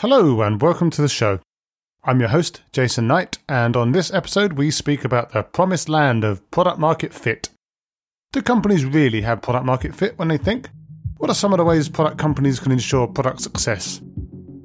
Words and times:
Hello, 0.00 0.40
and 0.40 0.62
welcome 0.62 0.88
to 0.88 1.02
the 1.02 1.10
show. 1.10 1.40
I'm 2.04 2.20
your 2.20 2.30
host, 2.30 2.62
Jason 2.72 3.06
Knight, 3.06 3.36
and 3.46 3.76
on 3.76 3.92
this 3.92 4.10
episode, 4.10 4.54
we 4.54 4.70
speak 4.70 5.04
about 5.04 5.32
the 5.32 5.42
promised 5.42 5.90
land 5.90 6.24
of 6.24 6.50
product 6.50 6.78
market 6.78 7.12
fit. 7.12 7.50
Do 8.32 8.40
companies 8.40 8.86
really 8.86 9.20
have 9.20 9.42
product 9.42 9.66
market 9.66 9.94
fit 9.94 10.18
when 10.18 10.28
they 10.28 10.38
think? 10.38 10.70
What 11.18 11.28
are 11.28 11.34
some 11.34 11.52
of 11.52 11.58
the 11.58 11.66
ways 11.66 11.90
product 11.90 12.16
companies 12.16 12.58
can 12.58 12.72
ensure 12.72 13.08
product 13.08 13.42
success? 13.42 14.00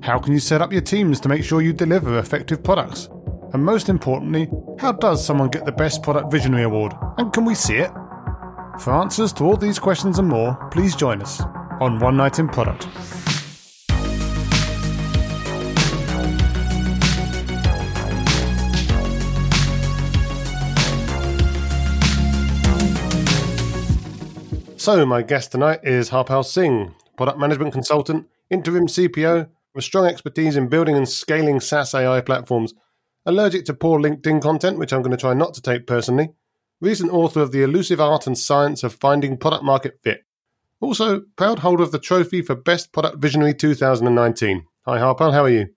How 0.01 0.19
can 0.19 0.31
you 0.31 0.39
set 0.39 0.61
up 0.61 0.71
your 0.71 0.79
teams 0.79 1.19
to 1.19 1.27
make 1.27 1.43
sure 1.43 1.61
you 1.61 1.73
deliver 1.73 2.17
effective 2.17 2.63
products? 2.63 3.09
And 3.51 3.61
most 3.61 3.89
importantly, 3.89 4.49
how 4.79 4.93
does 4.93 5.25
someone 5.25 5.49
get 5.49 5.65
the 5.65 5.73
Best 5.73 6.01
Product 6.01 6.31
Visionary 6.31 6.63
Award? 6.63 6.93
And 7.17 7.33
can 7.33 7.43
we 7.43 7.55
see 7.55 7.75
it? 7.75 7.91
For 8.79 8.93
answers 8.93 9.33
to 9.33 9.43
all 9.43 9.57
these 9.57 9.79
questions 9.79 10.17
and 10.17 10.29
more, 10.29 10.55
please 10.71 10.95
join 10.95 11.21
us 11.21 11.41
on 11.81 11.99
One 11.99 12.15
Night 12.15 12.39
in 12.39 12.47
Product. 12.47 12.87
So, 24.85 25.03
my 25.03 25.23
guest 25.23 25.51
tonight 25.51 25.79
is 25.81 26.11
Harpal 26.11 26.45
Singh, 26.45 26.93
product 27.17 27.39
management 27.39 27.73
consultant, 27.73 28.27
interim 28.51 28.85
CPO, 28.85 29.49
with 29.73 29.83
strong 29.83 30.05
expertise 30.05 30.55
in 30.55 30.67
building 30.67 30.95
and 30.95 31.09
scaling 31.09 31.59
SaaS 31.59 31.95
AI 31.95 32.21
platforms, 32.21 32.75
allergic 33.25 33.65
to 33.65 33.73
poor 33.73 33.99
LinkedIn 33.99 34.43
content, 34.43 34.77
which 34.77 34.93
I'm 34.93 35.01
going 35.01 35.09
to 35.09 35.17
try 35.17 35.33
not 35.33 35.55
to 35.55 35.61
take 35.63 35.87
personally, 35.87 36.33
recent 36.81 37.11
author 37.11 37.41
of 37.41 37.51
The 37.51 37.63
Elusive 37.63 37.99
Art 37.99 38.27
and 38.27 38.37
Science 38.37 38.83
of 38.83 38.93
Finding 38.93 39.37
Product 39.37 39.63
Market 39.63 39.97
Fit. 40.03 40.23
Also, 40.79 41.21
proud 41.35 41.57
holder 41.57 41.81
of 41.81 41.91
the 41.91 41.97
trophy 41.97 42.43
for 42.43 42.53
Best 42.53 42.91
Product 42.91 43.17
Visionary 43.17 43.55
2019. 43.55 44.67
Hi, 44.85 44.99
Harpal, 44.99 45.33
how 45.33 45.45
are 45.45 45.49
you? 45.49 45.69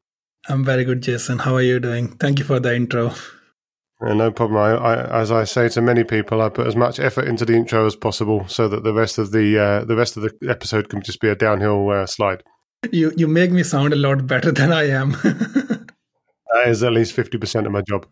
I'm 0.51 0.67
very 0.67 0.85
good, 0.85 1.03
Jason. 1.03 1.39
How 1.39 1.55
are 1.55 1.63
you 1.63 1.81
doing? 1.81 2.09
Thank 2.19 2.41
you 2.41 2.45
for 2.45 2.61
the 2.61 2.77
intro. 2.77 3.15
Yeah, 4.01 4.13
no 4.13 4.31
problem. 4.31 4.59
I, 4.59 4.77
I, 4.77 5.21
as 5.21 5.33
I 5.33 5.43
say 5.45 5.69
to 5.71 5.81
many 5.81 6.05
people, 6.05 6.41
I 6.41 6.51
put 6.51 6.69
as 6.69 6.77
much 6.77 7.01
effort 7.01 7.27
into 7.27 7.45
the 7.45 7.55
intro 7.55 7.85
as 7.85 7.97
possible, 7.97 8.47
so 8.47 8.69
that 8.69 8.85
the 8.85 8.93
rest 8.93 9.19
of 9.19 9.33
the 9.33 9.59
uh, 9.59 9.85
the 9.85 9.97
rest 9.97 10.17
of 10.17 10.23
the 10.23 10.33
episode 10.49 10.89
can 10.89 11.03
just 11.03 11.21
be 11.21 11.29
a 11.29 11.35
downhill 11.35 11.91
uh, 11.91 12.07
slide. 12.07 12.45
You 12.93 13.13
you 13.17 13.27
make 13.27 13.51
me 13.51 13.65
sound 13.65 13.93
a 13.93 13.97
lot 13.97 14.27
better 14.27 14.53
than 14.61 14.73
I 14.73 14.89
am. 14.89 15.13
that 15.23 16.65
is 16.67 16.83
at 16.85 16.93
least 16.93 17.13
fifty 17.13 17.39
percent 17.39 17.67
of 17.67 17.73
my 17.73 17.83
job. 17.83 18.07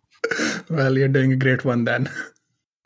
Well, 0.68 0.98
you're 0.98 1.08
doing 1.08 1.32
a 1.32 1.36
great 1.36 1.64
one 1.64 1.84
then. 1.84 2.10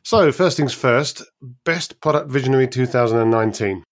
So 0.04 0.30
first 0.30 0.58
things 0.58 0.74
first, 0.74 1.22
Best 1.64 2.00
Product 2.00 2.30
Visionary 2.30 2.68
2019. 2.68 3.82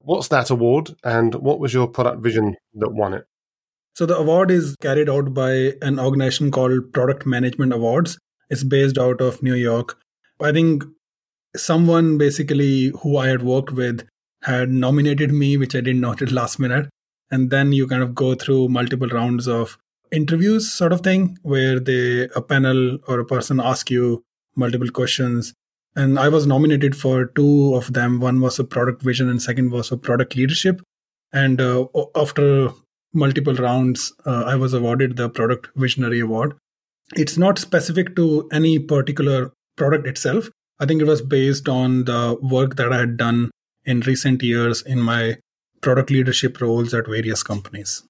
What's 0.00 0.28
that 0.28 0.50
award, 0.50 0.94
and 1.04 1.34
what 1.36 1.58
was 1.58 1.72
your 1.72 1.88
product 1.88 2.22
vision 2.22 2.54
that 2.74 2.92
won 2.92 3.14
it? 3.14 3.24
So 3.94 4.04
the 4.04 4.16
award 4.16 4.50
is 4.50 4.76
carried 4.82 5.08
out 5.08 5.32
by 5.32 5.72
an 5.80 5.98
organization 5.98 6.50
called 6.50 6.92
Product 6.92 7.24
Management 7.24 7.72
Awards 7.72 8.18
it's 8.50 8.64
based 8.64 8.98
out 8.98 9.20
of 9.20 9.42
New 9.42 9.54
York. 9.54 9.98
I 10.40 10.52
think 10.52 10.84
someone 11.56 12.18
basically 12.18 12.92
who 13.02 13.16
I 13.16 13.28
had 13.28 13.42
worked 13.42 13.72
with 13.72 14.06
had 14.42 14.70
nominated 14.70 15.32
me, 15.32 15.56
which 15.56 15.74
I 15.74 15.80
didn't 15.80 16.00
know 16.06 16.14
till 16.14 16.32
last 16.32 16.58
minute. 16.58 16.88
And 17.30 17.50
then 17.50 17.72
you 17.72 17.86
kind 17.88 18.02
of 18.02 18.14
go 18.14 18.34
through 18.34 18.68
multiple 18.68 19.08
rounds 19.08 19.48
of 19.48 19.78
interviews, 20.12 20.72
sort 20.72 20.92
of 20.92 21.00
thing, 21.00 21.38
where 21.42 21.80
they 21.80 22.28
a 22.36 22.40
panel 22.40 22.98
or 23.08 23.18
a 23.18 23.24
person 23.24 23.58
ask 23.60 23.90
you 23.90 24.22
multiple 24.54 24.90
questions. 24.90 25.52
And 25.96 26.18
I 26.18 26.28
was 26.28 26.46
nominated 26.46 26.96
for 26.96 27.26
two 27.26 27.74
of 27.74 27.92
them. 27.92 28.20
One 28.20 28.40
was 28.40 28.58
a 28.58 28.64
product 28.64 29.02
vision, 29.02 29.28
and 29.28 29.42
second 29.42 29.70
was 29.72 29.90
a 29.90 29.96
product 29.96 30.36
leadership. 30.36 30.80
And 31.32 31.60
uh, 31.60 31.86
after 32.14 32.70
multiple 33.12 33.54
rounds, 33.54 34.12
uh, 34.24 34.44
I 34.46 34.54
was 34.54 34.72
awarded 34.74 35.16
the 35.16 35.28
Product 35.28 35.68
Visionary 35.74 36.20
Award 36.20 36.56
it's 37.14 37.36
not 37.36 37.58
specific 37.58 38.16
to 38.16 38.48
any 38.52 38.78
particular 38.78 39.52
product 39.76 40.06
itself. 40.06 40.48
I 40.80 40.86
think 40.86 41.00
it 41.00 41.06
was 41.06 41.22
based 41.22 41.68
on 41.68 42.04
the 42.04 42.36
work 42.42 42.76
that 42.76 42.92
I 42.92 42.98
had 42.98 43.16
done 43.16 43.50
in 43.84 44.00
recent 44.00 44.42
years 44.42 44.82
in 44.82 45.00
my 45.00 45.36
product 45.80 46.10
leadership 46.10 46.60
roles 46.60 46.92
at 46.92 47.06
various 47.06 47.42
companies. 47.42 48.02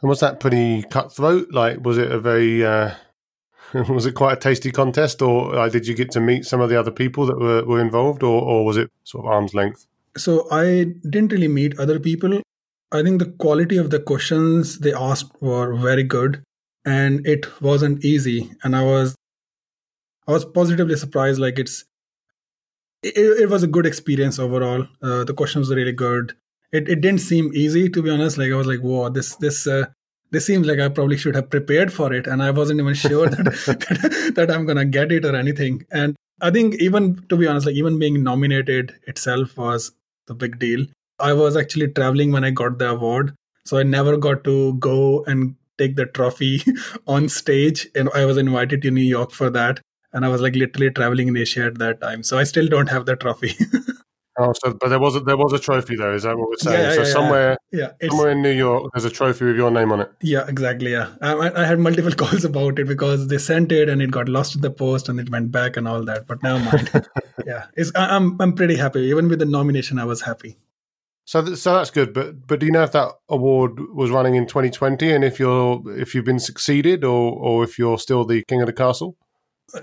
And 0.00 0.08
was 0.08 0.20
that 0.20 0.40
pretty 0.40 0.82
cutthroat? 0.82 1.52
Like, 1.52 1.84
was 1.84 1.96
it 1.96 2.10
a 2.10 2.18
very, 2.18 2.64
uh, 2.64 2.94
was 3.88 4.04
it 4.04 4.12
quite 4.12 4.32
a 4.34 4.40
tasty 4.40 4.72
contest, 4.72 5.22
or 5.22 5.54
uh, 5.54 5.68
did 5.68 5.86
you 5.86 5.94
get 5.94 6.10
to 6.12 6.20
meet 6.20 6.44
some 6.44 6.60
of 6.60 6.68
the 6.68 6.78
other 6.78 6.90
people 6.90 7.24
that 7.26 7.38
were, 7.38 7.64
were 7.64 7.80
involved, 7.80 8.22
or, 8.22 8.42
or 8.42 8.64
was 8.64 8.76
it 8.76 8.90
sort 9.04 9.24
of 9.24 9.30
arm's 9.30 9.54
length? 9.54 9.86
So 10.16 10.48
I 10.50 10.86
didn't 11.08 11.32
really 11.32 11.48
meet 11.48 11.78
other 11.78 12.00
people. 12.00 12.42
I 12.90 13.02
think 13.02 13.20
the 13.20 13.30
quality 13.30 13.78
of 13.78 13.90
the 13.90 14.00
questions 14.00 14.80
they 14.80 14.92
asked 14.92 15.40
were 15.40 15.74
very 15.74 16.02
good 16.02 16.42
and 16.84 17.26
it 17.26 17.60
wasn't 17.60 18.04
easy. 18.04 18.50
And 18.64 18.76
i 18.76 18.82
was 18.82 19.14
i 20.26 20.32
was 20.32 20.44
positively 20.44 20.96
surprised 20.96 21.40
like 21.40 21.58
it's 21.58 21.84
it, 23.02 23.16
it 23.16 23.48
was 23.48 23.62
a 23.64 23.66
good 23.66 23.86
experience 23.86 24.38
overall. 24.38 24.86
Uh, 25.02 25.24
the 25.24 25.34
questions 25.34 25.68
were 25.68 25.76
really 25.76 25.92
good. 25.92 26.34
It, 26.70 26.88
it 26.88 27.00
didn't 27.00 27.20
seem 27.20 27.50
easy 27.52 27.88
to 27.88 28.02
be 28.02 28.10
honest. 28.10 28.38
Like 28.38 28.52
i 28.52 28.56
was 28.56 28.66
like 28.66 28.80
whoa 28.80 29.08
this 29.08 29.36
this 29.36 29.66
uh, 29.66 29.86
this 30.30 30.46
seems 30.46 30.66
like 30.66 30.78
i 30.78 30.88
probably 30.88 31.18
should 31.18 31.34
have 31.34 31.50
prepared 31.50 31.92
for 31.92 32.12
it. 32.12 32.26
And 32.26 32.42
i 32.42 32.50
wasn't 32.50 32.80
even 32.80 32.94
sure 32.94 33.28
that, 33.34 33.44
that, 33.44 34.32
that 34.36 34.50
i'm 34.50 34.66
gonna 34.66 34.84
get 34.84 35.12
it 35.12 35.24
or 35.24 35.36
anything. 35.36 35.84
And 35.90 36.16
i 36.40 36.50
think 36.50 36.74
even 36.76 37.24
to 37.28 37.36
be 37.36 37.46
honest 37.46 37.66
like 37.66 37.76
even 37.76 37.98
being 37.98 38.22
nominated 38.22 38.94
itself 39.06 39.56
was 39.56 39.92
the 40.26 40.34
big 40.34 40.58
deal. 40.58 40.86
I 41.18 41.34
was 41.34 41.56
actually 41.56 41.86
traveling 41.88 42.32
when 42.32 42.42
i 42.42 42.50
got 42.50 42.78
the 42.78 42.90
award 42.90 43.34
so 43.64 43.78
i 43.78 43.82
never 43.82 44.16
got 44.16 44.42
to 44.44 44.74
go 44.74 45.24
and 45.24 45.54
take 45.78 45.96
the 45.96 46.06
trophy 46.06 46.62
on 47.06 47.28
stage. 47.28 47.88
And 47.94 48.08
I 48.14 48.24
was 48.24 48.36
invited 48.36 48.82
to 48.82 48.90
New 48.90 49.02
York 49.02 49.32
for 49.32 49.50
that. 49.50 49.80
And 50.12 50.24
I 50.24 50.28
was 50.28 50.40
like 50.40 50.54
literally 50.54 50.90
traveling 50.90 51.28
in 51.28 51.36
Asia 51.36 51.64
at 51.64 51.78
that 51.78 52.00
time. 52.00 52.22
So 52.22 52.38
I 52.38 52.44
still 52.44 52.68
don't 52.68 52.88
have 52.88 53.06
the 53.06 53.16
trophy. 53.16 53.54
oh, 54.38 54.52
so 54.52 54.74
but 54.78 54.88
there 54.88 54.98
was 54.98 55.16
a, 55.16 55.20
there 55.20 55.38
was 55.38 55.54
a 55.54 55.58
trophy 55.58 55.96
though. 55.96 56.12
Is 56.14 56.24
that 56.24 56.36
what 56.36 56.50
we're 56.50 56.56
saying? 56.56 56.80
Yeah, 56.80 56.94
so 56.94 57.02
yeah, 57.02 57.12
somewhere, 57.12 57.56
yeah, 57.72 57.92
somewhere 58.06 58.30
in 58.30 58.42
New 58.42 58.50
York, 58.50 58.90
there's 58.92 59.06
a 59.06 59.10
trophy 59.10 59.46
with 59.46 59.56
your 59.56 59.70
name 59.70 59.90
on 59.90 60.00
it. 60.00 60.12
Yeah, 60.20 60.46
exactly. 60.48 60.92
Yeah, 60.92 61.14
I, 61.22 61.62
I, 61.62 61.64
had 61.64 61.78
multiple 61.78 62.12
calls 62.16 62.44
about 62.44 62.78
it 62.78 62.86
because 62.86 63.28
they 63.28 63.38
sent 63.38 63.72
it 63.72 63.88
and 63.88 64.02
it 64.02 64.10
got 64.10 64.28
lost 64.28 64.54
in 64.54 64.60
the 64.60 64.70
post 64.70 65.08
and 65.08 65.18
it 65.18 65.30
went 65.30 65.50
back 65.50 65.78
and 65.78 65.88
all 65.88 66.04
that. 66.04 66.26
But 66.26 66.42
never 66.42 66.62
mind. 66.62 67.08
yeah, 67.46 67.66
it's, 67.74 67.90
I'm 67.94 68.40
I'm 68.40 68.52
pretty 68.52 68.76
happy. 68.76 69.00
Even 69.00 69.28
with 69.28 69.38
the 69.38 69.46
nomination, 69.46 69.98
I 69.98 70.04
was 70.04 70.20
happy. 70.20 70.58
So, 71.24 71.44
th- 71.44 71.58
so 71.58 71.74
that's 71.74 71.90
good. 71.90 72.12
But, 72.12 72.46
but 72.46 72.60
do 72.60 72.66
you 72.66 72.72
know 72.72 72.82
if 72.82 72.92
that 72.92 73.12
award 73.28 73.78
was 73.94 74.10
running 74.10 74.34
in 74.34 74.46
2020, 74.46 75.12
and 75.12 75.24
if 75.24 75.38
you're 75.38 75.82
if 75.98 76.14
you've 76.14 76.24
been 76.24 76.40
succeeded, 76.40 77.04
or 77.04 77.32
or 77.32 77.64
if 77.64 77.78
you're 77.78 77.98
still 77.98 78.24
the 78.24 78.42
king 78.48 78.60
of 78.60 78.66
the 78.66 78.72
castle? 78.72 79.16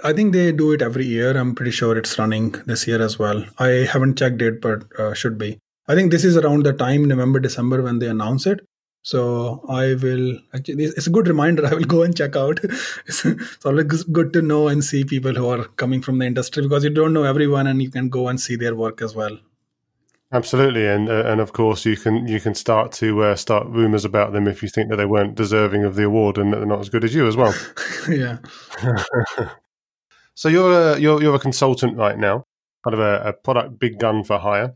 I 0.03 0.13
think 0.13 0.33
they 0.33 0.51
do 0.51 0.71
it 0.71 0.81
every 0.81 1.05
year. 1.05 1.35
I'm 1.35 1.55
pretty 1.55 1.71
sure 1.71 1.97
it's 1.97 2.19
running 2.19 2.51
this 2.65 2.85
year 2.87 3.01
as 3.01 3.17
well. 3.17 3.43
I 3.57 3.87
haven't 3.91 4.19
checked 4.19 4.41
it, 4.41 4.61
but 4.61 4.83
uh, 4.99 5.13
should 5.13 5.37
be. 5.37 5.59
I 5.87 5.95
think 5.95 6.11
this 6.11 6.23
is 6.23 6.37
around 6.37 6.63
the 6.63 6.73
time 6.73 7.05
November 7.05 7.39
December 7.39 7.81
when 7.81 7.97
they 7.97 8.07
announce 8.07 8.45
it. 8.45 8.59
So 9.01 9.65
I 9.67 9.95
will 9.95 10.37
actually. 10.53 10.83
It's 10.83 11.07
a 11.07 11.09
good 11.09 11.27
reminder. 11.27 11.65
I 11.71 11.73
will 11.73 11.85
go 11.85 12.03
and 12.03 12.15
check 12.15 12.35
out. 12.35 12.59
it's, 13.07 13.25
it's 13.25 13.65
always 13.65 14.03
good 14.03 14.33
to 14.33 14.41
know 14.41 14.67
and 14.67 14.83
see 14.83 15.03
people 15.05 15.33
who 15.33 15.47
are 15.47 15.63
coming 15.63 16.01
from 16.01 16.19
the 16.19 16.25
industry 16.25 16.63
because 16.63 16.83
you 16.83 16.91
don't 16.91 17.13
know 17.13 17.23
everyone, 17.23 17.65
and 17.65 17.81
you 17.81 17.89
can 17.89 18.09
go 18.09 18.27
and 18.27 18.39
see 18.39 18.57
their 18.57 18.75
work 18.75 19.01
as 19.01 19.15
well. 19.15 19.39
Absolutely, 20.31 20.87
and 20.87 21.09
uh, 21.09 21.23
and 21.25 21.41
of 21.41 21.53
course 21.53 21.85
you 21.85 21.97
can 21.97 22.27
you 22.27 22.39
can 22.39 22.53
start 22.53 22.91
to 22.91 23.23
uh, 23.23 23.35
start 23.35 23.65
rumours 23.67 24.05
about 24.05 24.31
them 24.31 24.47
if 24.47 24.61
you 24.61 24.69
think 24.69 24.89
that 24.89 24.97
they 24.97 25.05
weren't 25.05 25.33
deserving 25.33 25.83
of 25.83 25.95
the 25.95 26.03
award 26.03 26.37
and 26.37 26.53
that 26.53 26.57
they're 26.57 26.67
not 26.67 26.79
as 26.79 26.89
good 26.89 27.03
as 27.03 27.15
you 27.15 27.27
as 27.27 27.35
well. 27.35 27.53
yeah. 28.09 28.37
so 30.35 30.47
you're 30.47 30.71
a, 30.71 30.99
you're 30.99 31.19
you're 31.19 31.35
a 31.35 31.39
consultant 31.39 31.97
right 31.97 32.17
now, 32.17 32.45
kind 32.83 32.93
of 32.93 32.99
a, 32.99 33.29
a 33.29 33.33
product 33.33 33.79
big 33.79 33.97
gun 33.97 34.23
for 34.23 34.37
hire, 34.37 34.75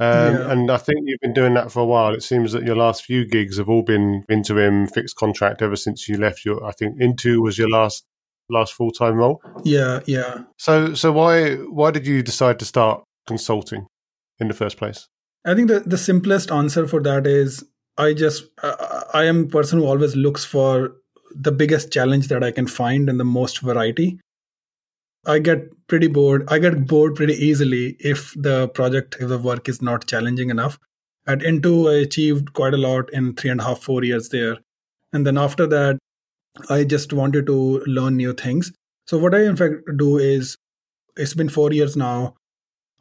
um, 0.00 0.34
yeah. 0.34 0.50
and 0.50 0.70
I 0.70 0.78
think 0.78 1.00
you've 1.04 1.20
been 1.20 1.34
doing 1.34 1.52
that 1.52 1.70
for 1.70 1.80
a 1.80 1.86
while. 1.86 2.14
It 2.14 2.22
seems 2.22 2.52
that 2.52 2.64
your 2.64 2.76
last 2.76 3.04
few 3.04 3.26
gigs 3.26 3.58
have 3.58 3.68
all 3.68 3.82
been 3.82 4.24
interim 4.30 4.86
fixed 4.86 5.16
contract 5.16 5.60
ever 5.60 5.76
since 5.76 6.08
you 6.08 6.16
left. 6.16 6.46
Your 6.46 6.64
I 6.64 6.72
think 6.72 6.98
Intu 6.98 7.42
was 7.42 7.58
your 7.58 7.68
last 7.68 8.06
last 8.48 8.72
full 8.72 8.90
time 8.90 9.16
role. 9.16 9.42
Yeah, 9.64 10.00
yeah. 10.06 10.44
So 10.56 10.94
so 10.94 11.12
why 11.12 11.56
why 11.56 11.90
did 11.90 12.06
you 12.06 12.22
decide 12.22 12.58
to 12.60 12.64
start 12.64 13.04
consulting? 13.26 13.86
In 14.38 14.48
the 14.48 14.54
first 14.54 14.76
place? 14.76 15.08
I 15.44 15.54
think 15.54 15.68
the, 15.68 15.80
the 15.80 15.98
simplest 15.98 16.52
answer 16.52 16.86
for 16.86 17.02
that 17.02 17.26
is 17.26 17.64
I 17.98 18.14
just 18.14 18.44
uh, 18.62 19.04
I 19.12 19.24
am 19.24 19.44
a 19.44 19.46
person 19.46 19.78
who 19.78 19.86
always 19.86 20.16
looks 20.16 20.44
for 20.44 20.94
the 21.34 21.52
biggest 21.52 21.92
challenge 21.92 22.28
that 22.28 22.44
I 22.44 22.50
can 22.50 22.66
find 22.66 23.08
and 23.08 23.18
the 23.18 23.24
most 23.24 23.60
variety. 23.60 24.20
I 25.24 25.38
get 25.38 25.68
pretty 25.86 26.08
bored. 26.08 26.44
I 26.48 26.58
get 26.58 26.86
bored 26.86 27.14
pretty 27.14 27.34
easily 27.34 27.96
if 28.00 28.34
the 28.36 28.68
project, 28.68 29.16
if 29.20 29.28
the 29.28 29.38
work 29.38 29.68
is 29.68 29.80
not 29.80 30.06
challenging 30.06 30.50
enough. 30.50 30.78
At 31.26 31.42
Intu, 31.42 31.88
I 31.88 31.94
achieved 31.94 32.52
quite 32.54 32.74
a 32.74 32.78
lot 32.78 33.12
in 33.12 33.34
three 33.34 33.50
and 33.50 33.60
a 33.60 33.64
half, 33.64 33.80
four 33.80 34.02
years 34.02 34.30
there. 34.30 34.58
And 35.12 35.24
then 35.24 35.38
after 35.38 35.66
that, 35.68 35.98
I 36.68 36.84
just 36.84 37.12
wanted 37.12 37.46
to 37.46 37.82
learn 37.86 38.16
new 38.16 38.32
things. 38.32 38.72
So, 39.06 39.18
what 39.18 39.34
I 39.34 39.44
in 39.44 39.56
fact 39.56 39.74
do 39.96 40.18
is 40.18 40.56
it's 41.16 41.34
been 41.34 41.48
four 41.48 41.72
years 41.72 41.96
now. 41.96 42.34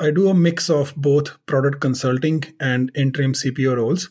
I 0.02 0.10
do 0.10 0.30
a 0.30 0.34
mix 0.34 0.68
of 0.68 0.96
both 0.96 1.38
product 1.46 1.80
consulting 1.80 2.44
and 2.60 2.92
interim 2.96 3.34
CPO 3.34 3.78
roles. 3.78 4.10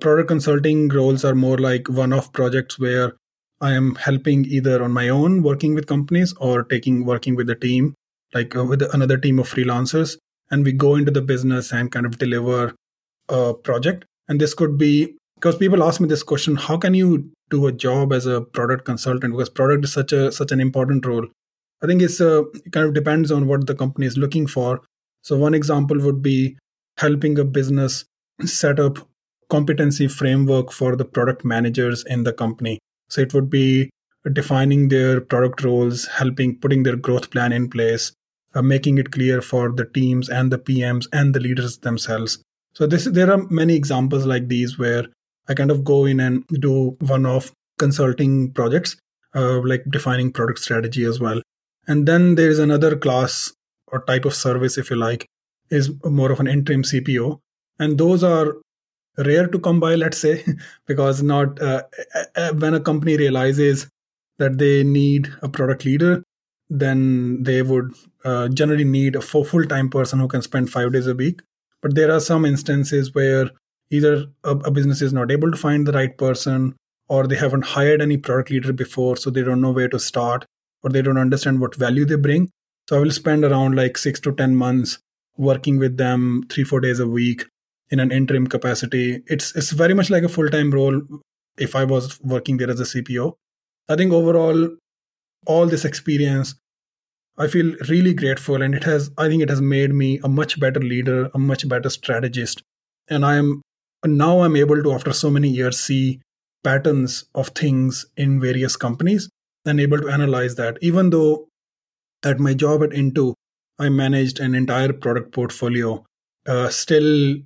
product 0.00 0.28
consulting 0.28 0.88
roles 0.88 1.24
are 1.24 1.34
more 1.34 1.58
like 1.58 1.88
one 1.88 2.12
off 2.12 2.32
projects 2.32 2.78
where 2.78 3.16
I 3.60 3.72
am 3.72 3.96
helping 3.96 4.44
either 4.44 4.82
on 4.84 4.92
my 4.92 5.08
own 5.08 5.42
working 5.42 5.74
with 5.74 5.88
companies 5.88 6.32
or 6.34 6.62
taking 6.62 7.04
working 7.04 7.34
with 7.34 7.50
a 7.50 7.56
team, 7.56 7.94
like 8.34 8.54
uh, 8.56 8.64
with 8.64 8.82
another 8.94 9.18
team 9.18 9.40
of 9.40 9.48
freelancers. 9.52 10.16
And 10.52 10.64
we 10.64 10.72
go 10.72 10.94
into 10.94 11.10
the 11.10 11.22
business 11.22 11.72
and 11.72 11.90
kind 11.90 12.06
of 12.06 12.18
deliver 12.18 12.72
a 13.28 13.52
project. 13.54 14.04
And 14.28 14.40
this 14.40 14.54
could 14.54 14.78
be 14.78 15.16
because 15.34 15.56
people 15.56 15.82
ask 15.82 16.00
me 16.00 16.06
this 16.06 16.22
question 16.22 16.54
how 16.54 16.76
can 16.76 16.94
you 16.94 17.32
do 17.48 17.66
a 17.66 17.72
job 17.72 18.12
as 18.12 18.26
a 18.26 18.40
product 18.42 18.84
consultant 18.84 19.34
because 19.34 19.50
product 19.50 19.84
is 19.84 19.92
such 19.92 20.12
a 20.12 20.30
such 20.30 20.52
an 20.52 20.60
important 20.60 21.06
role 21.06 21.26
i 21.82 21.86
think 21.86 22.02
it's 22.02 22.20
uh, 22.20 22.42
it 22.66 22.72
kind 22.72 22.86
of 22.86 22.92
depends 22.92 23.32
on 23.32 23.46
what 23.46 23.66
the 23.66 23.74
company 23.74 24.06
is 24.06 24.18
looking 24.18 24.46
for 24.46 24.82
so 25.22 25.36
one 25.36 25.54
example 25.54 25.98
would 26.00 26.22
be 26.22 26.56
helping 26.98 27.38
a 27.38 27.44
business 27.44 28.04
set 28.44 28.80
up 28.80 28.98
competency 29.48 30.06
framework 30.06 30.72
for 30.72 30.96
the 30.96 31.04
product 31.04 31.44
managers 31.44 32.04
in 32.04 32.24
the 32.24 32.32
company 32.32 32.78
so 33.08 33.20
it 33.20 33.34
would 33.34 33.50
be 33.50 33.90
defining 34.32 34.88
their 34.88 35.20
product 35.20 35.64
roles 35.64 36.06
helping 36.06 36.56
putting 36.58 36.82
their 36.82 36.96
growth 36.96 37.30
plan 37.30 37.52
in 37.52 37.68
place 37.68 38.12
uh, 38.54 38.62
making 38.62 38.98
it 38.98 39.10
clear 39.10 39.40
for 39.40 39.72
the 39.72 39.84
teams 39.84 40.28
and 40.28 40.52
the 40.52 40.58
pms 40.58 41.06
and 41.12 41.34
the 41.34 41.40
leaders 41.40 41.78
themselves 41.78 42.42
so 42.72 42.86
this 42.86 43.04
there 43.04 43.30
are 43.30 43.46
many 43.50 43.74
examples 43.74 44.26
like 44.26 44.48
these 44.48 44.78
where 44.78 45.06
I 45.48 45.54
kind 45.54 45.70
of 45.70 45.84
go 45.84 46.04
in 46.04 46.20
and 46.20 46.46
do 46.46 46.96
one 47.00 47.26
off 47.26 47.52
consulting 47.78 48.52
projects, 48.52 48.96
uh, 49.34 49.60
like 49.62 49.84
defining 49.90 50.32
product 50.32 50.60
strategy 50.60 51.04
as 51.04 51.18
well. 51.18 51.42
And 51.88 52.06
then 52.06 52.36
there 52.36 52.50
is 52.50 52.60
another 52.60 52.96
class 52.96 53.52
or 53.92 54.04
type 54.04 54.24
of 54.24 54.34
service, 54.34 54.78
if 54.78 54.90
you 54.90 54.96
like, 54.96 55.26
is 55.70 55.90
more 56.04 56.32
of 56.32 56.40
an 56.40 56.46
interim 56.46 56.82
CPO. 56.82 57.38
And 57.78 57.98
those 57.98 58.22
are 58.22 58.56
rare 59.18 59.46
to 59.46 59.58
come 59.58 59.80
by, 59.80 59.94
let's 59.94 60.18
say, 60.18 60.44
because 60.86 61.22
not 61.22 61.60
uh, 61.60 61.82
when 62.54 62.74
a 62.74 62.80
company 62.80 63.16
realizes 63.16 63.88
that 64.38 64.58
they 64.58 64.82
need 64.84 65.28
a 65.42 65.48
product 65.48 65.84
leader, 65.84 66.22
then 66.68 67.42
they 67.42 67.62
would 67.62 67.92
uh, 68.24 68.48
generally 68.48 68.84
need 68.84 69.16
a 69.16 69.20
full 69.20 69.64
time 69.64 69.90
person 69.90 70.18
who 70.18 70.28
can 70.28 70.42
spend 70.42 70.70
five 70.70 70.92
days 70.92 71.06
a 71.06 71.14
week. 71.14 71.42
But 71.82 71.94
there 71.94 72.12
are 72.12 72.20
some 72.20 72.44
instances 72.44 73.14
where 73.14 73.50
either 73.90 74.26
a, 74.44 74.50
a 74.50 74.70
business 74.70 75.02
is 75.02 75.12
not 75.12 75.30
able 75.30 75.50
to 75.50 75.56
find 75.56 75.86
the 75.86 75.92
right 75.92 76.16
person 76.16 76.76
or 77.08 77.26
they 77.26 77.36
haven't 77.36 77.64
hired 77.64 78.00
any 78.00 78.16
product 78.16 78.50
leader 78.50 78.72
before 78.72 79.16
so 79.16 79.30
they 79.30 79.42
don't 79.42 79.60
know 79.60 79.72
where 79.72 79.88
to 79.88 79.98
start 79.98 80.46
or 80.82 80.90
they 80.90 81.02
don't 81.02 81.18
understand 81.18 81.60
what 81.60 81.74
value 81.74 82.04
they 82.04 82.14
bring 82.14 82.50
so 82.90 82.96
i 82.96 83.00
will 83.00 83.12
spend 83.16 83.44
around 83.44 83.76
like 83.76 83.96
6 83.96 84.20
to 84.26 84.32
10 84.32 84.56
months 84.56 84.98
working 85.48 85.78
with 85.78 85.96
them 85.96 86.44
3 86.50 86.64
4 86.64 86.80
days 86.80 87.00
a 87.00 87.06
week 87.06 87.44
in 87.90 88.00
an 88.02 88.12
interim 88.16 88.46
capacity. 88.46 89.22
It's 89.26 89.54
it's 89.60 89.70
very 89.70 89.94
much 89.94 90.10
like 90.10 90.22
a 90.22 90.28
full-time 90.28 90.70
role 90.70 91.00
if 91.66 91.76
i 91.80 91.84
was 91.92 92.18
working 92.32 92.58
there 92.58 92.70
as 92.74 92.82
a 92.82 92.88
cpo 92.90 93.24
i 93.88 93.96
think 94.00 94.12
overall 94.18 94.60
all 95.54 95.66
this 95.72 95.84
experience 95.88 96.52
i 97.44 97.48
feel 97.54 97.72
really 97.88 98.12
grateful 98.20 98.62
and 98.66 98.78
it 98.80 98.84
has 98.90 99.10
i 99.24 99.26
think 99.28 99.42
it 99.46 99.52
has 99.54 99.60
made 99.72 99.96
me 100.02 100.10
a 100.28 100.30
much 100.36 100.58
better 100.64 100.80
leader 100.92 101.18
a 101.34 101.38
much 101.38 101.68
better 101.68 101.90
strategist. 101.90 102.62
And 103.08 103.24
i 103.24 103.34
am 103.36 103.62
now 104.06 104.40
I'm 104.40 104.56
able 104.56 104.82
to, 104.82 104.92
after 104.92 105.12
so 105.12 105.30
many 105.30 105.48
years, 105.48 105.78
see 105.78 106.20
patterns 106.64 107.24
of 107.34 107.48
things 107.48 108.06
in 108.16 108.40
various 108.40 108.76
companies 108.76 109.28
and 109.66 109.80
able 109.80 109.98
to 109.98 110.08
analyze 110.08 110.54
that. 110.56 110.78
Even 110.80 111.10
though 111.10 111.49
at 112.24 112.38
my 112.38 112.54
job 112.54 112.82
at 112.82 112.92
Intu, 112.92 113.34
I 113.78 113.88
managed 113.88 114.40
an 114.40 114.54
entire 114.54 114.92
product 114.92 115.32
portfolio, 115.32 116.04
uh, 116.46 116.68
still 116.68 117.36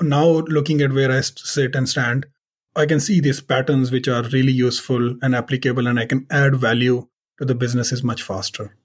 now 0.00 0.24
looking 0.26 0.80
at 0.80 0.92
where 0.92 1.10
I 1.10 1.20
sit 1.20 1.74
and 1.74 1.88
stand, 1.88 2.26
I 2.76 2.86
can 2.86 3.00
see 3.00 3.20
these 3.20 3.40
patterns 3.40 3.90
which 3.90 4.08
are 4.08 4.22
really 4.22 4.52
useful 4.52 5.16
and 5.22 5.34
applicable, 5.34 5.86
and 5.86 5.98
I 5.98 6.06
can 6.06 6.26
add 6.30 6.56
value 6.56 7.08
to 7.38 7.44
the 7.44 7.54
businesses 7.54 8.04
much 8.04 8.22
faster. 8.22 8.76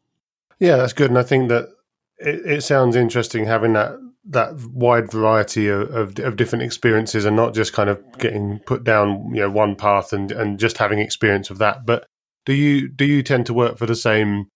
Yeah, 0.59 0.77
that's 0.77 0.93
good. 0.93 1.09
And 1.09 1.19
I 1.19 1.23
think 1.23 1.49
that 1.49 1.69
it, 2.17 2.45
it 2.45 2.61
sounds 2.63 2.95
interesting 2.95 3.45
having 3.45 3.73
that 3.73 3.99
that 4.27 4.55
wide 4.73 5.11
variety 5.11 5.67
of, 5.67 5.93
of, 5.93 6.17
of, 6.17 6.35
different 6.35 6.63
experiences 6.63 7.25
and 7.25 7.35
not 7.35 7.53
just 7.53 7.73
kind 7.73 7.91
of 7.91 8.01
getting 8.17 8.57
put 8.65 8.83
down 8.83 9.29
you 9.31 9.41
know 9.41 9.51
one 9.51 9.75
path 9.75 10.13
and 10.13 10.31
and 10.31 10.57
just 10.57 10.79
having 10.79 10.97
experience 10.97 11.51
of 11.51 11.59
that 11.59 11.85
but 11.85 12.07
do 12.43 12.53
you 12.53 12.87
do 12.87 13.05
you 13.05 13.21
tend 13.21 13.45
to 13.45 13.53
work 13.53 13.77
for 13.77 13.85
the 13.85 13.95
same 13.95 14.47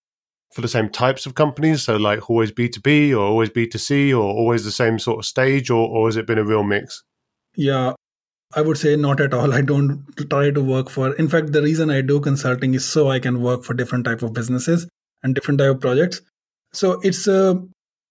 for 0.52 0.60
the 0.60 0.68
same 0.68 0.88
types 0.88 1.26
of 1.26 1.34
companies 1.34 1.82
so 1.82 1.96
like 1.96 2.28
always 2.28 2.52
b2b 2.52 3.12
or 3.12 3.20
always 3.20 3.50
b2c 3.50 4.10
or 4.12 4.22
always 4.22 4.64
the 4.64 4.70
same 4.70 4.98
sort 4.98 5.18
of 5.18 5.24
stage 5.24 5.70
or, 5.70 5.88
or 5.88 6.08
has 6.08 6.16
it 6.16 6.26
been 6.26 6.38
a 6.38 6.44
real 6.44 6.62
mix 6.62 7.02
yeah 7.56 7.92
i 8.54 8.60
would 8.60 8.78
say 8.78 8.96
not 8.96 9.20
at 9.20 9.34
all 9.34 9.52
i 9.52 9.60
don't 9.60 10.04
try 10.28 10.50
to 10.50 10.62
work 10.62 10.90
for 10.90 11.14
in 11.14 11.28
fact 11.28 11.52
the 11.52 11.62
reason 11.62 11.90
i 11.90 12.00
do 12.00 12.20
consulting 12.20 12.74
is 12.74 12.84
so 12.84 13.08
i 13.10 13.18
can 13.18 13.40
work 13.42 13.64
for 13.64 13.74
different 13.74 14.04
type 14.04 14.22
of 14.22 14.32
businesses 14.32 14.88
and 15.22 15.34
different 15.34 15.58
type 15.58 15.70
of 15.70 15.80
projects 15.80 16.20
so 16.72 17.00
it's 17.02 17.26
a 17.26 17.62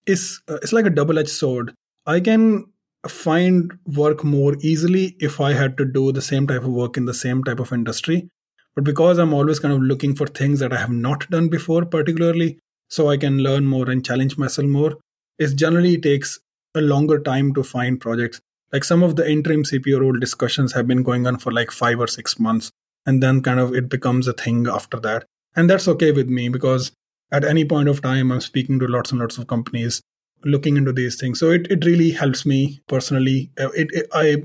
uh, 0.08 0.58
it's 0.62 0.72
like 0.72 0.86
a 0.86 0.90
double 0.90 1.18
edged 1.18 1.30
sword. 1.30 1.74
I 2.06 2.20
can 2.20 2.66
find 3.08 3.72
work 3.86 4.24
more 4.24 4.56
easily 4.60 5.16
if 5.20 5.40
I 5.40 5.52
had 5.52 5.76
to 5.78 5.84
do 5.84 6.12
the 6.12 6.22
same 6.22 6.46
type 6.46 6.62
of 6.62 6.68
work 6.68 6.96
in 6.96 7.04
the 7.06 7.14
same 7.14 7.44
type 7.44 7.60
of 7.60 7.72
industry. 7.72 8.28
But 8.74 8.84
because 8.84 9.18
I'm 9.18 9.34
always 9.34 9.58
kind 9.58 9.74
of 9.74 9.82
looking 9.82 10.14
for 10.14 10.26
things 10.26 10.60
that 10.60 10.72
I 10.72 10.78
have 10.78 10.90
not 10.90 11.28
done 11.30 11.48
before, 11.48 11.84
particularly, 11.84 12.58
so 12.88 13.08
I 13.08 13.16
can 13.16 13.38
learn 13.38 13.66
more 13.66 13.90
and 13.90 14.04
challenge 14.04 14.38
myself 14.38 14.68
more, 14.68 14.96
it 15.38 15.56
generally 15.56 15.98
takes 15.98 16.38
a 16.74 16.80
longer 16.80 17.20
time 17.20 17.52
to 17.54 17.62
find 17.62 18.00
projects. 18.00 18.40
Like 18.72 18.84
some 18.84 19.02
of 19.02 19.16
the 19.16 19.28
interim 19.28 19.64
CPO 19.64 20.00
role 20.00 20.18
discussions 20.18 20.72
have 20.72 20.86
been 20.86 21.02
going 21.02 21.26
on 21.26 21.38
for 21.38 21.52
like 21.52 21.70
five 21.70 21.98
or 21.98 22.06
six 22.06 22.38
months. 22.38 22.70
And 23.06 23.22
then 23.22 23.42
kind 23.42 23.58
of 23.58 23.74
it 23.74 23.88
becomes 23.88 24.28
a 24.28 24.32
thing 24.32 24.66
after 24.68 25.00
that. 25.00 25.24
And 25.56 25.68
that's 25.68 25.88
okay 25.88 26.12
with 26.12 26.28
me 26.28 26.48
because 26.48 26.92
at 27.32 27.44
any 27.44 27.64
point 27.64 27.88
of 27.88 28.02
time 28.02 28.30
i'm 28.30 28.40
speaking 28.40 28.78
to 28.78 28.86
lots 28.86 29.10
and 29.10 29.20
lots 29.20 29.38
of 29.38 29.46
companies 29.46 30.02
looking 30.44 30.76
into 30.76 30.92
these 30.92 31.16
things 31.16 31.38
so 31.38 31.50
it, 31.50 31.70
it 31.70 31.84
really 31.84 32.10
helps 32.10 32.46
me 32.46 32.80
personally 32.88 33.50
uh, 33.60 33.70
it, 33.70 33.88
it, 33.92 34.06
i 34.12 34.42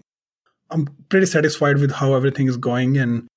i'm 0.72 0.88
pretty 1.10 1.25
satisfied 1.25 1.77
with 1.77 1.92
how 1.92 2.13
everything 2.13 2.48
is 2.48 2.57
going 2.57 2.98
and 2.98 3.27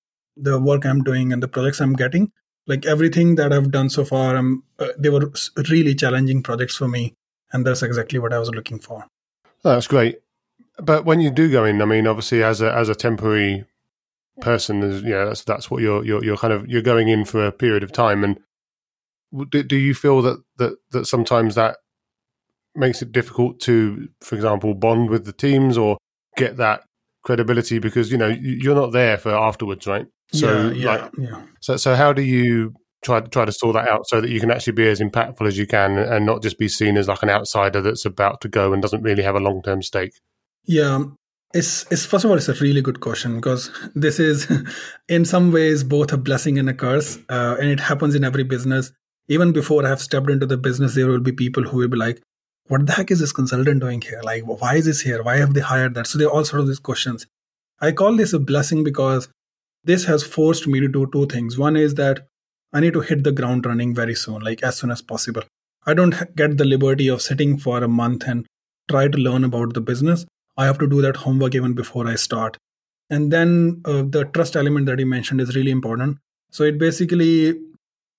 the 0.40 0.58
work 0.60 0.84
i'm 0.84 1.02
doing 1.02 1.32
and 1.32 1.42
the 1.42 1.48
projects 1.48 1.80
i'm 1.80 1.94
getting. 1.94 2.32
Like 2.66 2.84
everything 2.84 3.36
that 3.36 3.52
i've 3.52 3.70
done 3.70 3.88
so 3.88 4.04
far 4.04 4.36
i'm 4.36 4.62
uh, 4.78 4.88
they 4.98 5.08
were 5.08 5.32
really 5.70 5.94
challenging 5.94 6.42
projects 6.42 6.76
for 6.76 6.88
me 6.88 7.14
and 7.52 7.66
that's 7.66 7.82
exactly 7.82 8.18
what 8.18 8.32
i 8.32 8.38
was 8.38 8.50
looking 8.50 8.78
for. 8.78 9.06
Oh, 9.64 9.72
that's 9.72 9.88
great. 9.88 10.20
But 10.78 11.04
when 11.04 11.20
you 11.20 11.30
do 11.30 11.50
go 11.50 11.64
in 11.64 11.82
i 11.82 11.84
mean 11.84 12.06
obviously 12.06 12.42
as 12.42 12.60
a 12.60 12.72
as 12.72 12.88
a 12.88 12.94
temporary 12.94 13.64
person 14.40 14.82
yeah 15.04 15.24
that's 15.24 15.42
that's 15.42 15.68
what 15.68 15.82
you're 15.82 16.04
you're 16.04 16.22
you're 16.24 16.36
kind 16.36 16.52
of 16.52 16.68
you're 16.68 16.80
going 16.80 17.08
in 17.08 17.24
for 17.24 17.44
a 17.44 17.50
period 17.50 17.82
of 17.82 17.90
time 17.90 18.22
and 18.22 18.38
do, 19.50 19.62
do 19.62 19.76
you 19.76 19.94
feel 19.94 20.22
that, 20.22 20.42
that 20.56 20.78
that 20.90 21.06
sometimes 21.06 21.54
that 21.54 21.78
makes 22.74 23.02
it 23.02 23.12
difficult 23.12 23.60
to, 23.60 24.08
for 24.20 24.34
example, 24.34 24.74
bond 24.74 25.10
with 25.10 25.24
the 25.24 25.32
teams 25.32 25.76
or 25.76 25.98
get 26.36 26.56
that 26.56 26.82
credibility? 27.22 27.78
Because 27.78 28.10
you 28.10 28.18
know 28.18 28.28
you're 28.28 28.74
not 28.74 28.92
there 28.92 29.18
for 29.18 29.30
afterwards, 29.30 29.86
right? 29.86 30.06
So, 30.32 30.68
yeah, 30.68 30.72
yeah, 30.72 30.90
like, 30.90 31.12
yeah. 31.18 31.42
So, 31.60 31.76
so 31.76 31.94
how 31.94 32.12
do 32.12 32.22
you 32.22 32.74
try 33.02 33.20
try 33.20 33.44
to 33.44 33.52
sort 33.52 33.74
that 33.74 33.88
out 33.88 34.06
so 34.08 34.20
that 34.20 34.30
you 34.30 34.40
can 34.40 34.50
actually 34.50 34.72
be 34.72 34.88
as 34.88 35.00
impactful 35.00 35.46
as 35.46 35.56
you 35.56 35.66
can 35.66 35.98
and 35.98 36.26
not 36.26 36.42
just 36.42 36.58
be 36.58 36.68
seen 36.68 36.96
as 36.96 37.08
like 37.08 37.22
an 37.22 37.30
outsider 37.30 37.80
that's 37.80 38.04
about 38.04 38.40
to 38.40 38.48
go 38.48 38.72
and 38.72 38.82
doesn't 38.82 39.02
really 39.02 39.22
have 39.22 39.36
a 39.36 39.40
long 39.40 39.62
term 39.62 39.82
stake? 39.82 40.12
Yeah, 40.64 41.04
it's, 41.54 41.90
it's 41.90 42.04
first 42.04 42.24
of 42.24 42.30
all 42.30 42.36
it's 42.36 42.48
a 42.48 42.54
really 42.54 42.82
good 42.82 43.00
question 43.00 43.36
because 43.36 43.70
this 43.94 44.18
is 44.20 44.50
in 45.08 45.24
some 45.24 45.52
ways 45.52 45.84
both 45.84 46.12
a 46.12 46.18
blessing 46.18 46.58
and 46.58 46.68
a 46.68 46.74
curse 46.74 47.18
uh, 47.28 47.56
and 47.58 47.70
it 47.70 47.80
happens 47.80 48.14
in 48.14 48.24
every 48.24 48.44
business 48.44 48.92
even 49.28 49.52
before 49.52 49.84
I 49.84 49.90
have 49.90 50.00
stepped 50.00 50.30
into 50.30 50.46
the 50.46 50.56
business, 50.56 50.94
there 50.94 51.06
will 51.06 51.20
be 51.20 51.32
people 51.32 51.62
who 51.62 51.76
will 51.78 51.88
be 51.88 51.96
like, 51.96 52.20
what 52.66 52.86
the 52.86 52.92
heck 52.92 53.10
is 53.10 53.20
this 53.20 53.32
consultant 53.32 53.80
doing 53.80 54.00
here? 54.00 54.20
Like, 54.22 54.44
why 54.44 54.76
is 54.76 54.86
this 54.86 55.02
here? 55.02 55.22
Why 55.22 55.36
have 55.36 55.54
they 55.54 55.60
hired 55.60 55.94
that? 55.94 56.06
So 56.06 56.18
they 56.18 56.24
all 56.24 56.44
sort 56.44 56.60
of 56.60 56.66
these 56.66 56.78
questions. 56.78 57.26
I 57.80 57.92
call 57.92 58.16
this 58.16 58.32
a 58.32 58.38
blessing 58.38 58.84
because 58.84 59.28
this 59.84 60.04
has 60.04 60.22
forced 60.22 60.66
me 60.66 60.80
to 60.80 60.88
do 60.88 61.08
two 61.12 61.26
things. 61.26 61.58
One 61.58 61.76
is 61.76 61.94
that 61.94 62.26
I 62.72 62.80
need 62.80 62.92
to 62.94 63.00
hit 63.00 63.24
the 63.24 63.32
ground 63.32 63.66
running 63.66 63.94
very 63.94 64.14
soon, 64.14 64.42
like 64.42 64.62
as 64.62 64.76
soon 64.76 64.90
as 64.90 65.02
possible. 65.02 65.42
I 65.86 65.94
don't 65.94 66.14
get 66.36 66.58
the 66.58 66.64
liberty 66.64 67.08
of 67.08 67.22
sitting 67.22 67.56
for 67.58 67.82
a 67.82 67.88
month 67.88 68.26
and 68.26 68.46
try 68.90 69.08
to 69.08 69.18
learn 69.18 69.44
about 69.44 69.74
the 69.74 69.80
business. 69.80 70.26
I 70.56 70.66
have 70.66 70.78
to 70.78 70.86
do 70.86 71.00
that 71.02 71.16
homework 71.16 71.54
even 71.54 71.72
before 71.74 72.06
I 72.06 72.16
start. 72.16 72.58
And 73.10 73.32
then 73.32 73.80
uh, 73.84 74.02
the 74.02 74.24
trust 74.34 74.56
element 74.56 74.86
that 74.86 74.98
you 74.98 75.06
mentioned 75.06 75.40
is 75.40 75.56
really 75.56 75.70
important. 75.70 76.18
So 76.50 76.64
it 76.64 76.78
basically 76.78 77.54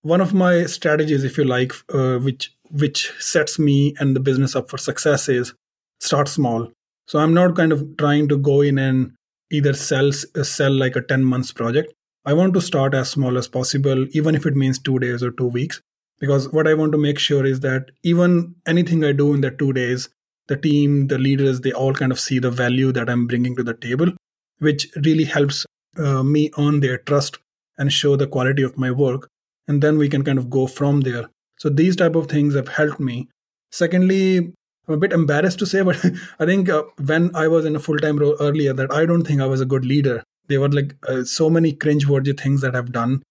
one 0.01 0.22
of 0.22 0.34
my 0.34 0.63
strategies 0.63 1.24
if 1.24 1.38
you 1.38 1.44
like 1.44 1.74
uh, 1.94 2.18
which 2.20 2.56
which 2.72 3.12
sets 3.20 3.60
me 3.60 3.96
and 4.00 4.16
the 4.16 4.20
business 4.20 4.56
up 4.56 4.70
for 4.70 4.78
success 4.78 5.28
is 5.28 5.54
start 6.00 6.28
small 6.28 6.72
so 7.08 7.20
i'm 7.20 7.34
not 7.34 7.56
kind 7.56 7.72
of 7.72 7.98
trying 7.98 8.28
to 8.28 8.38
go 8.38 8.62
in 8.62 8.78
and 8.78 9.13
either 9.51 9.74
sell 9.74 10.10
uh, 10.36 10.44
sell 10.44 10.72
like 10.72 10.96
a 10.96 11.01
10 11.01 11.24
months 11.24 11.51
project. 11.51 11.94
I 12.25 12.34
want 12.34 12.53
to 12.53 12.62
start 12.62 12.94
as 12.94 13.10
small 13.10 13.38
as 13.38 13.48
possible 13.48 14.06
even 14.12 14.36
if 14.36 14.46
it 14.46 14.56
means 14.56 14.79
2 14.79 15.00
days 15.00 15.24
or 15.24 15.32
2 15.32 15.48
weeks 15.48 15.82
because 16.20 16.50
what 16.51 16.68
i 16.68 16.74
want 16.74 16.91
to 16.91 16.98
make 16.98 17.18
sure 17.18 17.46
is 17.46 17.62
that 17.62 17.91
even 18.03 18.56
anything 18.68 19.06
i 19.06 19.12
do 19.13 19.34
in 19.34 19.39
the 19.39 19.51
2 19.51 19.72
days 19.74 20.10
the 20.50 20.58
team 20.58 21.08
the 21.08 21.18
leaders 21.18 21.62
they 21.62 21.72
all 21.72 21.94
kind 21.94 22.12
of 22.12 22.20
see 22.20 22.39
the 22.39 22.51
value 22.51 22.91
that 22.91 23.10
i'm 23.10 23.25
bringing 23.25 23.56
to 23.56 23.63
the 23.63 23.74
table 23.74 24.12
which 24.60 24.88
really 25.06 25.24
helps 25.24 25.65
uh, 25.98 26.24
me 26.24 26.51
earn 26.58 26.79
their 26.79 26.98
trust 26.98 27.39
and 27.77 27.91
show 27.91 28.15
the 28.15 28.27
quality 28.27 28.62
of 28.62 28.77
my 28.77 28.91
work. 28.91 29.29
And 29.68 29.82
then 29.82 29.98
we 29.98 30.10
can 30.10 30.24
kind 30.24 30.38
of 30.38 30.50
go 30.50 30.68
from 30.68 31.01
there. 31.01 31.29
So 31.58 31.70
these 31.70 31.96
type 31.96 32.15
of 32.15 32.27
things 32.27 32.56
have 32.56 32.68
helped 32.68 33.00
me. 33.00 33.29
Secondly 33.72 34.53
i'm 34.89 34.96
a 34.96 34.98
bit 34.98 35.13
embarrassed 35.13 35.60
to 35.60 35.65
say 35.65 35.81
but 35.89 36.03
i 36.39 36.46
think 36.46 36.69
uh, 36.69 36.84
when 37.05 37.34
i 37.36 37.48
was 37.48 37.65
in 37.65 37.75
a 37.75 37.79
full-time 37.79 38.17
role 38.17 38.36
earlier 38.39 38.74
that 38.74 38.91
i 38.91 39.05
don't 39.05 39.25
think 39.25 39.41
i 39.41 39.46
was 39.46 39.62
a 39.62 39.65
good 39.65 39.86
leader. 39.86 40.24
There 40.48 40.60
were 40.60 40.69
like 40.69 40.96
uh, 41.08 41.24
so 41.25 41.48
many 41.48 41.74
cringe-worthy 41.74 42.34
things 42.34 42.62
that 42.62 42.75
i've 42.75 42.91
done 42.91 43.22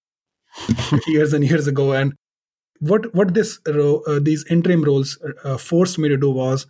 years 1.07 1.33
and 1.33 1.45
years 1.45 1.67
ago. 1.67 1.93
And 1.93 2.15
what 2.81 3.13
what 3.15 3.35
this 3.35 3.59
uh, 3.67 4.21
these 4.21 4.45
interim 4.49 4.85
roles 4.85 5.19
uh, 5.45 5.57
forced 5.59 5.99
me 5.99 6.09
to 6.09 6.17
do 6.17 6.31
was 6.31 6.67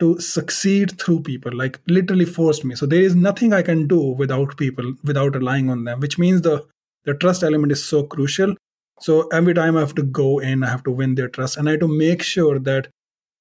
to 0.00 0.18
succeed 0.20 0.98
through 1.00 1.20
people 1.20 1.52
like 1.56 1.80
literally 1.86 2.24
forced 2.24 2.64
me. 2.64 2.74
So 2.74 2.84
there 2.86 3.00
is 3.00 3.14
nothing 3.14 3.52
i 3.52 3.62
can 3.62 3.86
do 3.86 4.00
without 4.00 4.56
people 4.56 4.94
without 5.04 5.34
relying 5.34 5.70
on 5.70 5.84
them 5.84 6.00
which 6.00 6.18
means 6.18 6.42
the 6.42 6.64
the 7.04 7.14
trust 7.14 7.42
element 7.42 7.72
is 7.72 7.84
so 7.84 8.02
crucial. 8.02 8.54
So 9.00 9.28
every 9.28 9.54
time 9.54 9.76
i 9.76 9.80
have 9.80 9.94
to 9.94 10.02
go 10.02 10.38
in 10.38 10.64
i 10.64 10.68
have 10.68 10.82
to 10.84 10.90
win 10.90 11.14
their 11.14 11.28
trust. 11.28 11.56
And 11.56 11.68
i 11.68 11.72
have 11.72 11.80
to 11.80 11.88
make 11.88 12.22
sure 12.22 12.58
that 12.58 12.88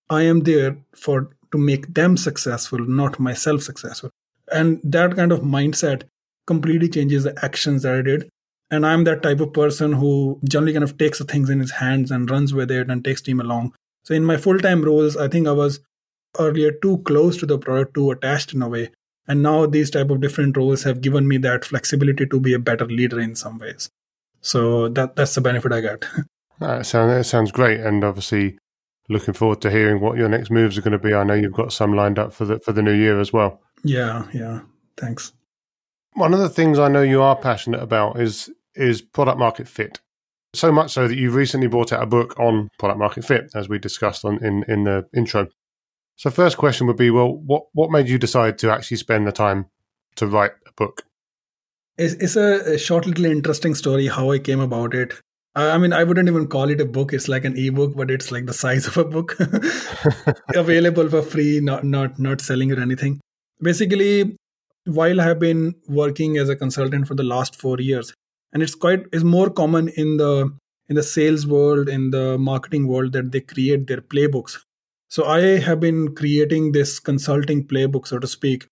i 0.09 0.21
am 0.23 0.41
there 0.41 0.77
for 0.93 1.29
to 1.51 1.57
make 1.57 1.93
them 1.93 2.17
successful 2.17 2.79
not 2.79 3.19
myself 3.19 3.61
successful. 3.61 4.09
And 4.51 4.79
that 4.83 5.15
kind 5.15 5.31
of 5.31 5.39
mindset 5.39 6.03
completely 6.45 6.89
changes 6.89 7.23
the 7.23 7.33
actions 7.43 7.83
that 7.83 7.95
i 7.95 8.01
did. 8.01 8.29
And 8.69 8.85
i'm 8.85 9.03
that 9.05 9.23
type 9.23 9.39
of 9.39 9.53
person 9.53 9.93
who 9.93 10.39
generally 10.47 10.73
kind 10.73 10.83
of 10.83 10.97
takes 10.97 11.19
the 11.19 11.25
things 11.25 11.49
in 11.49 11.59
his 11.59 11.71
hands 11.71 12.11
and 12.11 12.29
runs 12.29 12.53
with 12.53 12.71
it 12.71 12.89
and 12.89 13.03
takes 13.03 13.21
team 13.21 13.39
along. 13.39 13.73
So 14.03 14.13
in 14.13 14.25
my 14.25 14.37
full-time 14.37 14.83
roles 14.83 15.17
i 15.17 15.27
think 15.27 15.47
i 15.47 15.51
was 15.51 15.79
earlier 16.39 16.71
too 16.71 16.97
close 16.99 17.37
to 17.37 17.45
the 17.45 17.57
product 17.57 17.93
too 17.93 18.11
attached 18.11 18.53
in 18.53 18.61
a 18.61 18.69
way. 18.69 18.91
And 19.27 19.41
now 19.41 19.65
these 19.65 19.89
type 19.89 20.11
of 20.11 20.21
different 20.21 20.55
roles 20.57 20.83
have 20.83 21.01
given 21.01 21.27
me 21.27 21.37
that 21.39 21.65
flexibility 21.65 22.27
to 22.27 22.39
be 22.39 22.53
a 22.53 22.59
better 22.59 22.85
leader 22.85 23.19
in 23.19 23.35
some 23.35 23.57
ways. 23.57 23.89
So 24.41 24.89
that 24.89 25.15
that's 25.15 25.33
the 25.33 25.41
benefit 25.41 25.71
i 25.71 25.81
get 25.81 26.05
that 26.59 27.25
sounds 27.25 27.51
great. 27.51 27.79
And 27.79 28.03
obviously 28.03 28.57
looking 29.09 29.33
forward 29.33 29.61
to 29.61 29.71
hearing 29.71 30.01
what 30.01 30.17
your 30.17 30.29
next 30.29 30.49
moves 30.49 30.77
are 30.77 30.81
going 30.81 30.91
to 30.91 30.99
be. 30.99 31.13
I 31.13 31.23
know 31.23 31.33
you've 31.33 31.53
got 31.53 31.73
some 31.73 31.93
lined 31.93 32.19
up 32.19 32.33
for 32.33 32.45
the 32.45 32.59
for 32.59 32.71
the 32.71 32.81
new 32.81 32.93
year 32.93 33.19
as 33.19 33.31
well. 33.31 33.61
Yeah 33.83 34.25
yeah. 34.33 34.61
Thanks. 34.97 35.33
One 36.13 36.33
of 36.33 36.39
the 36.39 36.49
things 36.49 36.79
i 36.79 36.87
know 36.87 37.01
you 37.01 37.21
are 37.21 37.35
passionate 37.35 37.81
about 37.81 38.19
is 38.19 38.49
is 38.75 39.01
product 39.01 39.37
market 39.37 39.67
fit. 39.67 39.99
So 40.53 40.71
much 40.71 40.91
so 40.91 41.07
that 41.07 41.17
you 41.17 41.31
recently 41.31 41.67
brought 41.67 41.91
out 41.91 42.01
a 42.01 42.05
book 42.05 42.39
on 42.39 42.69
product 42.79 42.99
market 42.99 43.25
fit 43.25 43.51
as 43.53 43.67
we 43.67 43.77
discussed 43.77 44.23
on 44.23 44.43
in 44.43 44.63
in 44.67 44.85
the 44.85 45.07
intro. 45.15 45.47
So, 46.17 46.29
first 46.29 46.57
question 46.57 46.87
would 46.87 46.97
be, 46.97 47.09
well, 47.09 47.33
what 47.33 47.65
what 47.73 47.91
made 47.91 48.07
you 48.07 48.17
decide 48.17 48.57
to 48.59 48.71
actually 48.71 48.97
spend 48.97 49.27
the 49.27 49.31
time 49.31 49.65
to 50.15 50.27
write 50.27 50.51
a 50.67 50.71
book? 50.77 51.03
It's, 51.97 52.13
it's 52.15 52.35
a, 52.35 52.75
a 52.75 52.77
short, 52.77 53.05
little 53.05 53.25
interesting 53.25 53.75
story 53.75 54.07
how 54.07 54.31
I 54.31 54.39
came 54.39 54.59
about 54.59 54.93
it. 54.93 55.13
I 55.55 55.77
mean, 55.77 55.93
I 55.93 56.03
wouldn't 56.03 56.27
even 56.27 56.47
call 56.47 56.69
it 56.69 56.81
a 56.81 56.85
book. 56.85 57.13
It's 57.13 57.27
like 57.29 57.45
an 57.45 57.57
ebook, 57.57 57.95
but 57.95 58.11
it's 58.11 58.31
like 58.31 58.45
the 58.45 58.53
size 58.53 58.87
of 58.87 58.97
a 58.97 59.05
book, 59.05 59.37
available 60.55 61.09
for 61.09 61.21
free, 61.21 61.59
not 61.61 61.83
not 61.83 62.19
not 62.19 62.41
selling 62.41 62.71
or 62.71 62.79
anything. 62.79 63.21
Basically, 63.61 64.35
while 64.85 65.21
I 65.21 65.25
have 65.25 65.39
been 65.39 65.75
working 65.87 66.37
as 66.37 66.49
a 66.49 66.55
consultant 66.55 67.07
for 67.07 67.15
the 67.15 67.23
last 67.23 67.55
four 67.55 67.79
years, 67.79 68.13
and 68.51 68.61
it's 68.61 68.75
quite 68.75 69.05
it's 69.13 69.23
more 69.23 69.49
common 69.49 69.87
in 69.89 70.17
the 70.17 70.53
in 70.89 70.95
the 70.95 71.03
sales 71.03 71.47
world, 71.47 71.87
in 71.87 72.11
the 72.11 72.37
marketing 72.37 72.87
world, 72.87 73.13
that 73.13 73.31
they 73.31 73.41
create 73.41 73.87
their 73.87 74.01
playbooks 74.01 74.57
so 75.15 75.25
I 75.25 75.59
have 75.59 75.79
been 75.79 76.13
creating 76.15 76.71
this 76.71 76.99
consulting 76.99 77.65
playbook, 77.65 78.07
so 78.07 78.19
to 78.19 78.27
speak, 78.27 78.67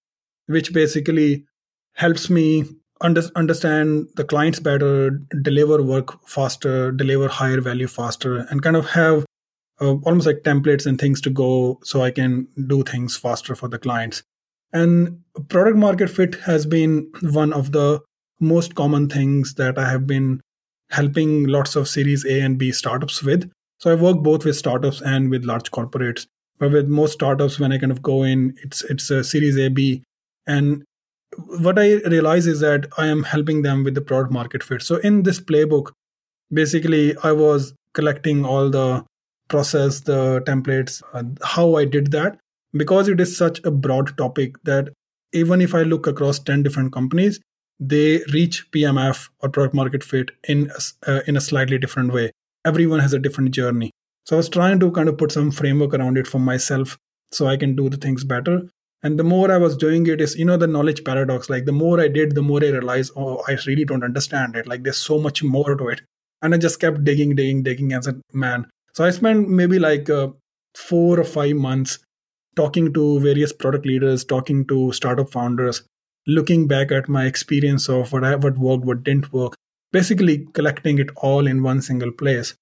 which 0.47 0.73
basically 0.73 1.45
helps 1.93 2.29
me 2.29 2.65
under, 3.03 3.21
understand 3.35 4.07
the 4.15 4.23
clients 4.23 4.59
better, 4.59 5.11
deliver 5.41 5.83
work 5.83 6.27
faster, 6.27 6.91
deliver 6.91 7.27
higher 7.27 7.61
value 7.61 7.87
faster, 7.87 8.37
and 8.49 8.63
kind 8.63 8.75
of 8.75 8.89
have 8.89 9.25
uh, 9.81 9.95
almost 10.05 10.25
like 10.25 10.43
templates 10.43 10.85
and 10.85 10.99
things 10.99 11.21
to 11.21 11.29
go 11.29 11.79
so 11.83 12.01
I 12.01 12.11
can 12.11 12.47
do 12.67 12.83
things 12.83 13.15
faster 13.15 13.55
for 13.55 13.67
the 13.67 13.77
clients. 13.77 14.23
And 14.71 15.21
product 15.49 15.77
market 15.77 16.09
fit 16.09 16.35
has 16.35 16.65
been 16.65 17.11
one 17.21 17.53
of 17.53 17.71
the 17.71 18.01
most 18.39 18.75
common 18.75 19.09
things 19.09 19.53
that 19.55 19.77
I 19.77 19.89
have 19.89 20.07
been 20.07 20.41
helping 20.89 21.45
lots 21.47 21.75
of 21.75 21.87
Series 21.87 22.25
A 22.25 22.41
and 22.41 22.57
B 22.57 22.71
startups 22.71 23.21
with. 23.21 23.51
So 23.79 23.91
I 23.91 23.95
work 23.95 24.23
both 24.23 24.45
with 24.45 24.55
startups 24.55 25.01
and 25.01 25.29
with 25.29 25.45
large 25.45 25.71
corporates. 25.71 26.25
But 26.59 26.71
with 26.71 26.87
most 26.87 27.13
startups, 27.13 27.59
when 27.59 27.71
I 27.71 27.77
kind 27.77 27.91
of 27.91 28.01
go 28.01 28.23
in, 28.23 28.55
it's 28.63 28.83
it's 28.83 29.09
a 29.09 29.23
Series 29.23 29.57
A 29.57 29.69
B, 29.69 30.03
and 30.47 30.83
what 31.37 31.79
I 31.79 31.95
realize 32.05 32.47
is 32.47 32.59
that 32.61 32.87
I 32.97 33.07
am 33.07 33.23
helping 33.23 33.61
them 33.61 33.83
with 33.83 33.95
the 33.95 34.01
product 34.01 34.31
market 34.31 34.63
fit. 34.63 34.81
So 34.81 34.97
in 34.97 35.23
this 35.23 35.39
playbook, 35.39 35.91
basically, 36.51 37.15
I 37.23 37.31
was 37.31 37.73
collecting 37.93 38.45
all 38.45 38.69
the 38.69 39.05
process, 39.49 40.01
the 40.01 40.41
templates, 40.45 41.01
how 41.43 41.75
I 41.75 41.85
did 41.85 42.11
that, 42.11 42.37
because 42.73 43.07
it 43.07 43.19
is 43.19 43.37
such 43.37 43.59
a 43.63 43.71
broad 43.71 44.17
topic 44.17 44.55
that 44.63 44.89
even 45.31 45.61
if 45.61 45.73
I 45.75 45.83
look 45.83 46.07
across 46.07 46.39
10 46.39 46.63
different 46.63 46.93
companies, 46.93 47.39
they 47.79 48.21
reach 48.31 48.69
PMF 48.71 49.29
or 49.41 49.49
product 49.49 49.73
market 49.73 50.03
fit 50.03 50.31
in 50.47 50.71
uh, 51.07 51.21
in 51.27 51.35
a 51.35 51.41
slightly 51.41 51.77
different 51.77 52.13
way 52.13 52.31
everyone 52.65 52.99
has 52.99 53.13
a 53.13 53.19
different 53.19 53.51
journey. 53.51 53.91
So 54.25 54.35
I 54.35 54.37
was 54.37 54.49
trying 54.49 54.79
to 54.79 54.91
kind 54.91 55.09
of 55.09 55.17
put 55.17 55.31
some 55.31 55.51
framework 55.51 55.93
around 55.93 56.17
it 56.17 56.27
for 56.27 56.39
myself 56.39 56.97
so 57.31 57.47
I 57.47 57.57
can 57.57 57.75
do 57.75 57.89
the 57.89 57.97
things 57.97 58.23
better. 58.23 58.69
And 59.03 59.19
the 59.19 59.23
more 59.23 59.51
I 59.51 59.57
was 59.57 59.75
doing 59.75 60.07
it 60.07 60.21
is, 60.21 60.37
you 60.37 60.45
know, 60.45 60.55
the 60.55 60.67
knowledge 60.67 61.03
paradox. 61.03 61.49
Like 61.49 61.65
the 61.65 61.73
more 61.73 61.99
I 61.99 62.07
did, 62.07 62.35
the 62.35 62.41
more 62.41 62.63
I 62.63 62.69
realized, 62.69 63.11
oh, 63.15 63.43
I 63.47 63.57
really 63.67 63.83
don't 63.83 64.03
understand 64.03 64.55
it. 64.55 64.65
Like 64.65 64.83
there's 64.83 64.97
so 64.97 65.19
much 65.19 65.43
more 65.43 65.75
to 65.75 65.87
it. 65.89 66.01
And 66.41 66.55
I 66.55 66.57
just 66.57 66.79
kept 66.79 67.03
digging, 67.03 67.35
digging, 67.35 67.63
digging 67.63 67.93
as 67.93 68.07
a 68.07 68.15
man. 68.31 68.67
So 68.93 69.03
I 69.03 69.11
spent 69.11 69.49
maybe 69.49 69.77
like 69.77 70.09
uh, 70.09 70.29
four 70.75 71.19
or 71.19 71.25
five 71.25 71.55
months 71.55 71.99
talking 72.55 72.93
to 72.93 73.19
various 73.19 73.51
product 73.51 73.85
leaders, 73.85 74.23
talking 74.23 74.65
to 74.67 74.91
startup 74.93 75.31
founders, 75.31 75.83
looking 76.25 76.67
back 76.67 76.91
at 76.91 77.09
my 77.09 77.25
experience 77.25 77.89
of 77.89 78.13
what, 78.13 78.23
I, 78.23 78.35
what 78.35 78.57
worked, 78.57 78.85
what 78.85 79.03
didn't 79.03 79.33
work, 79.33 79.55
basically 79.91 80.47
collecting 80.53 80.97
it 80.99 81.09
all 81.17 81.45
in 81.45 81.63
one 81.63 81.81
single 81.81 82.11
place 82.11 82.55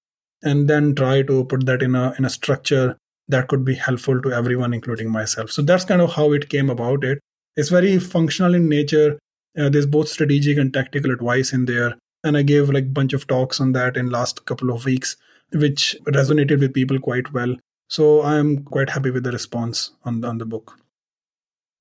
and 0.44 0.68
then 0.68 0.96
try 0.96 1.22
to 1.22 1.46
put 1.46 1.66
that 1.66 1.82
in 1.82 1.96
a 1.96 2.14
in 2.18 2.26
a 2.26 2.30
structure 2.30 2.98
that 3.32 3.48
could 3.48 3.66
be 3.66 3.76
helpful 3.76 4.22
to 4.22 4.32
everyone 4.32 4.74
including 4.74 5.12
myself. 5.12 5.52
So 5.52 5.62
that's 5.62 5.86
kind 5.86 6.02
of 6.02 6.14
how 6.14 6.32
it 6.34 6.50
came 6.50 6.70
about 6.70 7.04
it. 7.04 7.20
It's 7.56 7.70
very 7.70 7.98
functional 8.00 8.54
in 8.54 8.70
nature. 8.70 9.20
Uh, 9.58 9.70
there's 9.70 9.86
both 9.86 10.08
strategic 10.08 10.58
and 10.58 10.74
tactical 10.74 11.12
advice 11.12 11.52
in 11.54 11.66
there. 11.66 11.98
And 12.24 12.38
i 12.38 12.44
gave 12.44 12.70
like 12.70 12.94
bunch 12.94 13.14
of 13.14 13.26
talks 13.26 13.60
on 13.60 13.72
that 13.72 13.98
in 13.98 14.12
last 14.12 14.46
couple 14.46 14.70
of 14.70 14.86
weeks 14.86 15.18
which 15.54 15.98
resonated 16.06 16.60
with 16.60 16.74
people 16.74 17.00
quite 17.00 17.34
well. 17.34 17.56
So 17.90 18.22
i'm 18.22 18.64
quite 18.64 18.92
happy 18.92 19.12
with 19.12 19.24
the 19.24 19.32
response 19.32 19.92
on, 20.06 20.24
on 20.24 20.38
the 20.38 20.46
book. 20.46 20.78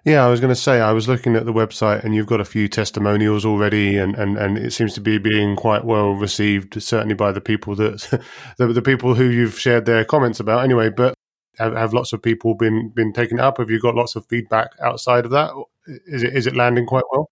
Yeah, 0.04 0.24
I 0.24 0.30
was 0.30 0.40
going 0.40 0.52
to 0.52 0.60
say, 0.60 0.80
I 0.80 0.92
was 0.92 1.08
looking 1.08 1.36
at 1.36 1.44
the 1.44 1.52
website 1.52 2.04
and 2.04 2.14
you've 2.14 2.26
got 2.26 2.40
a 2.40 2.44
few 2.44 2.68
testimonials 2.68 3.44
already, 3.44 3.98
and, 3.98 4.14
and, 4.14 4.38
and 4.38 4.56
it 4.56 4.72
seems 4.72 4.94
to 4.94 5.00
be 5.00 5.18
being 5.18 5.56
quite 5.56 5.84
well 5.84 6.12
received, 6.12 6.82
certainly 6.82 7.14
by 7.14 7.32
the 7.32 7.40
people 7.40 7.74
that 7.74 8.22
the, 8.56 8.68
the 8.68 8.82
people 8.82 9.14
who 9.14 9.24
you've 9.24 9.58
shared 9.58 9.84
their 9.84 10.04
comments 10.06 10.40
about 10.40 10.64
anyway. 10.64 10.88
But 10.88 11.14
have, 11.60 11.76
have 11.76 11.92
lots 11.92 12.12
of 12.12 12.22
people 12.22 12.54
been, 12.54 12.90
been 12.90 13.12
taken 13.12 13.38
up? 13.38 13.58
Have 13.58 13.70
you 13.70 13.80
got 13.80 13.94
lots 13.94 14.16
of 14.16 14.26
feedback 14.26 14.70
outside 14.82 15.24
of 15.24 15.30
that? 15.30 15.50
Is 16.06 16.22
it, 16.22 16.36
is 16.36 16.46
it 16.46 16.56
landing 16.56 16.86
quite 16.86 17.04
well? 17.12 17.30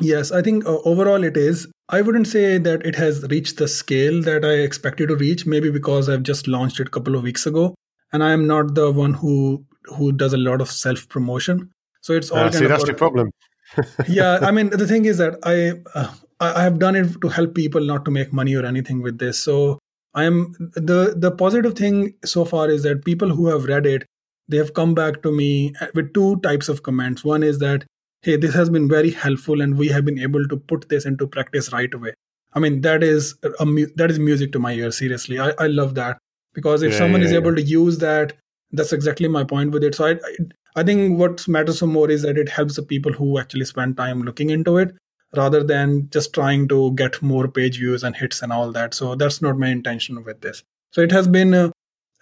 Yes, 0.00 0.32
I 0.32 0.42
think 0.42 0.66
uh, 0.66 0.78
overall 0.84 1.22
it 1.24 1.36
is. 1.36 1.66
I 1.88 2.02
wouldn't 2.02 2.26
say 2.26 2.58
that 2.58 2.84
it 2.84 2.96
has 2.96 3.22
reached 3.30 3.56
the 3.58 3.68
scale 3.68 4.20
that 4.22 4.44
I 4.44 4.54
expected 4.54 5.08
to 5.08 5.16
reach, 5.16 5.46
maybe 5.46 5.70
because 5.70 6.08
I've 6.08 6.24
just 6.24 6.48
launched 6.48 6.80
it 6.80 6.88
a 6.88 6.90
couple 6.90 7.14
of 7.14 7.22
weeks 7.22 7.46
ago. 7.46 7.74
And 8.12 8.22
I 8.22 8.32
am 8.32 8.46
not 8.46 8.74
the 8.74 8.90
one 8.90 9.14
who 9.14 9.64
who 9.84 10.10
does 10.10 10.32
a 10.32 10.36
lot 10.36 10.60
of 10.60 10.70
self 10.70 11.08
promotion 11.08 11.70
so 12.06 12.14
it's 12.14 12.30
all 12.30 12.38
uh, 12.38 12.42
kind 12.42 12.54
see, 12.54 12.64
of 12.64 12.70
that's 12.70 12.86
your 12.86 12.94
problem. 12.94 13.32
yeah, 14.08 14.38
I 14.42 14.52
mean 14.52 14.70
the 14.70 14.86
thing 14.86 15.06
is 15.06 15.18
that 15.18 15.40
I 15.42 15.72
uh, 15.98 16.12
I 16.38 16.62
have 16.62 16.78
done 16.78 16.94
it 16.94 17.20
to 17.20 17.28
help 17.28 17.56
people, 17.56 17.80
not 17.80 18.04
to 18.04 18.12
make 18.12 18.32
money 18.32 18.54
or 18.54 18.64
anything 18.64 19.02
with 19.02 19.18
this. 19.18 19.40
So 19.40 19.80
I 20.16 20.24
am 20.24 20.54
the 20.74 21.14
the 21.16 21.30
positive 21.30 21.74
thing 21.74 22.14
so 22.24 22.44
far 22.44 22.68
is 22.70 22.82
that 22.84 23.04
people 23.04 23.28
who 23.28 23.48
have 23.48 23.64
read 23.64 23.86
it, 23.86 24.06
they 24.48 24.56
have 24.56 24.72
come 24.74 24.94
back 24.94 25.22
to 25.22 25.30
me 25.30 25.74
uh, 25.80 25.88
with 25.94 26.12
two 26.14 26.40
types 26.40 26.70
of 26.70 26.82
comments. 26.82 27.22
One 27.22 27.42
is 27.42 27.58
that 27.58 27.84
hey, 28.22 28.36
this 28.36 28.54
has 28.54 28.70
been 28.70 28.88
very 28.88 29.10
helpful, 29.10 29.60
and 29.60 29.76
we 29.76 29.88
have 29.88 30.04
been 30.04 30.18
able 30.18 30.48
to 30.48 30.56
put 30.56 30.88
this 30.88 31.04
into 31.04 31.26
practice 31.28 31.72
right 31.72 31.92
away. 31.92 32.14
I 32.54 32.60
mean 32.60 32.80
that 32.80 33.02
is 33.02 33.34
a, 33.42 33.50
that 33.96 34.10
is 34.10 34.18
music 34.18 34.52
to 34.52 34.58
my 34.58 34.72
ears. 34.72 34.98
Seriously, 34.98 35.38
I, 35.38 35.52
I 35.58 35.66
love 35.66 35.94
that 35.96 36.18
because 36.54 36.82
if 36.82 36.92
yeah, 36.92 36.98
someone 36.98 37.20
yeah, 37.20 37.26
is 37.26 37.32
yeah. 37.32 37.38
able 37.38 37.54
to 37.54 37.62
use 37.62 37.98
that, 37.98 38.32
that's 38.72 38.94
exactly 38.94 39.28
my 39.28 39.44
point 39.44 39.72
with 39.72 39.84
it. 39.84 39.94
So 39.94 40.06
I, 40.06 40.12
I 40.12 40.36
I 40.76 40.82
think 40.82 41.18
what 41.18 41.46
matters 41.48 41.78
so 41.80 41.86
more 41.86 42.10
is 42.10 42.22
that 42.22 42.38
it 42.38 42.48
helps 42.48 42.76
the 42.76 42.82
people 42.82 43.12
who 43.12 43.38
actually 43.38 43.66
spend 43.66 43.96
time 43.96 44.22
looking 44.22 44.50
into 44.50 44.78
it 44.78 44.94
rather 45.34 45.64
than 45.64 46.08
just 46.10 46.32
trying 46.32 46.68
to 46.68 46.92
get 46.94 47.20
more 47.22 47.48
page 47.48 47.78
views 47.78 48.04
and 48.04 48.16
hits 48.16 48.42
and 48.42 48.52
all 48.52 48.70
that. 48.72 48.94
So 48.94 49.14
that's 49.14 49.42
not 49.42 49.58
my 49.58 49.68
intention 49.68 50.22
with 50.24 50.40
this. 50.40 50.62
So 50.92 51.00
it 51.00 51.12
has 51.12 51.26
been 51.26 51.54
uh, 51.54 51.70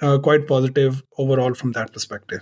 uh, 0.01 0.19
quite 0.19 0.47
positive 0.47 1.03
overall 1.19 1.55
from 1.55 1.73
that 1.73 1.93
perspective. 1.93 2.41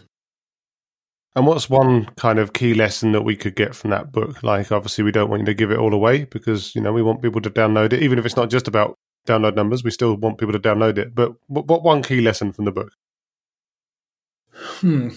And 1.34 1.46
what's 1.46 1.70
one 1.70 2.06
kind 2.16 2.38
of 2.38 2.52
key 2.52 2.74
lesson 2.74 3.12
that 3.12 3.22
we 3.22 3.36
could 3.36 3.56
get 3.56 3.74
from 3.74 3.90
that 3.90 4.12
book? 4.12 4.42
Like, 4.42 4.70
obviously, 4.70 5.02
we 5.02 5.12
don't 5.12 5.30
want 5.30 5.40
you 5.40 5.46
to 5.46 5.54
give 5.54 5.70
it 5.70 5.78
all 5.78 5.94
away 5.94 6.24
because, 6.24 6.74
you 6.74 6.80
know, 6.82 6.92
we 6.92 7.02
want 7.02 7.22
people 7.22 7.40
to 7.40 7.50
download 7.50 7.94
it. 7.94 8.02
Even 8.02 8.18
if 8.18 8.26
it's 8.26 8.36
not 8.36 8.50
just 8.50 8.68
about 8.68 8.98
download 9.26 9.56
numbers, 9.56 9.82
we 9.82 9.90
still 9.90 10.14
want 10.16 10.36
people 10.36 10.52
to 10.52 10.58
download 10.58 10.98
it. 10.98 11.14
But 11.14 11.32
what, 11.46 11.66
what 11.66 11.82
one 11.82 12.02
key 12.02 12.20
lesson 12.20 12.52
from 12.52 12.66
the 12.66 12.72
book? 12.72 12.92
Hmm. 14.54 15.08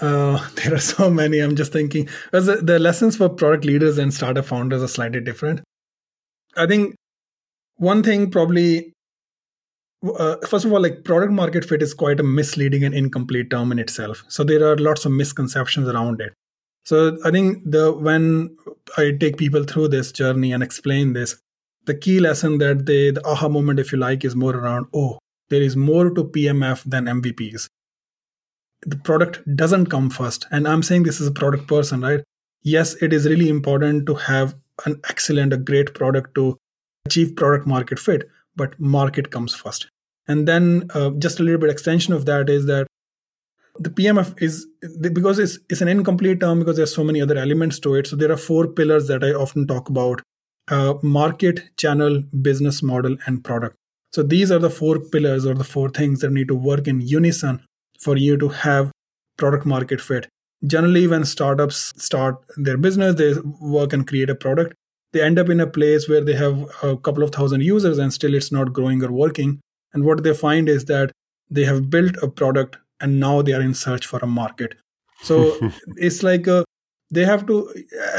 Uh, 0.00 0.48
there 0.54 0.74
are 0.74 0.80
so 0.80 1.10
many. 1.10 1.40
I'm 1.40 1.56
just 1.56 1.72
thinking 1.72 2.08
because 2.24 2.46
the, 2.46 2.56
the 2.56 2.78
lessons 2.78 3.16
for 3.16 3.28
product 3.28 3.64
leaders 3.64 3.98
and 3.98 4.12
startup 4.12 4.46
founders 4.46 4.82
are 4.82 4.88
slightly 4.88 5.20
different. 5.20 5.60
I 6.56 6.66
think 6.66 6.94
one 7.76 8.02
thing 8.02 8.30
probably 8.30 8.92
uh, 10.04 10.36
first 10.46 10.64
of 10.64 10.72
all 10.72 10.80
like 10.80 11.04
product 11.04 11.32
market 11.32 11.64
fit 11.64 11.82
is 11.82 11.94
quite 11.94 12.20
a 12.20 12.22
misleading 12.22 12.84
and 12.84 12.94
incomplete 12.94 13.50
term 13.50 13.72
in 13.72 13.78
itself 13.78 14.24
so 14.28 14.44
there 14.44 14.64
are 14.64 14.76
lots 14.76 15.04
of 15.04 15.12
misconceptions 15.12 15.88
around 15.88 16.20
it 16.20 16.32
so 16.84 17.18
i 17.24 17.30
think 17.30 17.58
the 17.64 17.92
when 17.92 18.56
i 18.96 19.12
take 19.18 19.36
people 19.36 19.64
through 19.64 19.88
this 19.88 20.12
journey 20.12 20.52
and 20.52 20.62
explain 20.62 21.14
this 21.14 21.40
the 21.86 21.94
key 21.94 22.20
lesson 22.20 22.58
that 22.58 22.86
they 22.86 23.10
the 23.10 23.26
aha 23.26 23.48
moment 23.48 23.80
if 23.80 23.90
you 23.90 23.98
like 23.98 24.24
is 24.24 24.36
more 24.36 24.54
around 24.54 24.86
oh 24.94 25.18
there 25.48 25.62
is 25.62 25.76
more 25.76 26.10
to 26.10 26.24
pmf 26.24 26.84
than 26.84 27.06
mvps 27.06 27.66
the 28.86 28.96
product 28.96 29.40
doesn't 29.56 29.86
come 29.86 30.08
first 30.08 30.46
and 30.50 30.68
i'm 30.68 30.82
saying 30.82 31.02
this 31.02 31.20
is 31.20 31.26
a 31.26 31.32
product 31.32 31.66
person 31.66 32.00
right 32.00 32.22
yes 32.62 32.94
it 33.02 33.12
is 33.12 33.26
really 33.26 33.48
important 33.48 34.06
to 34.06 34.14
have 34.14 34.54
an 34.86 35.00
excellent 35.08 35.52
a 35.52 35.56
great 35.56 35.94
product 35.94 36.34
to 36.34 36.56
achieve 37.06 37.34
product 37.34 37.66
market 37.66 37.98
fit 37.98 38.28
but 38.58 38.78
market 38.78 39.30
comes 39.30 39.54
first. 39.54 39.88
And 40.26 40.46
then 40.46 40.90
uh, 40.94 41.10
just 41.10 41.40
a 41.40 41.42
little 41.42 41.60
bit 41.60 41.70
extension 41.70 42.12
of 42.12 42.26
that 42.26 42.50
is 42.50 42.66
that 42.66 42.86
the 43.78 43.88
PMF 43.88 44.42
is 44.42 44.66
because 45.00 45.38
it's, 45.38 45.58
it's 45.70 45.80
an 45.80 45.88
incomplete 45.88 46.40
term 46.40 46.58
because 46.58 46.76
there's 46.76 46.94
so 46.94 47.04
many 47.04 47.22
other 47.22 47.38
elements 47.38 47.78
to 47.80 47.94
it. 47.94 48.08
So 48.08 48.16
there 48.16 48.32
are 48.32 48.36
four 48.36 48.66
pillars 48.66 49.06
that 49.06 49.22
I 49.22 49.30
often 49.30 49.66
talk 49.66 49.88
about: 49.88 50.20
uh, 50.68 50.94
market, 51.02 51.62
channel, 51.76 52.22
business 52.42 52.82
model, 52.82 53.16
and 53.26 53.42
product. 53.42 53.76
So 54.12 54.22
these 54.22 54.50
are 54.50 54.58
the 54.58 54.70
four 54.70 54.98
pillars 54.98 55.46
or 55.46 55.54
the 55.54 55.64
four 55.64 55.88
things 55.90 56.20
that 56.20 56.32
need 56.32 56.48
to 56.48 56.54
work 56.54 56.88
in 56.88 57.00
unison 57.00 57.64
for 57.98 58.16
you 58.16 58.36
to 58.36 58.48
have 58.48 58.90
product 59.36 59.66
market 59.66 60.00
fit. 60.00 60.28
Generally, 60.66 61.06
when 61.06 61.24
startups 61.24 61.92
start 62.02 62.36
their 62.56 62.76
business, 62.76 63.14
they 63.14 63.34
work 63.60 63.92
and 63.92 64.06
create 64.06 64.30
a 64.30 64.34
product. 64.34 64.74
They 65.12 65.22
end 65.22 65.38
up 65.38 65.48
in 65.48 65.60
a 65.60 65.66
place 65.66 66.08
where 66.08 66.24
they 66.24 66.34
have 66.34 66.68
a 66.82 66.96
couple 66.96 67.22
of 67.22 67.30
thousand 67.30 67.62
users 67.62 67.98
and 67.98 68.12
still 68.12 68.34
it's 68.34 68.52
not 68.52 68.72
growing 68.72 69.02
or 69.02 69.12
working. 69.12 69.60
And 69.94 70.04
what 70.04 70.22
they 70.22 70.34
find 70.34 70.68
is 70.68 70.84
that 70.86 71.12
they 71.50 71.64
have 71.64 71.88
built 71.88 72.16
a 72.22 72.28
product 72.28 72.76
and 73.00 73.18
now 73.20 73.40
they 73.40 73.52
are 73.52 73.62
in 73.62 73.72
search 73.72 74.06
for 74.06 74.18
a 74.18 74.26
market. 74.26 74.74
So 75.22 75.58
it's 75.96 76.22
like 76.22 76.46
a, 76.46 76.64
they 77.10 77.24
have 77.24 77.46
to 77.46 77.72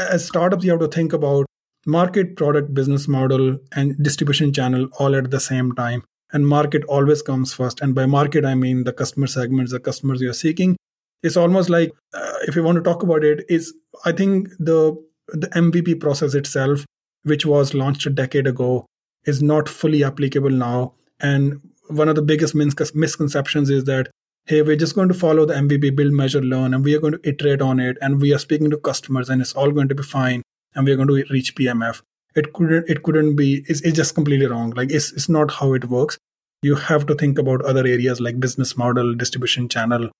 as 0.08 0.26
startups 0.26 0.64
you 0.64 0.70
have 0.70 0.80
to 0.80 0.88
think 0.88 1.12
about 1.12 1.46
market 1.86 2.36
product 2.36 2.74
business 2.74 3.06
model 3.06 3.56
and 3.72 3.96
distribution 4.02 4.52
channel 4.52 4.88
all 4.98 5.14
at 5.14 5.30
the 5.30 5.40
same 5.40 5.72
time 5.72 6.02
and 6.32 6.46
market 6.46 6.84
always 6.84 7.22
comes 7.22 7.52
first 7.52 7.80
and 7.80 7.94
by 7.94 8.06
market 8.06 8.44
i 8.44 8.54
mean 8.54 8.84
the 8.84 8.92
customer 8.92 9.26
segments 9.26 9.72
the 9.72 9.80
customers 9.80 10.20
you're 10.20 10.32
seeking 10.32 10.76
it's 11.22 11.36
almost 11.36 11.68
like 11.68 11.90
uh, 12.14 12.34
if 12.42 12.56
you 12.56 12.62
want 12.62 12.76
to 12.76 12.82
talk 12.82 13.02
about 13.02 13.24
it 13.24 13.44
is 13.48 13.74
i 14.04 14.12
think 14.12 14.48
the 14.58 14.96
the 15.32 15.48
MVP 15.48 16.00
process 16.00 16.34
itself, 16.34 16.84
which 17.22 17.46
was 17.46 17.74
launched 17.74 18.06
a 18.06 18.10
decade 18.10 18.46
ago, 18.46 18.86
is 19.24 19.42
not 19.42 19.68
fully 19.68 20.04
applicable 20.04 20.50
now. 20.50 20.94
And 21.20 21.60
one 21.88 22.08
of 22.08 22.16
the 22.16 22.22
biggest 22.22 22.54
misconceptions 22.54 23.70
is 23.70 23.84
that, 23.84 24.10
hey, 24.46 24.62
we're 24.62 24.76
just 24.76 24.94
going 24.94 25.08
to 25.08 25.14
follow 25.14 25.44
the 25.44 25.54
MVP 25.54 25.94
build, 25.94 26.12
measure, 26.12 26.40
learn, 26.40 26.74
and 26.74 26.84
we 26.84 26.94
are 26.94 27.00
going 27.00 27.14
to 27.14 27.28
iterate 27.28 27.60
on 27.60 27.78
it, 27.78 27.98
and 28.00 28.20
we 28.20 28.34
are 28.34 28.38
speaking 28.38 28.70
to 28.70 28.78
customers, 28.78 29.28
and 29.28 29.40
it's 29.40 29.52
all 29.52 29.70
going 29.70 29.88
to 29.88 29.94
be 29.94 30.02
fine, 30.02 30.42
and 30.74 30.86
we're 30.86 30.96
going 30.96 31.08
to 31.08 31.24
reach 31.30 31.54
PMF. 31.54 32.00
It 32.36 32.52
couldn't. 32.52 32.88
It 32.88 33.02
couldn't 33.02 33.36
be. 33.36 33.64
It's, 33.68 33.80
it's 33.80 33.96
just 33.96 34.14
completely 34.14 34.46
wrong. 34.46 34.70
Like 34.70 34.90
it's 34.90 35.12
it's 35.12 35.28
not 35.28 35.50
how 35.50 35.72
it 35.74 35.86
works. 35.86 36.18
You 36.62 36.74
have 36.74 37.06
to 37.06 37.14
think 37.14 37.38
about 37.38 37.62
other 37.62 37.86
areas 37.86 38.20
like 38.20 38.38
business 38.38 38.76
model, 38.76 39.14
distribution 39.14 39.68
channel, 39.68 40.10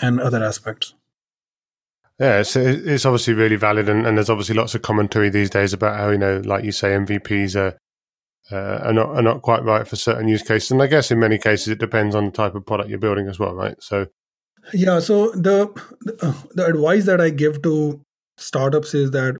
and 0.00 0.20
other 0.20 0.42
aspects. 0.44 0.94
Yeah, 2.18 2.40
it's, 2.40 2.56
it's 2.56 3.04
obviously 3.04 3.34
really 3.34 3.56
valid, 3.56 3.90
and, 3.90 4.06
and, 4.06 4.16
there's 4.16 4.30
obviously 4.30 4.54
lots 4.54 4.74
of 4.74 4.80
commentary 4.80 5.28
these 5.28 5.50
days 5.50 5.74
about 5.74 5.98
how 5.98 6.08
you 6.08 6.16
know, 6.16 6.40
like 6.44 6.64
you 6.64 6.72
say, 6.72 6.88
MVPs 6.92 7.56
are 7.56 7.76
uh, 8.50 8.86
are 8.86 8.92
not 8.92 9.08
are 9.08 9.22
not 9.22 9.42
quite 9.42 9.62
right 9.64 9.86
for 9.86 9.96
certain 9.96 10.28
use 10.28 10.42
cases, 10.42 10.70
and 10.70 10.82
I 10.82 10.86
guess 10.86 11.10
in 11.10 11.18
many 11.18 11.36
cases 11.36 11.68
it 11.68 11.78
depends 11.78 12.14
on 12.14 12.26
the 12.26 12.30
type 12.30 12.54
of 12.54 12.64
product 12.64 12.88
you're 12.88 12.98
building 12.98 13.28
as 13.28 13.38
well, 13.38 13.54
right? 13.54 13.76
So, 13.82 14.06
yeah. 14.72 14.98
So 15.00 15.30
the 15.32 15.70
the, 16.00 16.34
the 16.54 16.66
advice 16.66 17.04
that 17.04 17.20
I 17.20 17.28
give 17.28 17.60
to 17.62 18.00
startups 18.38 18.94
is 18.94 19.10
that, 19.10 19.36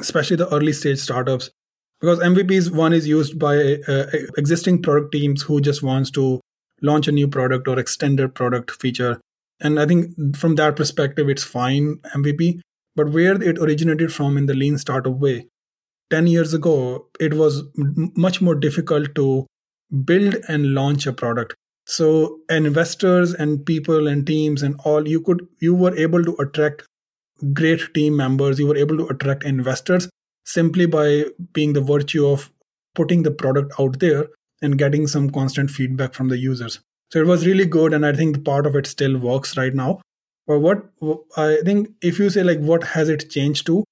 especially 0.00 0.36
the 0.36 0.52
early 0.54 0.72
stage 0.72 0.98
startups, 0.98 1.50
because 2.00 2.18
MVPs 2.20 2.70
one 2.70 2.92
is 2.92 3.06
used 3.06 3.38
by 3.38 3.78
uh, 3.88 4.06
existing 4.36 4.82
product 4.82 5.12
teams 5.12 5.42
who 5.42 5.60
just 5.60 5.82
wants 5.82 6.10
to 6.12 6.40
launch 6.82 7.08
a 7.08 7.12
new 7.12 7.26
product 7.26 7.66
or 7.68 7.78
extend 7.78 8.18
their 8.18 8.28
product 8.28 8.70
feature 8.70 9.20
and 9.60 9.80
I 9.80 9.86
think 9.86 10.36
from 10.36 10.56
that 10.56 10.76
perspective, 10.76 11.28
it's 11.28 11.44
fine 11.44 11.96
MVP. 12.14 12.60
But 12.94 13.12
where 13.12 13.40
it 13.40 13.58
originated 13.58 14.12
from 14.12 14.36
in 14.36 14.46
the 14.46 14.54
lean 14.54 14.78
startup 14.78 15.14
way, 15.14 15.46
10 16.10 16.26
years 16.26 16.54
ago, 16.54 17.08
it 17.20 17.34
was 17.34 17.62
m- 17.78 18.12
much 18.16 18.40
more 18.40 18.54
difficult 18.54 19.14
to 19.16 19.46
build 20.04 20.36
and 20.48 20.74
launch 20.74 21.06
a 21.06 21.12
product. 21.12 21.54
So 21.84 22.40
investors 22.50 23.34
and 23.34 23.64
people 23.64 24.08
and 24.08 24.26
teams 24.26 24.62
and 24.62 24.80
all, 24.84 25.06
you 25.06 25.20
could 25.20 25.46
you 25.60 25.74
were 25.74 25.96
able 25.96 26.24
to 26.24 26.34
attract 26.40 26.84
great 27.52 27.94
team 27.94 28.16
members. 28.16 28.58
You 28.58 28.66
were 28.66 28.76
able 28.76 28.96
to 28.98 29.06
attract 29.06 29.44
investors 29.44 30.08
simply 30.46 30.86
by 30.86 31.24
being 31.52 31.74
the 31.74 31.80
virtue 31.80 32.26
of 32.26 32.50
putting 32.94 33.22
the 33.22 33.30
product 33.30 33.72
out 33.78 33.98
there 34.00 34.28
and 34.62 34.78
getting 34.78 35.06
some 35.06 35.28
constant 35.28 35.70
feedback 35.70 36.14
from 36.14 36.28
the 36.28 36.38
users. 36.38 36.80
So 37.12 37.20
it 37.20 37.26
was 37.26 37.46
really 37.46 37.66
good, 37.66 37.92
and 37.92 38.06
I 38.06 38.12
think 38.12 38.44
part 38.44 38.66
of 38.66 38.74
it 38.74 38.86
still 38.86 39.18
works 39.18 39.56
right 39.56 39.74
now. 39.74 40.00
But 40.46 40.60
what 40.60 40.86
I 41.36 41.58
think, 41.64 41.90
if 42.00 42.18
you 42.18 42.30
say 42.30 42.42
like 42.42 42.60
what 42.60 42.84
has 42.84 43.08
it 43.08 43.28
changed 43.28 43.66
to, 43.66 43.84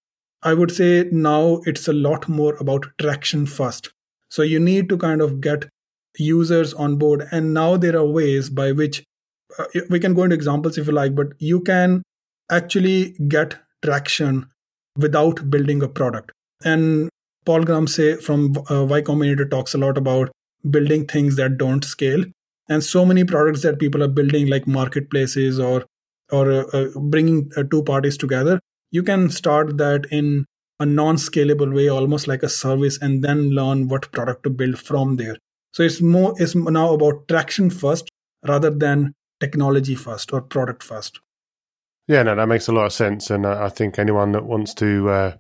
I 0.43 0.55
would 0.55 0.71
say 0.71 1.09
now 1.11 1.61
it's 1.65 1.89
a 1.89 1.93
lot 1.93 2.29
more 2.29 2.55
about 2.57 2.87
traction 2.99 3.47
first. 3.47 3.91
So 4.31 4.43
you 4.43 4.61
need 4.61 4.89
to 4.89 4.97
kind 4.97 5.21
of 5.21 5.41
get 5.41 5.67
users 6.19 6.73
on 6.75 6.97
board, 6.97 7.27
and 7.31 7.53
now 7.53 7.77
there 7.77 7.97
are 7.97 8.07
ways 8.07 8.51
by 8.51 8.73
which 8.73 9.03
uh, 9.59 9.65
we 9.91 10.01
can 10.01 10.15
go 10.15 10.23
into 10.23 10.35
examples 10.35 10.79
if 10.79 10.87
you 10.87 10.93
like, 10.93 11.15
but 11.15 11.29
you 11.39 11.61
can 11.61 12.03
actually 12.51 13.17
get 13.29 13.57
traction 13.85 14.47
without 14.97 15.51
building 15.51 15.83
a 15.83 15.89
product. 15.89 16.33
And 16.65 17.09
Paul 17.45 17.65
Graham 17.65 17.87
say 17.87 18.17
from 18.17 18.57
uh, 18.71 18.85
Y 18.85 19.03
Combinator 19.03 19.49
talks 19.51 19.75
a 19.75 19.79
lot 19.79 19.99
about 19.99 20.31
building 20.71 21.07
things 21.07 21.37
that 21.37 21.59
don't 21.59 21.85
scale. 21.85 22.25
And 22.69 22.83
so 22.83 23.05
many 23.05 23.25
products 23.25 23.63
that 23.63 23.79
people 23.79 24.03
are 24.03 24.09
building 24.09 24.49
like 24.49 24.67
marketplaces 24.67 25.61
or 25.61 25.85
or 26.33 26.51
uh, 26.51 26.65
uh, 26.73 26.89
bringing 26.99 27.51
uh, 27.57 27.65
two 27.65 27.83
parties 27.83 28.17
together 28.17 28.59
you 28.95 29.03
can 29.03 29.29
start 29.29 29.77
that 29.77 30.07
in 30.13 30.47
a 30.79 30.87
non-scalable 30.87 31.75
way 31.75 31.89
almost 31.89 32.29
like 32.29 32.45
a 32.45 32.49
service 32.49 32.97
and 33.03 33.25
then 33.25 33.51
learn 33.51 33.89
what 33.89 34.11
product 34.13 34.45
to 34.45 34.51
build 34.51 34.79
from 34.79 35.17
there. 35.17 35.37
So 35.73 35.83
it's 35.83 36.01
more 36.01 36.35
it's 36.39 36.55
now 36.55 36.95
about 36.95 37.27
traction 37.27 37.71
first 37.71 38.09
rather 38.47 38.71
than 38.71 39.13
technology 39.41 39.97
first 39.97 40.33
or 40.33 40.43
product 40.43 40.85
first. 40.85 41.19
Yeah 42.07 42.23
no 42.23 42.37
that 42.37 42.47
makes 42.47 42.69
a 42.69 42.73
lot 42.73 42.87
of 42.87 42.93
sense. 42.93 43.31
And 43.31 43.45
i 43.47 43.69
think 43.69 43.99
anyone 43.99 44.31
that 44.33 44.45
wants 44.45 44.75
to 44.75 45.09
uh, 45.09 45.37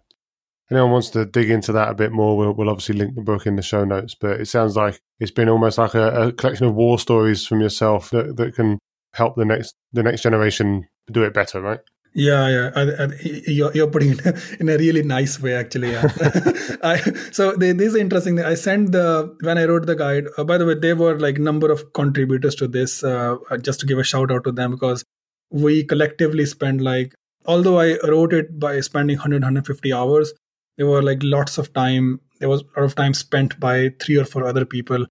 anyone 0.70 0.90
wants 0.90 1.10
to 1.10 1.24
dig 1.24 1.50
into 1.50 1.72
that 1.72 1.90
a 1.90 1.94
bit 1.94 2.12
more, 2.12 2.36
we'll, 2.36 2.52
we'll, 2.52 2.70
obviously 2.70 2.96
link 2.96 3.14
the 3.14 3.22
book 3.22 3.46
in 3.46 3.56
the 3.56 3.62
show 3.62 3.84
notes. 3.84 4.14
But 4.14 4.40
it 4.40 4.46
sounds 4.46 4.76
like 4.76 5.00
it's 5.20 5.30
been 5.30 5.48
almost 5.48 5.78
like 5.78 5.94
a, 5.94 6.28
a 6.28 6.32
collection 6.32 6.66
of 6.66 6.74
war 6.74 6.98
stories 6.98 7.46
from 7.46 7.60
yourself 7.60 8.10
that, 8.10 8.36
that 8.36 8.54
can 8.54 8.78
help 9.12 9.36
the 9.36 9.44
next 9.44 9.74
the 9.92 10.02
next 10.02 10.22
generation 10.22 10.88
do 11.10 11.22
it 11.22 11.34
better, 11.34 11.60
right? 11.60 11.80
Yeah, 12.16 12.48
yeah, 12.48 13.08
you're, 13.46 13.72
you're 13.72 13.88
putting 13.88 14.12
it 14.12 14.20
in 14.60 14.68
a 14.68 14.76
really 14.76 15.02
nice 15.02 15.40
way, 15.42 15.54
actually. 15.54 15.90
Yeah. 15.90 16.08
I, 16.82 16.98
so 17.32 17.56
they, 17.56 17.72
this 17.72 17.88
is 17.88 17.96
interesting. 17.96 18.38
I 18.40 18.54
sent 18.54 18.92
the 18.92 19.36
when 19.40 19.58
I 19.58 19.64
wrote 19.64 19.86
the 19.86 19.96
guide. 19.96 20.26
Uh, 20.38 20.44
by 20.44 20.56
the 20.58 20.64
way, 20.64 20.74
there 20.74 20.94
were 20.94 21.18
like 21.18 21.38
number 21.38 21.72
of 21.72 21.92
contributors 21.92 22.54
to 22.56 22.68
this. 22.68 23.02
Uh, 23.02 23.38
just 23.62 23.80
to 23.80 23.86
give 23.86 23.98
a 23.98 24.04
shout 24.04 24.30
out 24.30 24.44
to 24.44 24.52
them 24.52 24.70
because 24.70 25.04
we 25.50 25.82
collectively 25.82 26.46
spent 26.46 26.80
like 26.80 27.14
although 27.46 27.80
I 27.80 27.98
wrote 28.06 28.32
it 28.32 28.58
by 28.58 28.80
spending 28.80 29.16
100 29.16 29.42
150 29.42 29.92
hours, 29.92 30.32
there 30.76 30.86
were 30.86 31.02
like 31.02 31.20
lots 31.22 31.58
of 31.58 31.72
time 31.72 32.20
there 32.40 32.48
was 32.48 32.62
a 32.62 32.80
lot 32.80 32.84
of 32.84 32.94
time 32.94 33.14
spent 33.14 33.58
by 33.60 33.90
three 34.00 34.18
or 34.18 34.24
four 34.24 34.44
other 34.46 34.64
people 34.64 35.06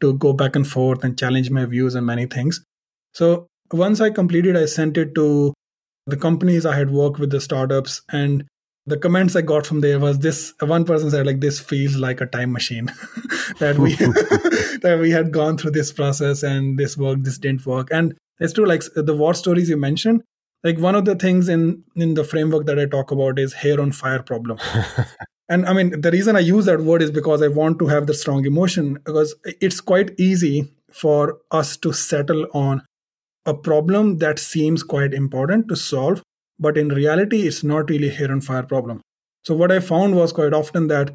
to 0.00 0.14
go 0.14 0.32
back 0.32 0.54
and 0.56 0.66
forth 0.66 1.02
and 1.02 1.18
challenge 1.18 1.50
my 1.50 1.64
views 1.64 1.94
and 1.94 2.06
many 2.06 2.26
things. 2.26 2.64
So 3.12 3.48
once 3.72 4.00
i 4.00 4.08
completed 4.08 4.56
i 4.56 4.64
sent 4.64 4.96
it 4.96 5.14
to 5.14 5.52
the 6.06 6.16
companies 6.16 6.64
i 6.64 6.74
had 6.74 6.90
worked 6.90 7.18
with 7.18 7.30
the 7.30 7.38
startups 7.38 8.00
and 8.10 8.44
the 8.86 8.96
comments 8.96 9.36
i 9.36 9.42
got 9.42 9.66
from 9.66 9.82
there 9.82 9.98
was 9.98 10.20
this 10.20 10.54
one 10.60 10.86
person 10.86 11.10
said 11.10 11.26
like 11.26 11.40
this 11.40 11.60
feels 11.60 11.96
like 11.96 12.22
a 12.22 12.26
time 12.26 12.50
machine 12.50 12.86
that 13.58 13.76
we 13.78 13.94
that 14.82 14.98
we 15.00 15.10
had 15.10 15.32
gone 15.32 15.58
through 15.58 15.72
this 15.72 15.92
process 15.92 16.42
and 16.42 16.78
this 16.78 16.96
worked 16.96 17.24
this 17.24 17.38
didn't 17.38 17.66
work. 17.66 17.88
And 17.90 18.16
it's 18.40 18.52
true 18.52 18.66
like 18.66 18.82
the 18.94 19.16
war 19.16 19.34
stories 19.34 19.68
you 19.68 19.76
mentioned 19.76 20.22
like 20.64 20.78
one 20.78 20.94
of 20.94 21.04
the 21.04 21.14
things 21.14 21.48
in 21.48 21.84
in 21.94 22.14
the 22.14 22.24
framework 22.24 22.66
that 22.66 22.78
i 22.78 22.86
talk 22.86 23.10
about 23.10 23.38
is 23.38 23.52
hair 23.52 23.80
on 23.80 23.92
fire 23.92 24.22
problem. 24.22 24.58
And 25.50 25.64
i 25.64 25.72
mean 25.72 26.00
the 26.02 26.10
reason 26.10 26.36
i 26.36 26.40
use 26.40 26.66
that 26.66 26.82
word 26.82 27.02
is 27.02 27.10
because 27.10 27.42
i 27.42 27.48
want 27.48 27.78
to 27.78 27.86
have 27.86 28.06
the 28.06 28.14
strong 28.14 28.44
emotion 28.44 28.94
because 28.94 29.34
it's 29.68 29.80
quite 29.80 30.10
easy 30.20 30.70
for 30.92 31.38
us 31.50 31.76
to 31.78 31.92
settle 31.92 32.46
on 32.52 32.82
a 33.46 33.54
problem 33.54 34.18
that 34.18 34.38
seems 34.38 34.82
quite 34.82 35.14
important 35.14 35.68
to 35.68 35.76
solve 35.76 36.22
but 36.58 36.76
in 36.76 36.90
reality 36.90 37.40
it's 37.46 37.64
not 37.64 37.88
really 37.88 38.10
hair 38.10 38.30
on 38.30 38.42
fire 38.42 38.62
problem. 38.62 39.00
So 39.44 39.54
what 39.54 39.72
i 39.72 39.80
found 39.80 40.16
was 40.16 40.34
quite 40.34 40.52
often 40.52 40.88
that 40.88 41.12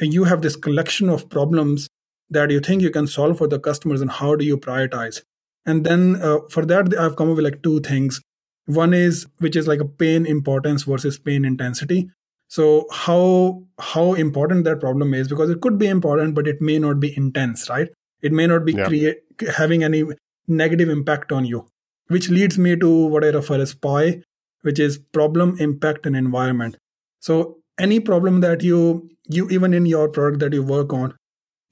you 0.00 0.24
have 0.24 0.40
this 0.40 0.56
collection 0.56 1.10
of 1.10 1.28
problems 1.28 1.86
that 2.30 2.50
you 2.50 2.60
think 2.60 2.80
you 2.80 2.90
can 2.90 3.06
solve 3.06 3.36
for 3.36 3.48
the 3.48 3.60
customers 3.60 4.00
and 4.00 4.10
how 4.10 4.34
do 4.34 4.46
you 4.46 4.56
prioritize? 4.56 5.20
And 5.66 5.84
then 5.84 6.16
uh, 6.22 6.38
for 6.48 6.64
that 6.64 6.98
i've 6.98 7.16
come 7.16 7.30
up 7.30 7.36
with 7.36 7.44
like 7.44 7.62
two 7.62 7.80
things 7.80 8.22
one 8.66 8.94
is 8.94 9.26
which 9.38 9.56
is 9.56 9.66
like 9.66 9.80
a 9.80 9.84
pain 9.84 10.26
importance 10.26 10.84
versus 10.84 11.18
pain 11.18 11.44
intensity. 11.44 12.10
So 12.48 12.86
how 12.90 13.62
how 13.78 14.14
important 14.14 14.64
that 14.64 14.80
problem 14.80 15.14
is 15.14 15.28
because 15.28 15.50
it 15.50 15.60
could 15.60 15.78
be 15.78 15.86
important 15.86 16.34
but 16.34 16.46
it 16.46 16.60
may 16.60 16.78
not 16.78 17.00
be 17.00 17.16
intense 17.16 17.68
right? 17.68 17.88
It 18.22 18.32
may 18.32 18.46
not 18.46 18.64
be 18.64 18.72
yeah. 18.72 18.86
create 18.86 19.16
having 19.54 19.84
any 19.84 20.04
negative 20.46 20.88
impact 20.88 21.32
on 21.32 21.44
you 21.44 21.66
which 22.08 22.28
leads 22.28 22.58
me 22.58 22.76
to 22.76 23.06
what 23.06 23.24
i 23.24 23.28
refer 23.28 23.60
as 23.60 23.74
pi 23.74 24.20
which 24.60 24.78
is 24.78 24.98
problem 25.12 25.56
impact 25.58 26.06
and 26.06 26.16
environment. 26.16 26.76
So 27.20 27.58
any 27.78 28.00
problem 28.00 28.40
that 28.40 28.62
you 28.62 29.10
you 29.28 29.48
even 29.50 29.74
in 29.74 29.86
your 29.86 30.08
product 30.08 30.40
that 30.40 30.52
you 30.52 30.62
work 30.62 30.92
on 30.92 31.14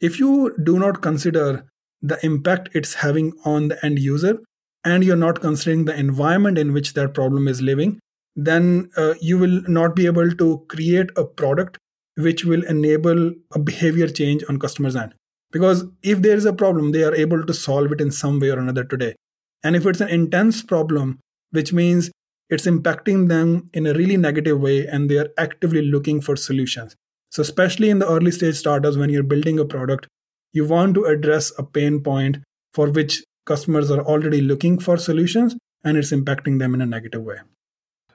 if 0.01 0.19
you 0.19 0.55
do 0.65 0.79
not 0.79 1.03
consider 1.03 1.65
the 2.03 2.19
impact 2.27 2.71
it's 2.73 2.95
having 2.95 3.33
on 3.45 3.69
the 3.69 3.85
end 3.87 3.99
user 3.99 4.39
and 4.85 5.05
you're 5.05 5.17
not 5.17 5.41
considering 5.41 5.85
the 5.85 5.99
environment 5.99 6.59
in 6.59 6.73
which 6.73 6.95
that 6.95 7.15
problem 7.15 7.49
is 7.49 7.63
living, 7.63 8.01
then 8.35 8.91
uh, 8.97 9.15
you 9.21 9.39
will 9.39 9.63
not 9.69 9.95
be 9.95 10.07
able 10.07 10.31
to 10.33 10.65
create 10.69 11.11
a 11.17 11.25
product 11.25 11.79
which 12.17 12.45
will 12.45 12.65
enable 12.65 13.33
a 13.55 13.59
behavior 13.59 14.09
change 14.09 14.43
on 14.49 14.59
customers' 14.59 14.97
end. 14.97 15.15
Because 15.51 15.85
if 16.03 16.23
there 16.23 16.37
is 16.37 16.45
a 16.45 16.53
problem, 16.53 16.93
they 16.93 17.05
are 17.05 17.15
able 17.15 17.45
to 17.45 17.55
solve 17.55 17.93
it 17.93 18.01
in 18.01 18.11
some 18.11 18.41
way 18.41 18.51
or 18.51 18.59
another 18.59 18.85
today. 18.85 19.15
And 19.63 19.77
if 19.77 19.87
it's 19.87 20.01
an 20.01 20.09
intense 20.09 20.63
problem, 20.63 21.21
which 21.51 21.73
means 21.73 22.11
it's 22.49 22.67
impacting 22.67 23.29
them 23.29 23.71
in 23.73 23.87
a 23.87 23.95
really 23.95 24.17
negative 24.17 24.61
way 24.61 24.87
and 24.87 25.09
they 25.09 25.19
are 25.19 25.29
actively 25.39 25.83
looking 25.83 26.21
for 26.21 26.37
solutions. 26.37 26.95
So, 27.31 27.41
especially 27.41 27.89
in 27.89 27.99
the 27.99 28.09
early 28.09 28.31
stage 28.31 28.57
startups, 28.57 28.97
when 28.97 29.09
you're 29.09 29.23
building 29.23 29.59
a 29.59 29.65
product, 29.65 30.07
you 30.53 30.67
want 30.67 30.95
to 30.97 31.05
address 31.05 31.51
a 31.59 31.63
pain 31.63 32.01
point 32.03 32.39
for 32.75 32.91
which 32.91 33.23
customers 33.45 33.91
are 33.91 34.03
already 34.03 34.41
looking 34.41 34.79
for 34.79 34.97
solutions 34.97 35.57
and 35.85 35.97
it's 35.97 36.13
impacting 36.13 36.59
them 36.59 36.75
in 36.75 36.83
a 36.83 36.87
negative 36.87 37.23
way. 37.23 37.37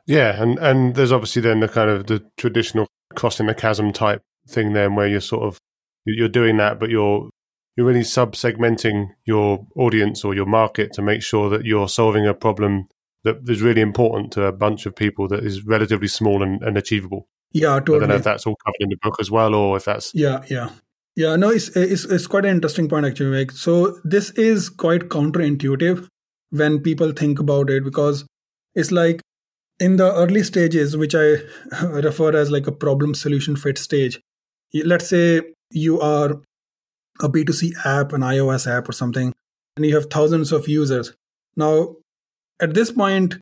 Yeah, 0.05 0.41
and 0.41 0.57
and 0.59 0.95
there's 0.95 1.11
obviously 1.11 1.41
then 1.41 1.59
the 1.59 1.67
kind 1.67 1.89
of 1.89 2.07
the 2.07 2.23
traditional 2.37 2.87
crossing 3.15 3.47
the 3.47 3.55
chasm 3.55 3.91
type 3.91 4.21
thing 4.47 4.73
then 4.73 4.95
where 4.95 5.07
you're 5.07 5.19
sort 5.19 5.43
of 5.43 5.59
you're 6.05 6.29
doing 6.29 6.55
that 6.57 6.79
but 6.79 6.89
you're 6.89 7.29
you're 7.75 7.85
really 7.85 8.03
sub-segmenting 8.03 9.09
your 9.25 9.67
audience 9.75 10.23
or 10.23 10.33
your 10.33 10.45
market 10.45 10.93
to 10.93 11.01
make 11.01 11.21
sure 11.21 11.49
that 11.49 11.65
you're 11.65 11.87
solving 11.87 12.25
a 12.25 12.33
problem 12.33 12.87
that 13.23 13.37
is 13.47 13.61
really 13.61 13.81
important 13.81 14.31
to 14.31 14.43
a 14.43 14.51
bunch 14.51 14.85
of 14.85 14.95
people 14.95 15.27
that 15.27 15.43
is 15.43 15.65
relatively 15.65 16.07
small 16.07 16.41
and, 16.41 16.63
and 16.63 16.77
achievable. 16.77 17.27
Yeah, 17.51 17.79
totally. 17.79 17.97
I 17.97 17.99
don't 17.99 18.09
know 18.09 18.15
if 18.15 18.23
that's 18.23 18.47
all 18.47 18.55
covered 18.65 18.79
in 18.79 18.89
the 18.89 18.97
book 19.01 19.17
as 19.19 19.29
well, 19.29 19.53
or 19.53 19.77
if 19.77 19.85
that's 19.85 20.13
yeah, 20.15 20.43
yeah. 20.49 20.69
Yeah, 21.17 21.35
no, 21.35 21.49
it's, 21.49 21.69
it's, 21.69 22.05
it's 22.05 22.27
quite 22.27 22.45
an 22.45 22.51
interesting 22.51 22.87
point 22.87 23.03
actually, 23.03 23.35
Mike. 23.35 23.49
So 23.49 23.99
this 24.03 24.29
is 24.31 24.69
quite 24.69 25.09
counterintuitive 25.09 26.07
when 26.51 26.79
people 26.79 27.11
think 27.11 27.39
about 27.39 27.71
it 27.71 27.83
because 27.83 28.23
it's 28.75 28.91
like 28.91 29.21
in 29.79 29.95
the 29.95 30.13
early 30.13 30.43
stages, 30.43 30.95
which 30.95 31.15
I 31.15 31.37
refer 31.85 32.37
as 32.37 32.51
like 32.51 32.67
a 32.67 32.71
problem 32.71 33.15
solution 33.15 33.55
fit 33.55 33.79
stage. 33.79 34.21
Let's 34.75 35.07
say 35.07 35.41
you 35.71 35.99
are 35.99 36.33
a 37.19 37.29
B2C 37.29 37.71
app, 37.83 38.13
an 38.13 38.21
iOS 38.21 38.71
app 38.71 38.87
or 38.87 38.91
something, 38.91 39.33
and 39.75 39.85
you 39.87 39.95
have 39.95 40.11
thousands 40.11 40.51
of 40.51 40.67
users. 40.67 41.15
Now, 41.55 41.95
at 42.61 42.75
this 42.75 42.91
point, 42.91 43.37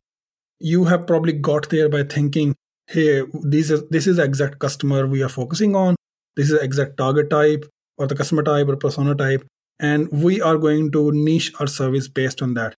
you 0.60 0.84
have 0.84 1.06
probably 1.06 1.34
got 1.34 1.68
there 1.68 1.90
by 1.90 2.04
thinking, 2.04 2.54
hey, 2.86 3.24
this 3.34 3.70
is 3.70 3.86
this 3.90 4.06
is 4.06 4.16
the 4.16 4.24
exact 4.24 4.60
customer 4.60 5.06
we 5.06 5.22
are 5.22 5.28
focusing 5.28 5.76
on 5.76 5.94
this 6.36 6.50
is 6.50 6.60
exact 6.60 6.96
target 6.96 7.30
type 7.30 7.64
or 7.98 8.06
the 8.06 8.14
customer 8.14 8.42
type 8.42 8.68
or 8.68 8.76
persona 8.76 9.14
type 9.14 9.44
and 9.80 10.08
we 10.10 10.40
are 10.40 10.56
going 10.56 10.90
to 10.92 11.12
niche 11.12 11.52
our 11.60 11.66
service 11.66 12.08
based 12.08 12.42
on 12.42 12.54
that. 12.54 12.74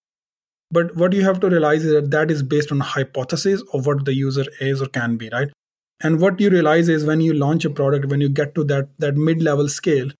But 0.70 0.96
what 0.96 1.12
you 1.12 1.24
have 1.24 1.40
to 1.40 1.48
realize 1.48 1.84
is 1.84 1.92
that 1.92 2.10
that 2.10 2.30
is 2.30 2.42
based 2.42 2.70
on 2.70 2.80
hypothesis 2.80 3.62
of 3.72 3.86
what 3.86 4.04
the 4.04 4.14
user 4.14 4.44
is 4.60 4.82
or 4.82 4.86
can 4.86 5.16
be 5.16 5.30
right? 5.32 5.48
And 6.00 6.20
what 6.20 6.40
you 6.40 6.50
realize 6.50 6.88
is 6.88 7.04
when 7.04 7.20
you 7.20 7.32
launch 7.32 7.64
a 7.64 7.70
product 7.70 8.06
when 8.06 8.20
you 8.20 8.28
get 8.28 8.54
to 8.54 8.64
that 8.64 8.88
that 8.98 9.16
mid 9.16 9.42
level 9.42 9.68
scale 9.68 10.10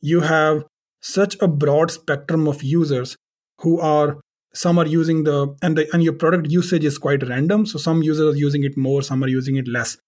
you 0.00 0.20
have 0.20 0.64
such 1.02 1.36
a 1.40 1.48
broad 1.48 1.90
spectrum 1.90 2.48
of 2.48 2.62
users 2.62 3.16
who 3.60 3.78
are 3.80 4.18
some 4.54 4.78
are 4.78 4.86
using 4.86 5.24
the 5.24 5.54
and 5.62 5.76
the 5.76 5.88
and 5.92 6.02
your 6.02 6.14
product 6.14 6.50
usage 6.50 6.84
is 6.84 6.98
quite 6.98 7.26
random. 7.28 7.66
So 7.66 7.78
some 7.78 8.02
users 8.02 8.34
are 8.34 8.38
using 8.38 8.64
it 8.64 8.76
more 8.76 9.02
some 9.02 9.22
are 9.22 9.28
using 9.28 9.56
it 9.56 9.68
less. 9.68 9.98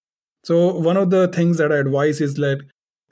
So 0.43 0.77
one 0.77 0.97
of 0.97 1.09
the 1.09 1.27
things 1.29 1.57
that 1.57 1.71
i 1.71 1.77
advise 1.77 2.19
is 2.19 2.33
that 2.35 2.65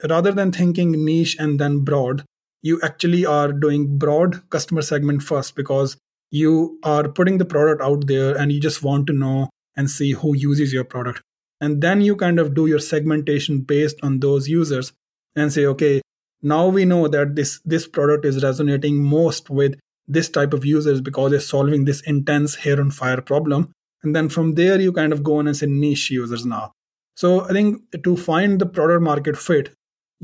rather 0.08 0.32
than 0.32 0.52
thinking 0.52 1.04
niche 1.04 1.36
and 1.38 1.58
then 1.58 1.80
broad, 1.80 2.24
you 2.62 2.80
actually 2.82 3.26
are 3.26 3.52
doing 3.52 3.98
broad 3.98 4.48
customer 4.50 4.82
segment 4.82 5.22
first 5.22 5.56
because 5.56 5.96
you 6.30 6.78
are 6.82 7.08
putting 7.08 7.38
the 7.38 7.44
product 7.44 7.82
out 7.82 8.06
there 8.06 8.36
and 8.36 8.52
you 8.52 8.60
just 8.60 8.82
want 8.82 9.06
to 9.06 9.12
know 9.12 9.50
and 9.76 9.90
see 9.90 10.12
who 10.12 10.36
uses 10.36 10.72
your 10.72 10.84
product. 10.84 11.22
And 11.60 11.80
then 11.80 12.00
you 12.00 12.16
kind 12.16 12.38
of 12.38 12.54
do 12.54 12.66
your 12.66 12.78
segmentation 12.78 13.60
based 13.60 13.98
on 14.02 14.20
those 14.20 14.48
users 14.48 14.92
and 15.36 15.52
say, 15.52 15.66
okay, 15.66 16.00
now 16.42 16.66
we 16.66 16.84
know 16.84 17.06
that 17.08 17.36
this 17.36 17.60
this 17.64 17.86
product 17.86 18.24
is 18.24 18.42
resonating 18.42 19.02
most 19.02 19.48
with 19.48 19.78
this 20.08 20.28
type 20.28 20.52
of 20.52 20.64
users 20.64 21.00
because 21.00 21.32
it's 21.32 21.46
solving 21.46 21.84
this 21.84 22.00
intense 22.02 22.56
hair 22.56 22.80
on 22.80 22.90
fire 22.90 23.20
problem. 23.20 23.72
And 24.02 24.16
then 24.16 24.28
from 24.28 24.54
there 24.54 24.80
you 24.80 24.92
kind 24.92 25.12
of 25.12 25.22
go 25.22 25.36
on 25.36 25.46
and 25.46 25.56
say 25.56 25.66
niche 25.66 26.10
users 26.10 26.44
now. 26.44 26.72
So 27.14 27.44
I 27.44 27.52
think 27.52 27.82
to 28.02 28.16
find 28.16 28.60
the 28.60 28.66
product 28.66 29.02
market 29.02 29.36
fit, 29.36 29.70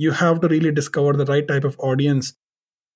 you 0.05 0.13
have 0.13 0.41
to 0.41 0.49
really 0.49 0.71
discover 0.71 1.13
the 1.13 1.27
right 1.27 1.47
type 1.47 1.65
of 1.65 1.79
audience. 1.81 2.33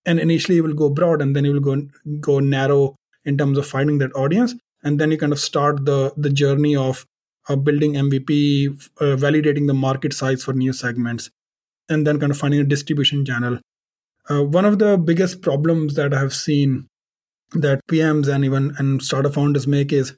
And 0.06 0.20
initially 0.20 0.56
you 0.56 0.62
will 0.62 0.80
go 0.82 0.88
broad 0.88 1.20
and 1.20 1.34
then 1.36 1.44
you 1.44 1.52
will 1.52 1.66
go 1.68 1.76
go 2.20 2.38
narrow 2.40 2.96
in 3.24 3.36
terms 3.38 3.58
of 3.58 3.66
finding 3.66 3.98
that 3.98 4.14
audience. 4.14 4.54
And 4.84 5.00
then 5.00 5.10
you 5.10 5.18
kind 5.18 5.32
of 5.32 5.40
start 5.40 5.84
the 5.84 6.12
the 6.16 6.30
journey 6.30 6.76
of 6.76 7.04
uh, 7.48 7.56
building 7.56 7.94
mvp 7.94 8.90
uh, 9.00 9.16
validating 9.24 9.66
the 9.66 9.74
market 9.74 10.12
size 10.12 10.44
for 10.44 10.52
new 10.52 10.72
segments 10.72 11.28
and 11.88 12.06
then 12.06 12.20
kind 12.20 12.30
of 12.30 12.38
finding 12.38 12.60
a 12.60 12.64
distribution 12.64 13.24
channel. 13.24 13.58
Uh, 14.30 14.44
one 14.44 14.64
of 14.64 14.78
the 14.78 14.96
biggest 14.96 15.42
problems 15.42 15.96
that 15.96 16.14
i 16.14 16.20
have 16.20 16.32
seen 16.32 16.86
that 17.64 17.80
pms 17.90 18.32
and 18.32 18.44
even 18.44 18.72
and 18.78 19.02
startup 19.02 19.34
founders 19.34 19.66
make 19.66 19.92
is 19.92 20.14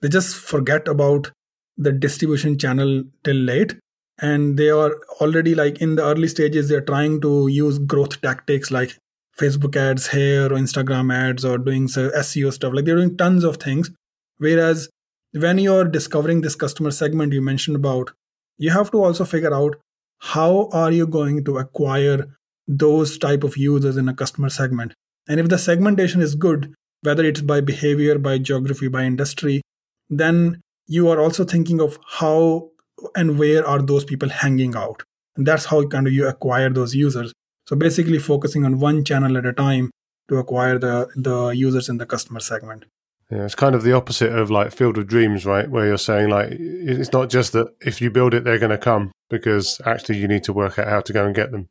they 0.00 0.08
just 0.08 0.36
forget 0.36 0.86
about 0.86 1.32
the 1.76 1.90
distribution 1.90 2.56
channel 2.56 3.02
till 3.24 3.36
late 3.36 3.74
and 4.20 4.56
they 4.56 4.70
are 4.70 4.96
already 5.20 5.54
like 5.54 5.80
in 5.80 5.94
the 5.94 6.04
early 6.04 6.28
stages 6.28 6.68
they're 6.68 6.80
trying 6.80 7.20
to 7.20 7.48
use 7.48 7.78
growth 7.78 8.20
tactics 8.20 8.70
like 8.70 8.96
facebook 9.38 9.76
ads 9.76 10.08
here 10.08 10.46
or 10.46 10.56
instagram 10.56 11.14
ads 11.14 11.44
or 11.44 11.58
doing 11.58 11.86
seo 11.86 12.52
stuff. 12.52 12.72
Like 12.74 12.84
they're 12.84 12.96
doing 12.96 13.16
tons 13.16 13.44
of 13.44 13.56
things. 13.56 13.90
Whereas 14.38 14.88
when 15.32 15.58
you're 15.58 15.84
discovering 15.84 16.40
this 16.40 16.56
customer 16.56 16.90
segment 16.90 17.32
you 17.32 17.42
mentioned 17.42 17.76
about 17.76 18.10
you 18.56 18.70
have 18.70 18.90
to 18.90 19.02
also 19.04 19.24
figure 19.24 19.54
out 19.54 19.76
how 20.18 20.68
are 20.72 20.90
you 20.90 21.06
going 21.06 21.44
to 21.44 21.58
acquire 21.58 22.26
those 22.66 23.18
type 23.18 23.44
of 23.44 23.56
users 23.56 23.96
in 23.96 24.08
a 24.08 24.14
customer 24.14 24.48
segment. 24.48 24.94
And 25.28 25.38
if 25.38 25.48
the 25.48 25.58
segmentation 25.58 26.20
is 26.20 26.34
good 26.34 26.74
whether 27.02 27.24
it's 27.24 27.40
by 27.40 27.60
behavior 27.60 28.18
by 28.18 28.38
geography 28.38 28.88
by 28.88 29.04
industry 29.04 29.62
then 30.10 30.60
you 30.88 31.08
are 31.08 31.20
also 31.20 31.44
thinking 31.44 31.80
of 31.80 31.98
how 32.06 32.70
and 33.14 33.38
where 33.38 33.66
are 33.66 33.80
those 33.82 34.04
people 34.04 34.28
hanging 34.28 34.74
out 34.76 35.02
and 35.36 35.46
that's 35.46 35.64
how 35.64 35.86
kind 35.86 36.06
of 36.06 36.12
you 36.12 36.26
acquire 36.26 36.70
those 36.70 36.94
users 36.94 37.32
so 37.66 37.76
basically 37.76 38.18
focusing 38.18 38.64
on 38.64 38.80
one 38.80 39.04
channel 39.04 39.36
at 39.36 39.46
a 39.46 39.52
time 39.52 39.90
to 40.28 40.36
acquire 40.36 40.78
the 40.78 41.08
the 41.16 41.48
users 41.50 41.88
in 41.88 41.98
the 41.98 42.06
customer 42.06 42.40
segment 42.40 42.84
yeah, 43.30 43.44
it's 43.44 43.54
kind 43.54 43.74
of 43.74 43.82
the 43.82 43.92
opposite 43.92 44.32
of 44.32 44.50
like 44.50 44.72
Field 44.72 44.96
of 44.96 45.06
Dreams, 45.06 45.44
right? 45.44 45.70
Where 45.70 45.86
you're 45.86 45.98
saying 45.98 46.30
like 46.30 46.48
it's 46.50 47.12
not 47.12 47.28
just 47.28 47.52
that 47.52 47.74
if 47.82 48.00
you 48.00 48.10
build 48.10 48.32
it, 48.32 48.44
they're 48.44 48.58
going 48.58 48.70
to 48.70 48.78
come, 48.78 49.12
because 49.28 49.80
actually 49.84 50.16
you 50.16 50.26
need 50.26 50.44
to 50.44 50.52
work 50.54 50.78
out 50.78 50.88
how 50.88 51.00
to 51.02 51.12
go 51.12 51.26
and 51.26 51.34
get 51.34 51.52
them. 51.52 51.68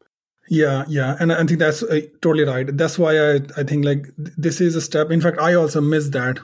Yeah, 0.50 0.86
yeah, 0.88 1.18
and 1.20 1.34
I 1.34 1.44
think 1.46 1.60
that's 1.60 1.82
uh, 1.84 2.02
totally 2.22 2.46
right. 2.46 2.66
That's 2.78 3.00
why 3.00 3.18
I 3.18 3.40
I 3.58 3.64
think 3.64 3.86
like 3.86 4.08
this 4.18 4.62
is 4.62 4.76
a 4.76 4.82
step. 4.82 5.10
In 5.10 5.20
fact, 5.20 5.40
I 5.40 5.56
also 5.56 5.82
missed 5.82 6.12
that. 6.12 6.40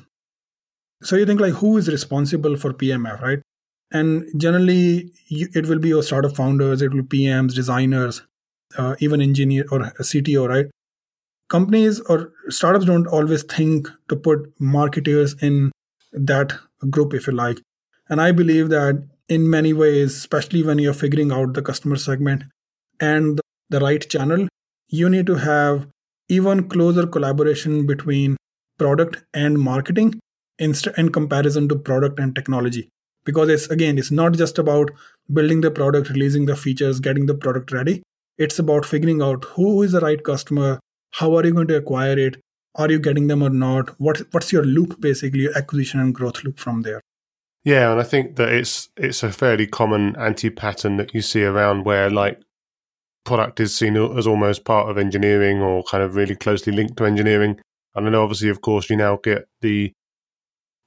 So 1.04 1.16
you 1.16 1.26
think 1.26 1.40
like 1.40 1.54
who 1.54 1.78
is 1.78 1.88
responsible 1.88 2.58
for 2.58 2.74
PMF, 2.74 3.22
right? 3.22 3.40
And 3.94 4.26
generally 4.38 5.12
you, 5.28 5.48
it 5.54 5.68
will 5.68 5.80
be 5.80 5.90
your 5.90 6.04
startup 6.04 6.36
founders 6.36 6.82
it 6.82 6.94
will 6.94 7.04
be 7.04 7.26
pms 7.26 7.54
designers 7.54 8.24
uh, 8.78 8.96
even 9.00 9.22
engineer 9.22 9.66
or 9.72 9.80
cto 10.12 10.48
right 10.50 10.68
companies 11.54 12.00
or 12.02 12.32
startups 12.50 12.86
don't 12.86 13.08
always 13.08 13.44
think 13.44 13.90
to 14.10 14.16
put 14.16 14.52
marketers 14.60 15.36
in 15.42 15.72
that 16.12 16.54
group, 16.90 17.14
if 17.14 17.28
you 17.28 17.34
like. 17.34 17.60
And 18.10 18.22
I 18.22 18.32
believe 18.32 18.70
that 18.70 19.08
in 19.30 19.50
many 19.50 19.74
ways, 19.74 20.16
especially 20.16 20.64
when 20.64 20.80
you're 20.80 20.94
figuring 20.94 21.32
out 21.32 21.54
the 21.54 21.62
customer 21.62 21.96
segment 21.96 22.44
and 23.00 23.40
the 23.70 23.80
right 23.80 24.08
channel, 24.10 24.48
you 24.88 25.10
need 25.10 25.28
to 25.28 25.36
have 25.36 25.88
even 26.30 26.68
closer 26.70 27.06
collaboration 27.06 27.86
between 27.86 28.38
product 28.78 29.24
and 29.34 29.60
marketing 29.60 30.20
in, 30.60 30.74
in 30.98 31.10
comparison 31.10 31.70
to 31.70 31.76
product 31.76 32.20
and 32.20 32.36
technology 32.36 32.90
because 33.26 33.50
it's 33.50 33.68
again 33.68 33.98
it's 33.98 34.12
not 34.12 34.34
just 34.34 34.58
about 34.58 34.92
building 35.32 35.62
the 35.62 35.72
product 35.72 36.10
releasing 36.10 36.46
the 36.46 36.56
features 36.56 37.00
getting 37.00 37.26
the 37.26 37.36
product 37.36 37.72
ready. 37.72 38.04
It's 38.38 38.60
about 38.60 38.86
figuring 38.86 39.22
out 39.22 39.46
who 39.46 39.84
is 39.84 39.92
the 39.92 40.00
right 40.00 40.24
customer 40.24 40.80
how 41.12 41.36
are 41.36 41.46
you 41.46 41.54
going 41.54 41.68
to 41.68 41.78
acquire 41.78 42.18
it 42.18 42.38
are 42.76 42.90
you 42.90 43.00
getting 43.00 43.28
them 43.28 43.44
or 43.44 43.50
not 43.50 43.90
what 44.00 44.22
what's 44.32 44.52
your 44.52 44.64
loop 44.64 45.00
basically 45.00 45.42
your 45.42 45.58
acquisition 45.58 46.00
and 46.00 46.16
growth 46.16 46.44
loop 46.44 46.60
from 46.60 46.82
there. 46.82 47.02
Yeah 47.64 47.92
and 47.92 48.02
i 48.02 48.04
think 48.04 48.36
that 48.38 48.50
it's 48.50 48.90
it's 48.98 49.24
a 49.24 49.32
fairly 49.32 49.68
common 49.68 50.16
anti 50.18 50.50
pattern 50.50 50.98
that 50.98 51.14
you 51.14 51.22
see 51.22 51.44
around 51.44 51.86
where 51.86 52.10
like 52.10 52.42
product 53.24 53.60
is 53.60 53.76
seen 53.76 53.96
as 53.96 54.28
almost 54.28 54.66
part 54.66 54.90
of 54.90 54.98
engineering 54.98 55.62
or 55.62 55.84
kind 55.84 56.04
of 56.04 56.16
really 56.16 56.36
closely 56.36 56.74
linked 56.74 56.98
to 56.98 57.06
engineering. 57.06 57.60
And 57.96 58.06
then 58.06 58.16
obviously 58.16 58.50
of 58.50 58.62
course 58.62 58.90
you 58.90 58.98
now 58.98 59.18
get 59.18 59.48
the 59.62 59.94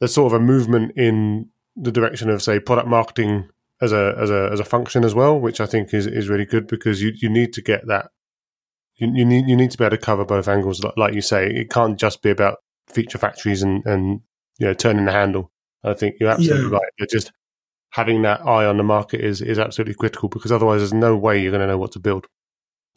there's 0.00 0.14
sort 0.14 0.32
of 0.32 0.40
a 0.40 0.44
movement 0.44 0.92
in 0.96 1.48
the 1.76 1.92
direction 1.92 2.30
of 2.30 2.42
say 2.42 2.58
product 2.58 2.88
marketing 2.88 3.48
as 3.80 3.92
a 3.92 4.14
as 4.18 4.30
a 4.30 4.48
as 4.52 4.60
a 4.60 4.64
function 4.64 5.04
as 5.04 5.14
well, 5.14 5.38
which 5.38 5.60
I 5.60 5.66
think 5.66 5.92
is 5.92 6.06
is 6.06 6.28
really 6.28 6.46
good 6.46 6.66
because 6.66 7.02
you 7.02 7.12
you 7.14 7.28
need 7.28 7.52
to 7.54 7.62
get 7.62 7.86
that 7.86 8.10
you, 8.96 9.12
you 9.14 9.24
need 9.24 9.46
you 9.46 9.56
need 9.56 9.70
to 9.70 9.78
be 9.78 9.84
able 9.84 9.96
to 9.96 10.02
cover 10.02 10.24
both 10.24 10.48
angles. 10.48 10.82
Like 10.96 11.14
you 11.14 11.20
say, 11.20 11.46
it 11.48 11.70
can't 11.70 11.98
just 11.98 12.22
be 12.22 12.30
about 12.30 12.58
feature 12.88 13.18
factories 13.18 13.62
and 13.62 13.84
and 13.86 14.20
you 14.58 14.66
know 14.66 14.74
turning 14.74 15.04
the 15.04 15.12
handle. 15.12 15.52
I 15.84 15.94
think 15.94 16.16
you're 16.18 16.30
absolutely 16.30 16.70
yeah. 16.70 16.78
right. 16.78 16.92
But 16.98 17.10
just 17.10 17.32
having 17.90 18.22
that 18.22 18.40
eye 18.40 18.64
on 18.64 18.78
the 18.78 18.82
market 18.82 19.20
is 19.20 19.42
is 19.42 19.58
absolutely 19.58 19.94
critical 19.94 20.28
because 20.28 20.52
otherwise, 20.52 20.80
there's 20.80 20.94
no 20.94 21.16
way 21.16 21.40
you're 21.40 21.52
going 21.52 21.60
to 21.60 21.66
know 21.66 21.78
what 21.78 21.92
to 21.92 21.98
build. 21.98 22.26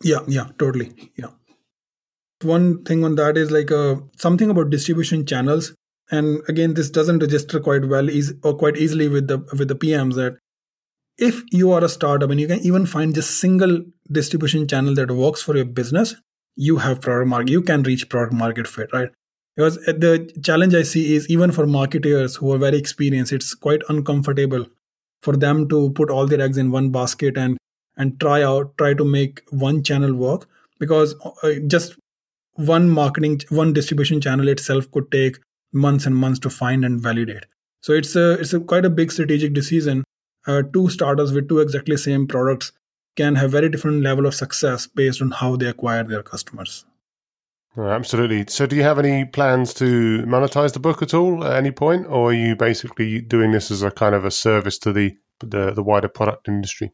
Yeah, 0.03 0.19
yeah, 0.27 0.47
totally. 0.57 1.11
Yeah. 1.17 1.31
One 2.41 2.85
thing 2.85 3.03
on 3.03 3.15
that 3.15 3.35
is 3.35 3.51
like 3.51 3.69
uh, 3.69 3.95
something 4.17 4.49
about 4.49 4.69
distribution 4.69 5.25
channels 5.25 5.75
and 6.11 6.41
again 6.47 6.73
this 6.73 6.89
doesn't 6.89 7.19
register 7.19 7.59
quite 7.59 7.85
well 7.85 8.09
easy, 8.09 8.33
or 8.43 8.55
quite 8.55 8.77
easily 8.77 9.07
with 9.07 9.27
the 9.27 9.37
with 9.57 9.67
the 9.67 9.75
pms 9.75 10.15
that 10.15 10.37
if 11.17 11.43
you 11.51 11.71
are 11.71 11.83
a 11.83 11.89
startup 11.89 12.29
and 12.29 12.39
you 12.39 12.47
can 12.47 12.59
even 12.59 12.85
find 12.85 13.15
just 13.15 13.39
single 13.39 13.81
distribution 14.11 14.67
channel 14.67 14.95
that 14.95 15.11
works 15.11 15.41
for 15.41 15.55
your 15.55 15.65
business 15.65 16.15
you 16.55 16.77
have 16.77 17.01
product 17.01 17.27
market 17.27 17.49
you 17.49 17.61
can 17.61 17.83
reach 17.83 18.09
product 18.09 18.33
market 18.33 18.67
fit 18.67 18.89
right? 18.93 19.09
Because 19.55 19.75
the 19.77 20.31
challenge 20.41 20.73
i 20.73 20.83
see 20.83 21.15
is 21.15 21.29
even 21.29 21.51
for 21.51 21.65
marketers 21.67 22.35
who 22.35 22.51
are 22.53 22.57
very 22.57 22.77
experienced 22.77 23.33
it's 23.33 23.53
quite 23.53 23.81
uncomfortable 23.89 24.65
for 25.21 25.35
them 25.35 25.67
to 25.69 25.89
put 25.91 26.09
all 26.09 26.27
their 26.27 26.41
eggs 26.41 26.57
in 26.57 26.71
one 26.71 26.91
basket 26.91 27.37
and 27.37 27.57
and 27.97 28.19
try 28.19 28.41
out 28.41 28.77
try 28.77 28.93
to 28.93 29.05
make 29.05 29.43
one 29.49 29.83
channel 29.83 30.13
work. 30.13 30.47
Because 30.79 31.13
uh, 31.43 31.55
just 31.67 31.97
one 32.55 32.89
marketing 32.89 33.41
one 33.49 33.73
distribution 33.73 34.21
channel 34.21 34.47
itself 34.47 34.89
could 34.91 35.11
take 35.11 35.39
months 35.71 36.05
and 36.05 36.15
months 36.15 36.39
to 36.39 36.49
find 36.49 36.83
and 36.85 37.01
validate. 37.01 37.45
So 37.81 37.93
it's 37.93 38.15
a 38.15 38.33
it's 38.33 38.53
a 38.53 38.59
quite 38.59 38.85
a 38.85 38.89
big 38.89 39.11
strategic 39.11 39.53
decision. 39.53 40.03
Uh, 40.47 40.63
two 40.73 40.89
startups 40.89 41.31
with 41.31 41.47
two 41.49 41.59
exactly 41.59 41.97
same 41.97 42.27
products 42.27 42.71
can 43.15 43.35
have 43.35 43.51
very 43.51 43.69
different 43.69 44.01
level 44.01 44.25
of 44.25 44.35
success 44.35 44.87
based 44.87 45.21
on 45.21 45.31
how 45.31 45.55
they 45.55 45.67
acquire 45.67 46.03
their 46.03 46.23
customers. 46.23 46.85
absolutely. 47.77 48.45
So, 48.47 48.65
do 48.65 48.75
you 48.75 48.83
have 48.83 48.99
any 48.99 49.25
plans 49.25 49.73
to 49.75 50.23
monetize 50.23 50.73
the 50.73 50.79
book 50.79 51.01
at 51.01 51.13
all 51.13 51.43
at 51.43 51.55
any 51.55 51.71
point, 51.71 52.07
or 52.07 52.31
are 52.31 52.33
you 52.33 52.55
basically 52.55 53.21
doing 53.21 53.51
this 53.51 53.71
as 53.71 53.83
a 53.83 53.91
kind 53.91 54.15
of 54.15 54.25
a 54.25 54.31
service 54.31 54.77
to 54.79 54.93
the 54.93 55.17
the, 55.39 55.71
the 55.71 55.83
wider 55.83 56.09
product 56.09 56.47
industry? 56.47 56.91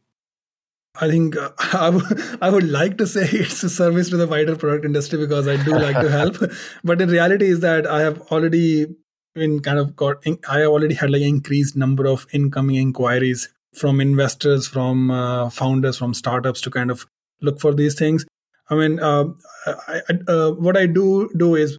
I 1.00 1.08
think 1.08 1.36
uh, 1.36 1.50
I, 1.58 1.90
w- 1.90 2.38
I 2.40 2.50
would 2.50 2.68
like 2.70 2.98
to 2.98 3.06
say 3.06 3.26
it's 3.30 3.62
a 3.62 3.70
service 3.70 4.10
to 4.10 4.16
the 4.16 4.26
wider 4.26 4.56
product 4.56 4.84
industry 4.84 5.18
because 5.18 5.48
I 5.48 5.62
do 5.62 5.72
like 5.72 6.00
to 6.00 6.10
help. 6.10 6.36
But 6.84 7.00
in 7.00 7.08
reality, 7.08 7.46
is 7.46 7.60
that 7.60 7.86
I 7.86 8.00
have 8.00 8.20
already 8.32 8.86
been 9.34 9.60
kind 9.60 9.78
of 9.78 9.94
got, 9.96 10.24
I 10.48 10.60
have 10.60 10.70
already 10.70 10.94
had 10.94 11.10
like 11.10 11.22
increased 11.22 11.76
number 11.76 12.06
of 12.06 12.26
incoming 12.32 12.76
inquiries 12.76 13.48
from 13.74 14.00
investors, 14.00 14.66
from 14.66 15.10
uh, 15.10 15.50
founders, 15.50 15.98
from 15.98 16.14
startups 16.14 16.60
to 16.62 16.70
kind 16.70 16.90
of 16.90 17.06
look 17.42 17.60
for 17.60 17.74
these 17.74 17.94
things. 17.94 18.24
I 18.70 18.74
mean, 18.74 18.98
uh, 18.98 19.24
I, 19.66 20.00
uh, 20.26 20.50
what 20.52 20.76
I 20.76 20.86
do 20.86 21.30
do 21.36 21.54
is, 21.54 21.76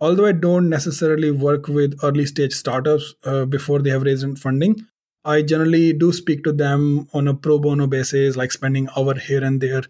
although 0.00 0.26
I 0.26 0.32
don't 0.32 0.68
necessarily 0.68 1.30
work 1.30 1.68
with 1.68 1.98
early 2.02 2.26
stage 2.26 2.52
startups 2.52 3.14
uh, 3.24 3.44
before 3.44 3.80
they 3.82 3.90
have 3.90 4.02
raised 4.02 4.22
in 4.24 4.36
funding, 4.36 4.86
I 5.24 5.42
generally 5.42 5.92
do 5.92 6.12
speak 6.12 6.44
to 6.44 6.52
them 6.52 7.08
on 7.14 7.28
a 7.28 7.34
pro 7.34 7.58
bono 7.58 7.86
basis, 7.86 8.36
like 8.36 8.52
spending 8.52 8.88
hour 8.96 9.14
here 9.14 9.42
and 9.42 9.60
there 9.60 9.82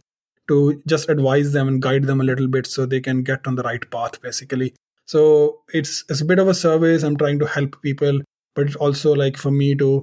to 0.49 0.83
just 0.87 1.09
advise 1.09 1.53
them 1.53 1.69
and 1.69 1.83
guide 1.83 2.05
them 2.05 2.21
a 2.21 2.25
little 2.25 2.47
bit 2.47 2.67
so 2.67 2.87
they 2.87 3.01
can 3.01 3.23
get 3.23 3.47
on 3.47 3.55
the 3.55 3.63
right 3.63 3.91
path 3.91 4.21
basically. 4.21 4.75
So 5.07 5.61
it's 5.73 6.05
it's 6.09 6.21
a 6.21 6.25
bit 6.25 6.39
of 6.39 6.49
a 6.49 6.55
service. 6.55 7.03
I'm 7.03 7.17
trying 7.17 7.39
to 7.41 7.47
help 7.47 7.81
people, 7.83 8.21
but 8.55 8.67
it's 8.67 8.77
also 8.77 9.15
like 9.15 9.37
for 9.37 9.51
me 9.51 9.75
to 9.77 10.03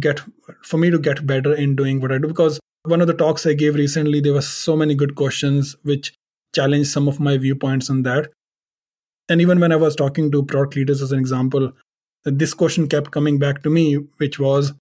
get 0.00 0.20
for 0.62 0.78
me 0.78 0.90
to 0.90 0.98
get 0.98 1.26
better 1.26 1.54
in 1.54 1.76
doing 1.76 2.00
what 2.00 2.12
I 2.12 2.18
do 2.18 2.28
because 2.28 2.58
one 2.84 3.00
of 3.00 3.06
the 3.06 3.14
talks 3.14 3.46
I 3.46 3.54
gave 3.54 3.76
recently, 3.76 4.20
there 4.20 4.32
were 4.32 4.42
so 4.42 4.76
many 4.76 4.94
good 4.94 5.14
questions 5.14 5.76
which 5.82 6.12
challenged 6.54 6.90
some 6.90 7.06
of 7.08 7.20
my 7.20 7.38
viewpoints 7.38 7.88
on 7.88 8.02
that. 8.02 8.30
And 9.28 9.40
even 9.40 9.60
when 9.60 9.72
I 9.72 9.76
was 9.76 9.94
talking 9.94 10.32
to 10.32 10.42
product 10.42 10.76
leaders 10.76 11.00
as 11.00 11.12
an 11.12 11.18
example, 11.18 11.72
this 12.24 12.54
question 12.54 12.88
kept 12.88 13.10
coming 13.10 13.38
back 13.38 13.62
to 13.62 13.70
me, 13.70 13.94
which 14.16 14.38
was, 14.38 14.72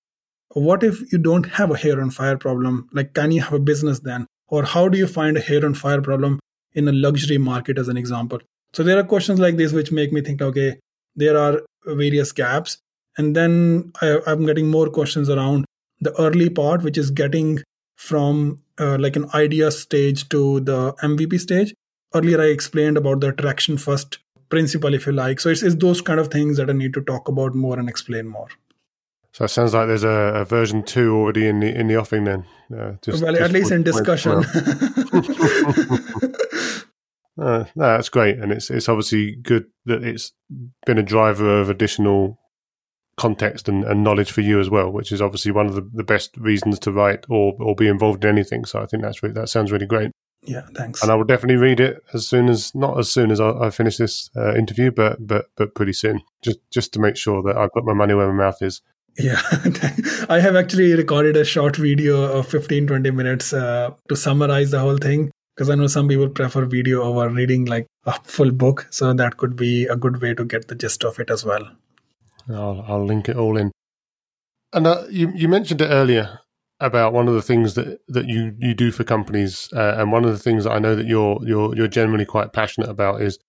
what 0.53 0.83
if 0.83 1.11
you 1.11 1.17
don't 1.17 1.45
have 1.45 1.71
a 1.71 1.77
hair 1.77 2.01
on 2.01 2.11
fire 2.11 2.37
problem? 2.37 2.89
Like, 2.91 3.13
can 3.13 3.31
you 3.31 3.41
have 3.41 3.53
a 3.53 3.59
business 3.59 3.99
then? 3.99 4.27
Or 4.47 4.63
how 4.63 4.89
do 4.89 4.97
you 4.97 5.07
find 5.07 5.37
a 5.37 5.41
hair 5.41 5.65
on 5.65 5.73
fire 5.73 6.01
problem 6.01 6.39
in 6.73 6.87
a 6.87 6.91
luxury 6.91 7.37
market, 7.37 7.77
as 7.77 7.87
an 7.87 7.97
example? 7.97 8.39
So 8.73 8.83
there 8.83 8.97
are 8.97 9.03
questions 9.03 9.39
like 9.39 9.57
this 9.57 9.71
which 9.71 9.91
make 9.91 10.11
me 10.11 10.21
think, 10.21 10.41
okay, 10.41 10.79
there 11.15 11.37
are 11.37 11.61
various 11.85 12.31
gaps. 12.31 12.77
And 13.17 13.35
then 13.35 13.91
I, 14.01 14.19
am 14.27 14.45
getting 14.45 14.69
more 14.69 14.89
questions 14.89 15.29
around 15.29 15.65
the 15.99 16.13
early 16.19 16.49
part, 16.49 16.83
which 16.83 16.97
is 16.97 17.11
getting 17.11 17.61
from 17.95 18.61
uh, 18.79 18.97
like 18.97 19.15
an 19.15 19.29
idea 19.33 19.71
stage 19.71 20.27
to 20.29 20.59
the 20.61 20.93
MVP 20.93 21.39
stage. 21.39 21.73
Earlier, 22.13 22.41
I 22.41 22.45
explained 22.45 22.97
about 22.97 23.21
the 23.21 23.31
traction 23.31 23.77
first 23.77 24.19
principle, 24.51 24.93
if 24.93 25.07
you 25.07 25.13
like. 25.13 25.39
So 25.39 25.49
it's, 25.49 25.63
it's 25.63 25.75
those 25.75 26.01
kind 26.01 26.19
of 26.19 26.27
things 26.27 26.57
that 26.57 26.69
I 26.69 26.73
need 26.73 26.93
to 26.93 27.01
talk 27.01 27.27
about 27.27 27.55
more 27.55 27.79
and 27.79 27.89
explain 27.89 28.27
more. 28.27 28.49
So 29.33 29.45
it 29.45 29.47
sounds 29.47 29.73
like 29.73 29.87
there's 29.87 30.03
a, 30.03 30.09
a 30.41 30.45
version 30.45 30.83
two 30.83 31.15
already 31.15 31.47
in 31.47 31.61
the 31.61 31.73
in 31.73 31.87
the 31.87 31.95
offing. 31.95 32.25
Then, 32.25 32.45
uh, 32.77 32.93
just, 33.01 33.23
well, 33.23 33.33
just 33.33 33.43
at 33.43 33.51
least 33.51 33.71
in 33.71 33.81
discussion. 33.83 34.31
uh, 37.41 37.63
no, 37.63 37.65
that's 37.75 38.09
great, 38.09 38.37
and 38.39 38.51
it's 38.51 38.69
it's 38.69 38.89
obviously 38.89 39.35
good 39.35 39.67
that 39.85 40.03
it's 40.03 40.33
been 40.85 40.97
a 40.97 41.03
driver 41.03 41.61
of 41.61 41.69
additional 41.69 42.37
context 43.17 43.69
and, 43.69 43.83
and 43.85 44.03
knowledge 44.03 44.31
for 44.31 44.41
you 44.41 44.59
as 44.59 44.69
well, 44.69 44.91
which 44.91 45.11
is 45.11 45.21
obviously 45.21 45.51
one 45.51 45.67
of 45.67 45.75
the, 45.75 45.89
the 45.93 46.03
best 46.03 46.35
reasons 46.37 46.79
to 46.79 46.91
write 46.91 47.25
or 47.29 47.55
or 47.59 47.73
be 47.73 47.87
involved 47.87 48.25
in 48.25 48.29
anything. 48.29 48.65
So 48.65 48.81
I 48.81 48.85
think 48.85 49.01
that's 49.01 49.23
really, 49.23 49.35
that 49.35 49.47
sounds 49.47 49.71
really 49.71 49.85
great. 49.85 50.11
Yeah, 50.43 50.65
thanks. 50.73 51.03
And 51.03 51.11
I 51.11 51.15
will 51.15 51.23
definitely 51.23 51.57
read 51.57 51.79
it 51.79 52.03
as 52.13 52.27
soon 52.27 52.49
as 52.49 52.73
not 52.73 52.97
as 52.97 53.11
soon 53.11 53.31
as 53.31 53.39
I, 53.39 53.51
I 53.51 53.69
finish 53.69 53.97
this 53.97 54.29
uh, 54.35 54.55
interview, 54.55 54.91
but 54.91 55.25
but 55.25 55.45
but 55.55 55.75
pretty 55.75 55.93
soon, 55.93 56.21
just 56.41 56.59
just 56.71 56.93
to 56.93 56.99
make 56.99 57.15
sure 57.15 57.43
that 57.43 57.57
I 57.57 57.67
put 57.71 57.85
my 57.85 57.93
money 57.93 58.13
where 58.15 58.31
my 58.31 58.45
mouth 58.45 58.61
is. 58.61 58.81
Yeah, 59.17 59.41
I 60.29 60.39
have 60.39 60.55
actually 60.55 60.93
recorded 60.93 61.37
a 61.37 61.43
short 61.43 61.75
video 61.75 62.23
of 62.23 62.47
15 62.47 62.87
20 62.87 63.11
minutes 63.11 63.53
uh, 63.53 63.91
to 64.07 64.15
summarize 64.15 64.71
the 64.71 64.79
whole 64.79 64.97
thing 64.97 65.31
because 65.55 65.69
I 65.69 65.75
know 65.75 65.87
some 65.87 66.07
people 66.07 66.29
prefer 66.29 66.65
video 66.65 67.03
over 67.03 67.29
reading 67.29 67.65
like 67.65 67.85
a 68.05 68.13
full 68.23 68.51
book, 68.51 68.87
so 68.89 69.13
that 69.13 69.37
could 69.37 69.55
be 69.55 69.85
a 69.85 69.95
good 69.95 70.21
way 70.21 70.33
to 70.33 70.45
get 70.45 70.69
the 70.69 70.75
gist 70.75 71.03
of 71.03 71.19
it 71.19 71.29
as 71.29 71.45
well. 71.45 71.69
I'll, 72.49 72.83
I'll 72.87 73.05
link 73.05 73.29
it 73.29 73.35
all 73.35 73.57
in. 73.57 73.71
And 74.73 74.87
uh, 74.87 75.03
you 75.09 75.31
you 75.35 75.47
mentioned 75.47 75.81
it 75.81 75.87
earlier 75.87 76.39
about 76.81 77.13
one 77.13 77.27
of 77.27 77.33
the 77.33 77.41
things 77.41 77.75
that, 77.75 77.99
that 78.07 78.27
you, 78.27 78.55
you 78.59 78.73
do 78.73 78.91
for 78.91 79.03
companies, 79.03 79.69
uh, 79.73 79.95
and 79.97 80.11
one 80.11 80.25
of 80.25 80.31
the 80.31 80.39
things 80.39 80.63
that 80.63 80.71
I 80.71 80.79
know 80.79 80.95
that 80.95 81.05
you're 81.05 81.39
you're 81.45 81.75
you're 81.75 81.87
generally 81.87 82.25
quite 82.25 82.53
passionate 82.53 82.89
about 82.89 83.21
is 83.21 83.39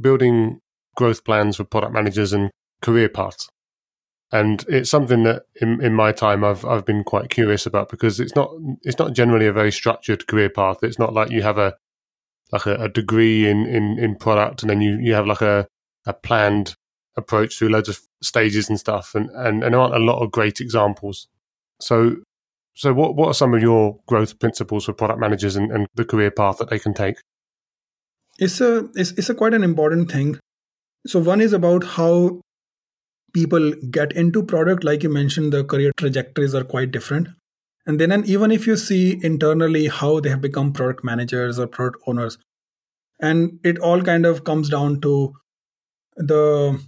building 0.00 0.60
growth 0.96 1.24
plans 1.24 1.56
for 1.56 1.64
product 1.64 1.92
managers 1.92 2.32
and 2.32 2.50
career 2.80 3.08
paths. 3.08 3.48
And 4.30 4.64
it's 4.68 4.88
something 4.88 5.24
that 5.24 5.42
in, 5.60 5.82
in 5.82 5.92
my 5.94 6.12
time 6.12 6.42
I've 6.42 6.64
I've 6.64 6.86
been 6.86 7.04
quite 7.04 7.28
curious 7.28 7.66
about 7.66 7.90
because 7.90 8.20
it's 8.20 8.34
not 8.34 8.50
it's 8.82 8.98
not 8.98 9.12
generally 9.12 9.46
a 9.46 9.52
very 9.52 9.72
structured 9.72 10.26
career 10.26 10.48
path. 10.48 10.78
It's 10.82 10.98
not 10.98 11.12
like 11.12 11.30
you 11.30 11.42
have 11.42 11.58
a 11.58 11.74
like 12.52 12.66
a, 12.66 12.74
a 12.74 12.88
degree 12.88 13.48
in, 13.48 13.66
in, 13.66 13.98
in 13.98 14.14
product 14.14 14.62
and 14.62 14.70
then 14.70 14.80
you, 14.80 14.98
you 15.00 15.14
have 15.14 15.26
like 15.26 15.40
a, 15.40 15.66
a 16.06 16.12
planned 16.12 16.76
approach 17.16 17.56
through 17.56 17.70
loads 17.70 17.88
of 17.88 17.98
stages 18.22 18.68
and 18.68 18.78
stuff 18.78 19.14
and, 19.14 19.30
and, 19.30 19.64
and 19.64 19.74
there 19.74 19.80
aren't 19.80 19.94
a 19.94 19.98
lot 19.98 20.22
of 20.22 20.30
great 20.30 20.60
examples. 20.60 21.28
So 21.80 22.16
so, 22.74 22.94
what 22.94 23.16
what 23.16 23.28
are 23.28 23.34
some 23.34 23.54
of 23.54 23.60
your 23.60 23.98
growth 24.06 24.38
principles 24.38 24.86
for 24.86 24.92
product 24.92 25.20
managers 25.20 25.56
and, 25.56 25.70
and 25.70 25.86
the 25.94 26.04
career 26.04 26.30
path 26.30 26.58
that 26.58 26.70
they 26.70 26.78
can 26.78 26.94
take? 26.94 27.16
It's 28.38 28.60
a 28.60 28.88
it's, 28.94 29.12
it's 29.12 29.28
a 29.28 29.34
quite 29.34 29.54
an 29.54 29.62
important 29.62 30.10
thing. 30.10 30.38
So, 31.06 31.20
one 31.20 31.40
is 31.40 31.52
about 31.52 31.84
how 31.84 32.40
people 33.34 33.72
get 33.90 34.12
into 34.12 34.42
product 34.42 34.84
like 34.84 35.02
you 35.02 35.08
mentioned 35.08 35.52
the 35.52 35.64
career 35.64 35.92
trajectories 35.96 36.54
are 36.54 36.64
quite 36.64 36.90
different 36.90 37.28
and 37.86 37.98
then 37.98 38.12
and 38.12 38.26
even 38.26 38.50
if 38.50 38.66
you 38.66 38.76
see 38.76 39.18
internally 39.22 39.88
how 39.88 40.20
they 40.20 40.28
have 40.28 40.42
become 40.42 40.72
product 40.72 41.02
managers 41.02 41.58
or 41.58 41.66
product 41.66 42.02
owners 42.06 42.36
and 43.20 43.58
it 43.64 43.78
all 43.78 44.02
kind 44.02 44.26
of 44.26 44.44
comes 44.44 44.68
down 44.68 45.00
to 45.00 45.32
the 46.16 46.78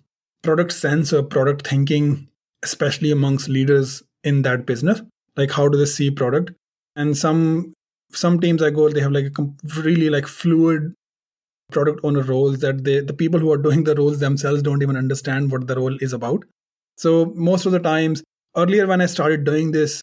product 0.43 0.73
sense 0.73 1.15
or 1.15 1.23
product 1.23 1.67
thinking 1.67 2.29
especially 2.63 3.11
amongst 3.11 3.49
leaders 3.49 4.03
in 4.23 4.43
that 4.43 4.67
business 4.67 5.01
like 5.37 5.51
how 5.51 5.69
do 5.69 5.79
they 5.79 5.85
see 5.85 6.11
product? 6.11 6.53
And 6.97 7.17
some 7.17 7.73
some 8.13 8.39
teams 8.39 8.63
i 8.63 8.71
go 8.71 8.89
they 8.89 9.01
have 9.01 9.11
like 9.11 9.37
a 9.39 9.47
really 9.81 10.09
like 10.09 10.27
fluid 10.27 10.95
product 11.73 11.99
owner 12.05 12.23
roles 12.23 12.59
that 12.59 12.85
they 12.85 13.01
the 13.01 13.13
people 13.13 13.41
who 13.41 13.51
are 13.51 13.59
doing 13.59 13.83
the 13.85 13.95
roles 13.97 14.21
themselves 14.21 14.63
don't 14.63 14.83
even 14.83 14.97
understand 14.97 15.51
what 15.51 15.67
the 15.67 15.77
role 15.77 15.97
is 16.01 16.13
about. 16.13 16.45
So 16.97 17.33
most 17.35 17.67
of 17.67 17.73
the 17.73 17.81
times 17.81 18.23
earlier 18.57 18.87
when 18.87 19.01
i 19.01 19.07
started 19.07 19.45
doing 19.45 19.73
this 19.73 20.01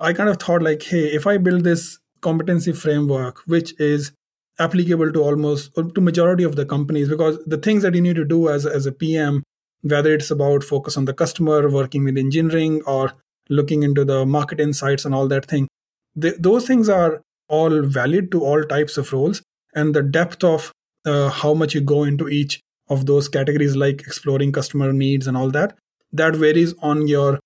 i 0.00 0.12
kind 0.12 0.28
of 0.28 0.38
thought 0.38 0.62
like 0.62 0.82
hey 0.82 1.04
if 1.18 1.26
i 1.26 1.36
build 1.36 1.64
this 1.64 1.98
competency 2.20 2.72
framework 2.72 3.42
which 3.46 3.78
is 3.78 4.12
applicable 4.58 5.12
to 5.12 5.22
almost 5.22 5.74
to 5.94 6.00
majority 6.00 6.44
of 6.44 6.56
the 6.56 6.64
companies 6.64 7.08
because 7.08 7.38
the 7.44 7.58
things 7.58 7.82
that 7.82 7.94
you 7.94 8.00
need 8.00 8.16
to 8.16 8.24
do 8.24 8.48
as, 8.48 8.64
as 8.64 8.86
a 8.86 8.92
pm 8.92 9.42
whether 9.82 10.14
it's 10.14 10.30
about 10.30 10.64
focus 10.64 10.96
on 10.96 11.04
the 11.04 11.12
customer 11.12 11.68
working 11.68 12.04
with 12.04 12.16
engineering 12.16 12.82
or 12.86 13.12
looking 13.48 13.82
into 13.82 14.04
the 14.04 14.26
market 14.26 14.60
insights 14.60 15.04
and 15.04 15.14
all 15.14 15.28
that 15.28 15.46
thing. 15.46 15.68
Those 16.14 16.66
things 16.66 16.88
are 16.88 17.22
all 17.48 17.82
valid 17.82 18.30
to 18.32 18.44
all 18.44 18.62
types 18.64 18.96
of 18.96 19.12
roles 19.12 19.42
and 19.74 19.94
the 19.94 20.02
depth 20.02 20.42
of 20.42 20.72
uh, 21.04 21.28
how 21.28 21.54
much 21.54 21.74
you 21.74 21.80
go 21.80 22.04
into 22.04 22.28
each 22.28 22.60
of 22.88 23.06
those 23.06 23.28
categories 23.28 23.76
like 23.76 24.00
exploring 24.00 24.52
customer 24.52 24.92
needs 24.92 25.26
and 25.26 25.36
all 25.36 25.50
that 25.50 25.76
that 26.12 26.34
varies 26.34 26.74
on 26.80 27.06
your 27.06 27.38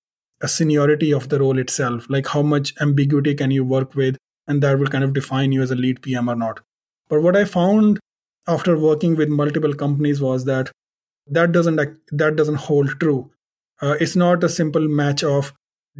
uh, 0.43 0.47
seniority 0.47 1.13
of 1.13 1.29
the 1.29 1.39
role 1.39 1.59
itself 1.59 2.07
like 2.09 2.27
how 2.27 2.43
much 2.43 2.75
ambiguity 2.81 3.35
can 3.35 3.51
you 3.51 3.65
work 3.65 3.95
with 3.95 4.17
and 4.47 4.63
that 4.63 4.79
will 4.79 4.87
kind 4.87 5.05
of 5.05 5.13
define 5.13 5.53
you 5.53 5.63
as 5.63 5.71
a 5.71 5.77
lead 5.77 6.01
pm 6.03 6.29
or 6.29 6.35
not. 6.35 6.61
But 7.09 7.23
what 7.23 7.37
i 7.37 7.45
found 7.45 8.01
after 8.49 8.79
working 8.79 9.17
with 9.17 9.29
multiple 9.29 9.75
companies 9.75 10.21
was 10.21 10.45
that 10.45 10.71
that 11.27 11.53
doesn't 11.53 11.77
that 11.77 12.37
doesn't 12.37 12.57
hold 12.57 12.99
true. 13.01 13.31
Uh, 13.83 13.97
it's 14.01 14.17
not 14.17 14.45
a 14.45 14.49
simple 14.49 14.89
match 14.89 15.23
of 15.25 15.53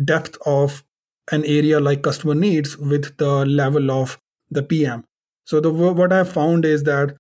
depth 0.05 0.37
of 0.47 0.85
an 1.33 1.45
area 1.45 1.79
like 1.79 2.03
customer 2.03 2.35
needs 2.35 2.77
with 2.77 3.17
the 3.19 3.47
level 3.47 3.91
of 3.91 4.19
the 4.51 4.63
pm 4.63 5.05
so 5.45 5.61
the 5.61 5.71
what 5.71 6.13
i 6.13 6.25
found 6.25 6.65
is 6.65 6.85
that 6.85 7.17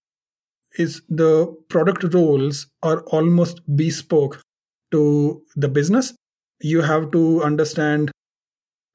is 0.79 1.03
the 1.09 1.47
product 1.69 2.05
roles 2.14 2.66
are 2.83 3.01
almost 3.03 3.61
bespoke 3.77 4.40
to 4.93 5.43
the 5.57 5.69
business. 5.69 6.14
You 6.61 6.83
have 6.83 7.11
to 7.12 7.43
understand 7.43 8.11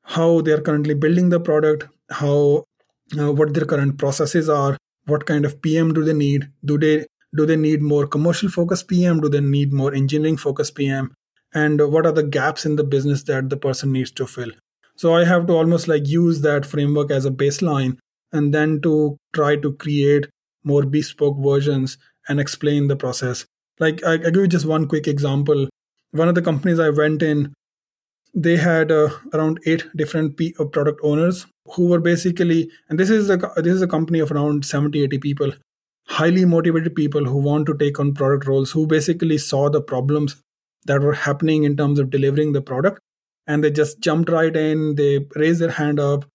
how 0.03 0.41
they 0.41 0.51
are 0.51 0.61
currently 0.61 0.93
building 0.93 1.29
the 1.29 1.39
product, 1.39 1.87
how 2.09 2.63
uh, 3.19 3.31
what 3.31 3.53
their 3.53 3.65
current 3.65 3.97
processes 3.97 4.49
are, 4.49 4.77
what 5.05 5.25
kind 5.25 5.45
of 5.45 5.61
PM 5.61 5.93
do 5.93 6.03
they 6.03 6.13
need? 6.13 6.49
Do 6.63 6.77
they 6.77 7.05
do 7.35 7.45
they 7.45 7.57
need 7.57 7.81
more 7.81 8.07
commercial 8.07 8.49
focused 8.49 8.87
PM? 8.87 9.19
Do 9.19 9.29
they 9.29 9.41
need 9.41 9.73
more 9.73 9.93
engineering 9.93 10.37
focused 10.37 10.75
PM? 10.75 11.13
And 11.55 11.81
what 11.89 12.05
are 12.05 12.11
the 12.11 12.21
gaps 12.21 12.65
in 12.65 12.75
the 12.75 12.83
business 12.83 13.23
that 13.23 13.49
the 13.49 13.57
person 13.57 13.93
needs 13.93 14.11
to 14.11 14.27
fill? 14.27 14.51
So 14.97 15.15
I 15.15 15.23
have 15.23 15.47
to 15.47 15.53
almost 15.53 15.87
like 15.87 16.07
use 16.07 16.41
that 16.41 16.65
framework 16.65 17.11
as 17.11 17.25
a 17.25 17.31
baseline 17.31 17.97
and 18.33 18.53
then 18.53 18.81
to 18.81 19.17
try 19.33 19.55
to 19.55 19.73
create 19.73 20.27
more 20.65 20.83
bespoke 20.83 21.37
versions 21.39 21.97
and 22.27 22.41
explain 22.41 22.87
the 22.87 22.97
process. 22.97 23.45
Like 23.79 24.03
I, 24.03 24.17
give 24.17 24.35
you 24.35 24.47
just 24.47 24.65
one 24.65 24.87
quick 24.87 25.07
example. 25.07 25.69
One 26.11 26.27
of 26.27 26.35
the 26.35 26.41
companies 26.41 26.79
I 26.79 26.89
went 26.89 27.23
in, 27.23 27.53
they 28.33 28.57
had 28.57 28.91
uh, 28.91 29.09
around 29.33 29.59
eight 29.65 29.85
different 29.95 30.35
P- 30.35 30.55
uh, 30.59 30.65
product 30.65 30.99
owners 31.03 31.45
who 31.73 31.87
were 31.87 31.99
basically, 31.99 32.69
and 32.89 32.99
this 32.99 33.09
is 33.09 33.29
a 33.29 33.37
this 33.57 33.73
is 33.73 33.81
a 33.81 33.87
company 33.87 34.19
of 34.19 34.31
around 34.31 34.65
70, 34.65 35.03
80 35.03 35.19
people, 35.19 35.51
highly 36.07 36.43
motivated 36.43 36.95
people 36.95 37.23
who 37.23 37.37
want 37.37 37.65
to 37.67 37.77
take 37.77 37.99
on 37.99 38.13
product 38.13 38.45
roles, 38.45 38.71
who 38.71 38.87
basically 38.87 39.37
saw 39.37 39.69
the 39.69 39.81
problems 39.81 40.35
that 40.85 41.01
were 41.01 41.13
happening 41.13 41.63
in 41.63 41.75
terms 41.75 41.99
of 41.99 42.09
delivering 42.09 42.53
the 42.53 42.61
product, 42.61 42.99
and 43.47 43.63
they 43.63 43.71
just 43.71 43.99
jumped 43.99 44.29
right 44.29 44.55
in. 44.55 44.95
They 44.95 45.25
raised 45.35 45.61
their 45.61 45.71
hand 45.71 45.99
up, 45.99 46.25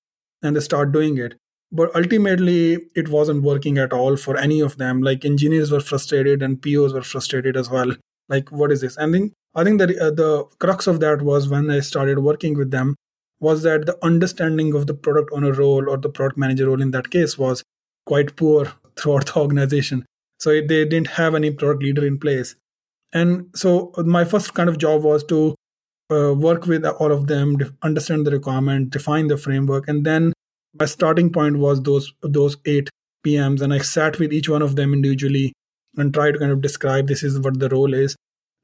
and 0.43 0.57
they 0.57 0.61
start 0.61 0.93
doing 0.93 1.19
it. 1.19 1.35
But 1.73 1.95
ultimately 1.95 2.79
it 2.97 3.09
wasn't 3.09 3.45
working 3.45 3.79
at 3.79 3.93
all 3.93 4.17
for 4.17 4.37
any 4.37 4.61
of 4.61 4.77
them. 4.77 5.03
Like 5.03 5.25
engineers 5.25 5.71
were 5.71 5.81
frustrated 5.81 6.43
and 6.43 6.61
pos 6.61 6.93
were 6.93 7.03
frustrated 7.03 7.57
as 7.57 7.71
well. 7.71 7.93
Like 8.29 8.51
what 8.51 8.73
is 8.73 8.81
this? 8.81 8.97
And 8.97 9.15
then 9.15 9.33
i 9.55 9.65
think 9.65 9.79
that 9.81 9.91
uh, 9.99 10.11
the 10.11 10.45
crux 10.59 10.87
of 10.87 11.01
that 11.01 11.23
was 11.23 11.49
when 11.49 11.71
i 11.71 11.81
started 11.81 12.21
working 12.21 12.57
with 12.57 12.71
them 12.71 12.95
was 13.41 13.63
that 13.63 13.87
the 13.87 13.99
understanding 14.05 14.75
of 14.75 14.87
the 14.87 14.95
product 14.95 15.31
owner 15.33 15.53
role 15.53 15.89
or 15.89 15.97
the 15.97 16.11
product 16.11 16.39
manager 16.39 16.67
role 16.67 16.83
in 16.83 16.91
that 16.91 17.11
case 17.11 17.39
was 17.39 17.65
quite 18.07 18.37
poor 18.37 18.73
throughout 18.97 19.27
the 19.27 19.41
organization. 19.45 20.05
So 20.39 20.51
they 20.51 20.85
didn't 20.85 21.09
have 21.09 21.35
any 21.35 21.51
product 21.51 21.83
leader 21.83 22.07
in 22.07 22.19
place 22.19 22.55
and 23.13 23.47
so 23.55 23.93
my 23.99 24.25
first 24.25 24.55
kind 24.55 24.69
of 24.69 24.79
job 24.79 25.03
was 25.03 25.25
to 25.25 25.55
uh, 26.11 26.35
work 26.35 26.67
with 26.67 26.85
all 26.85 27.13
of 27.13 27.27
them 27.27 27.57
understand 27.83 28.27
the 28.27 28.31
requirement 28.31 28.91
define 28.91 29.27
the 29.29 29.37
framework 29.37 29.89
and 29.89 30.05
then 30.05 30.33
my 30.79 30.85
starting 30.87 31.33
point 31.33 31.59
was 31.59 31.83
those 31.83 32.13
those 32.23 32.57
eight 32.65 32.91
PMs, 33.25 33.61
and 33.61 33.73
I 33.73 33.79
sat 33.79 34.19
with 34.19 34.33
each 34.33 34.49
one 34.49 34.63
of 34.63 34.77
them 34.77 34.93
individually 34.93 35.53
and 35.97 36.15
tried 36.15 36.33
to 36.33 36.39
kind 36.39 36.53
of 36.53 36.61
describe 36.61 37.09
this 37.09 37.23
is 37.23 37.39
what 37.41 37.59
the 37.59 37.69
role 37.69 37.93
is. 37.93 38.17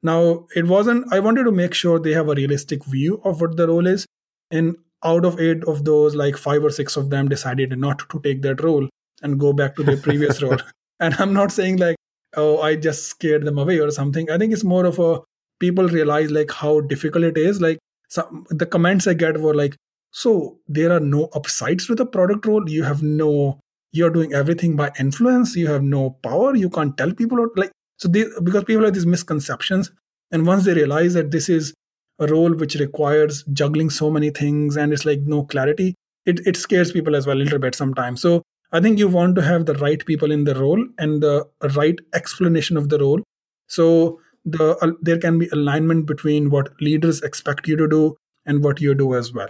Now, 0.03 0.45
it 0.55 0.65
wasn't. 0.65 1.11
I 1.11 1.19
wanted 1.19 1.43
to 1.43 1.51
make 1.51 1.73
sure 1.73 1.99
they 1.99 2.13
have 2.13 2.29
a 2.29 2.35
realistic 2.35 2.85
view 2.85 3.21
of 3.23 3.41
what 3.41 3.57
the 3.57 3.67
role 3.67 3.87
is, 3.87 4.05
and 4.51 4.75
out 5.03 5.25
of 5.25 5.39
eight 5.39 5.63
of 5.65 5.85
those, 5.85 6.15
like 6.15 6.37
five 6.37 6.63
or 6.63 6.69
six 6.69 6.97
of 6.97 7.09
them 7.09 7.27
decided 7.27 7.77
not 7.77 7.99
to 8.09 8.19
take 8.21 8.41
that 8.43 8.63
role 8.63 8.89
and 9.21 9.39
go 9.39 9.53
back 9.53 9.75
to 9.75 9.83
their 9.83 9.97
previous 9.97 10.41
role. 10.47 10.57
And 10.99 11.13
I'm 11.15 11.33
not 11.33 11.51
saying 11.51 11.77
like, 11.77 11.95
oh, 12.37 12.61
I 12.61 12.75
just 12.75 13.07
scared 13.07 13.45
them 13.45 13.57
away 13.57 13.79
or 13.79 13.91
something. 13.91 14.29
I 14.29 14.37
think 14.37 14.53
it's 14.53 14.63
more 14.63 14.85
of 14.85 14.99
a 14.99 15.19
people 15.59 15.87
realize 15.87 16.31
like 16.31 16.51
how 16.51 16.81
difficult 16.81 17.23
it 17.23 17.37
is. 17.37 17.59
Like 17.59 17.79
some 18.09 18.45
the 18.49 18.65
comments 18.65 19.07
I 19.07 19.13
get 19.13 19.39
were 19.41 19.55
like, 19.55 19.75
so 20.11 20.59
there 20.67 20.91
are 20.91 20.99
no 20.99 21.25
upsides 21.33 21.87
to 21.87 21.95
the 21.95 22.05
product 22.05 22.45
role. 22.45 22.69
You 22.69 22.83
have 22.83 23.03
no, 23.03 23.59
you're 23.91 24.09
doing 24.09 24.33
everything 24.33 24.75
by 24.75 24.91
influence. 24.99 25.55
You 25.55 25.67
have 25.67 25.83
no 25.83 26.11
power. 26.23 26.55
You 26.55 26.69
can't 26.69 26.97
tell 26.97 27.13
people 27.13 27.47
like, 27.55 27.71
so 27.97 28.07
they, 28.07 28.25
because 28.43 28.63
people 28.63 28.85
have 28.85 28.93
these 28.93 29.05
misconceptions. 29.05 29.91
And 30.31 30.45
once 30.45 30.65
they 30.65 30.73
realize 30.73 31.13
that 31.15 31.31
this 31.31 31.49
is 31.49 31.73
a 32.19 32.27
role 32.27 32.53
which 32.53 32.75
requires 32.75 33.43
juggling 33.53 33.89
so 33.89 34.09
many 34.09 34.29
things 34.29 34.75
and 34.75 34.91
it's 34.91 35.05
like 35.05 35.21
no 35.21 35.43
clarity, 35.43 35.95
it, 36.25 36.45
it 36.45 36.57
scares 36.57 36.91
people 36.91 37.15
as 37.15 37.25
well 37.25 37.37
a 37.37 37.39
little 37.39 37.59
bit 37.59 37.75
sometimes. 37.75 38.21
So 38.21 38.43
I 38.71 38.81
think 38.81 38.99
you 38.99 39.07
want 39.07 39.35
to 39.35 39.41
have 39.41 39.65
the 39.65 39.75
right 39.75 40.05
people 40.05 40.31
in 40.31 40.43
the 40.43 40.55
role 40.55 40.85
and 40.97 41.21
the 41.21 41.47
right 41.75 41.97
explanation 42.13 42.77
of 42.77 42.89
the 42.89 42.99
role. 42.99 43.21
So 43.67 44.19
the 44.45 44.77
uh, 44.81 44.91
there 45.01 45.17
can 45.17 45.39
be 45.39 45.47
alignment 45.53 46.05
between 46.05 46.49
what 46.49 46.69
leaders 46.81 47.21
expect 47.21 47.67
you 47.67 47.77
to 47.77 47.87
do 47.87 48.17
and 48.45 48.63
what 48.63 48.81
you 48.81 48.93
do 48.95 49.15
as 49.15 49.33
well. 49.33 49.49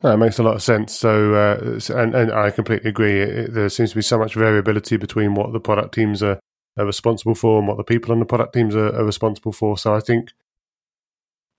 That 0.00 0.18
makes 0.18 0.38
a 0.38 0.42
lot 0.42 0.56
of 0.56 0.62
sense. 0.62 0.92
So, 0.98 1.34
uh, 1.34 1.78
and, 1.94 2.14
and 2.14 2.32
I 2.32 2.50
completely 2.50 2.90
agree. 2.90 3.20
It, 3.20 3.54
there 3.54 3.68
seems 3.68 3.90
to 3.90 3.96
be 3.96 4.02
so 4.02 4.18
much 4.18 4.34
variability 4.34 4.96
between 4.96 5.34
what 5.34 5.52
the 5.52 5.60
product 5.60 5.94
teams 5.94 6.24
are, 6.24 6.40
are 6.76 6.86
responsible 6.86 7.36
for 7.36 7.60
and 7.60 7.68
what 7.68 7.76
the 7.76 7.84
people 7.84 8.10
on 8.10 8.18
the 8.18 8.26
product 8.26 8.52
teams 8.54 8.74
are, 8.74 8.92
are 8.96 9.04
responsible 9.04 9.52
for. 9.52 9.78
So, 9.78 9.94
I 9.94 10.00
think, 10.00 10.32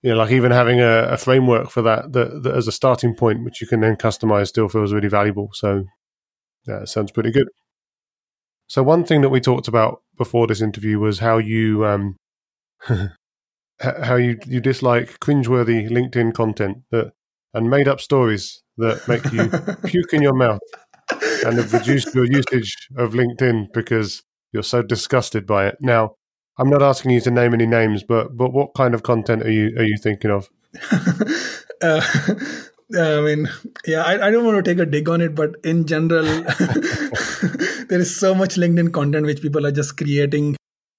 you 0.01 0.09
know, 0.09 0.17
like 0.17 0.31
even 0.31 0.51
having 0.51 0.81
a, 0.81 1.03
a 1.03 1.17
framework 1.17 1.69
for 1.69 1.81
that, 1.83 2.11
that, 2.11 2.43
that 2.43 2.53
as 2.53 2.67
a 2.67 2.73
starting 2.73 3.15
point, 3.15 3.45
which 3.45 3.61
you 3.61 3.67
can 3.67 3.79
then 3.79 3.95
customize, 3.95 4.47
still 4.47 4.67
feels 4.67 4.91
really 4.91 5.07
valuable. 5.07 5.49
So, 5.53 5.85
yeah, 6.67 6.81
it 6.81 6.89
sounds 6.89 7.11
pretty 7.11 7.31
good. 7.31 7.47
So, 8.67 8.83
one 8.83 9.03
thing 9.03 9.21
that 9.21 9.29
we 9.29 9.39
talked 9.41 9.67
about 9.67 10.01
before 10.17 10.47
this 10.47 10.61
interview 10.61 10.99
was 10.99 11.19
how 11.19 11.37
you 11.37 11.85
um, 11.85 12.15
how 13.79 14.15
you 14.15 14.37
you 14.45 14.61
dislike 14.61 15.19
cringeworthy 15.19 15.89
LinkedIn 15.89 16.33
content 16.33 16.79
that 16.91 17.11
and 17.53 17.69
made 17.69 17.87
up 17.87 18.01
stories 18.01 18.63
that 18.77 19.07
make 19.07 19.23
you 19.31 19.49
puke 19.89 20.13
in 20.13 20.21
your 20.21 20.33
mouth 20.33 20.59
and 21.45 21.57
have 21.57 21.73
reduced 21.73 22.15
your 22.15 22.25
usage 22.25 22.75
of 22.97 23.13
LinkedIn 23.13 23.67
because 23.73 24.23
you're 24.51 24.63
so 24.63 24.81
disgusted 24.81 25.45
by 25.45 25.67
it. 25.67 25.77
Now, 25.79 26.15
I'm 26.57 26.69
not 26.69 26.81
asking 26.81 27.11
you 27.11 27.21
to 27.21 27.31
name 27.31 27.53
any 27.53 27.65
names, 27.65 28.03
but 28.03 28.35
but 28.37 28.53
what 28.53 28.73
kind 28.75 28.93
of 28.93 29.03
content 29.03 29.43
are 29.43 29.51
you 29.51 29.75
are 29.77 29.83
you 29.83 29.97
thinking 30.01 30.31
of? 30.31 30.49
uh, 31.81 32.01
I 32.95 33.21
mean, 33.21 33.49
yeah, 33.85 34.03
I, 34.03 34.27
I 34.27 34.31
don't 34.31 34.45
want 34.45 34.63
to 34.63 34.69
take 34.69 34.81
a 34.81 34.85
dig 34.85 35.09
on 35.09 35.21
it, 35.21 35.35
but 35.35 35.55
in 35.63 35.85
general, 35.85 36.23
there 37.89 37.99
is 37.99 38.15
so 38.15 38.35
much 38.35 38.55
LinkedIn 38.55 38.93
content 38.93 39.25
which 39.25 39.41
people 39.41 39.65
are 39.65 39.71
just 39.71 39.97
creating 39.97 40.55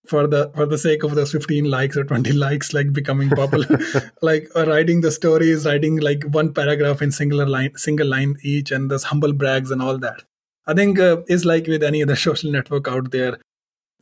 for 0.07 0.27
the 0.27 0.51
for 0.55 0.67
the 0.67 0.77
sake 0.77 1.03
of 1.03 1.15
those 1.15 1.33
15 1.33 1.65
likes 1.65 1.97
or 1.97 2.05
20 2.05 2.33
likes 2.45 2.75
like 2.75 2.93
becoming 2.93 3.31
popular. 3.31 3.79
Like 4.23 4.49
uh, 4.55 4.67
writing 4.67 5.01
the 5.01 5.11
stories 5.11 5.65
writing 5.67 5.97
like 5.97 6.25
one 6.25 6.53
paragraph 6.53 7.01
in 7.03 7.11
singular 7.11 7.47
line 7.47 7.77
single 7.77 8.07
line 8.07 8.37
each 8.43 8.71
and 8.71 8.91
those 8.91 9.05
humble 9.05 9.33
brags 9.33 9.71
and 9.71 9.81
all 9.81 9.99
that. 9.99 10.23
I 10.67 10.75
think 10.75 10.99
uh, 10.99 11.23
is 11.29 11.45
like 11.45 11.67
with 11.67 11.83
any 11.83 12.03
other 12.03 12.17
social 12.17 12.51
network 12.51 12.89
out 12.89 13.11
there 13.11 13.39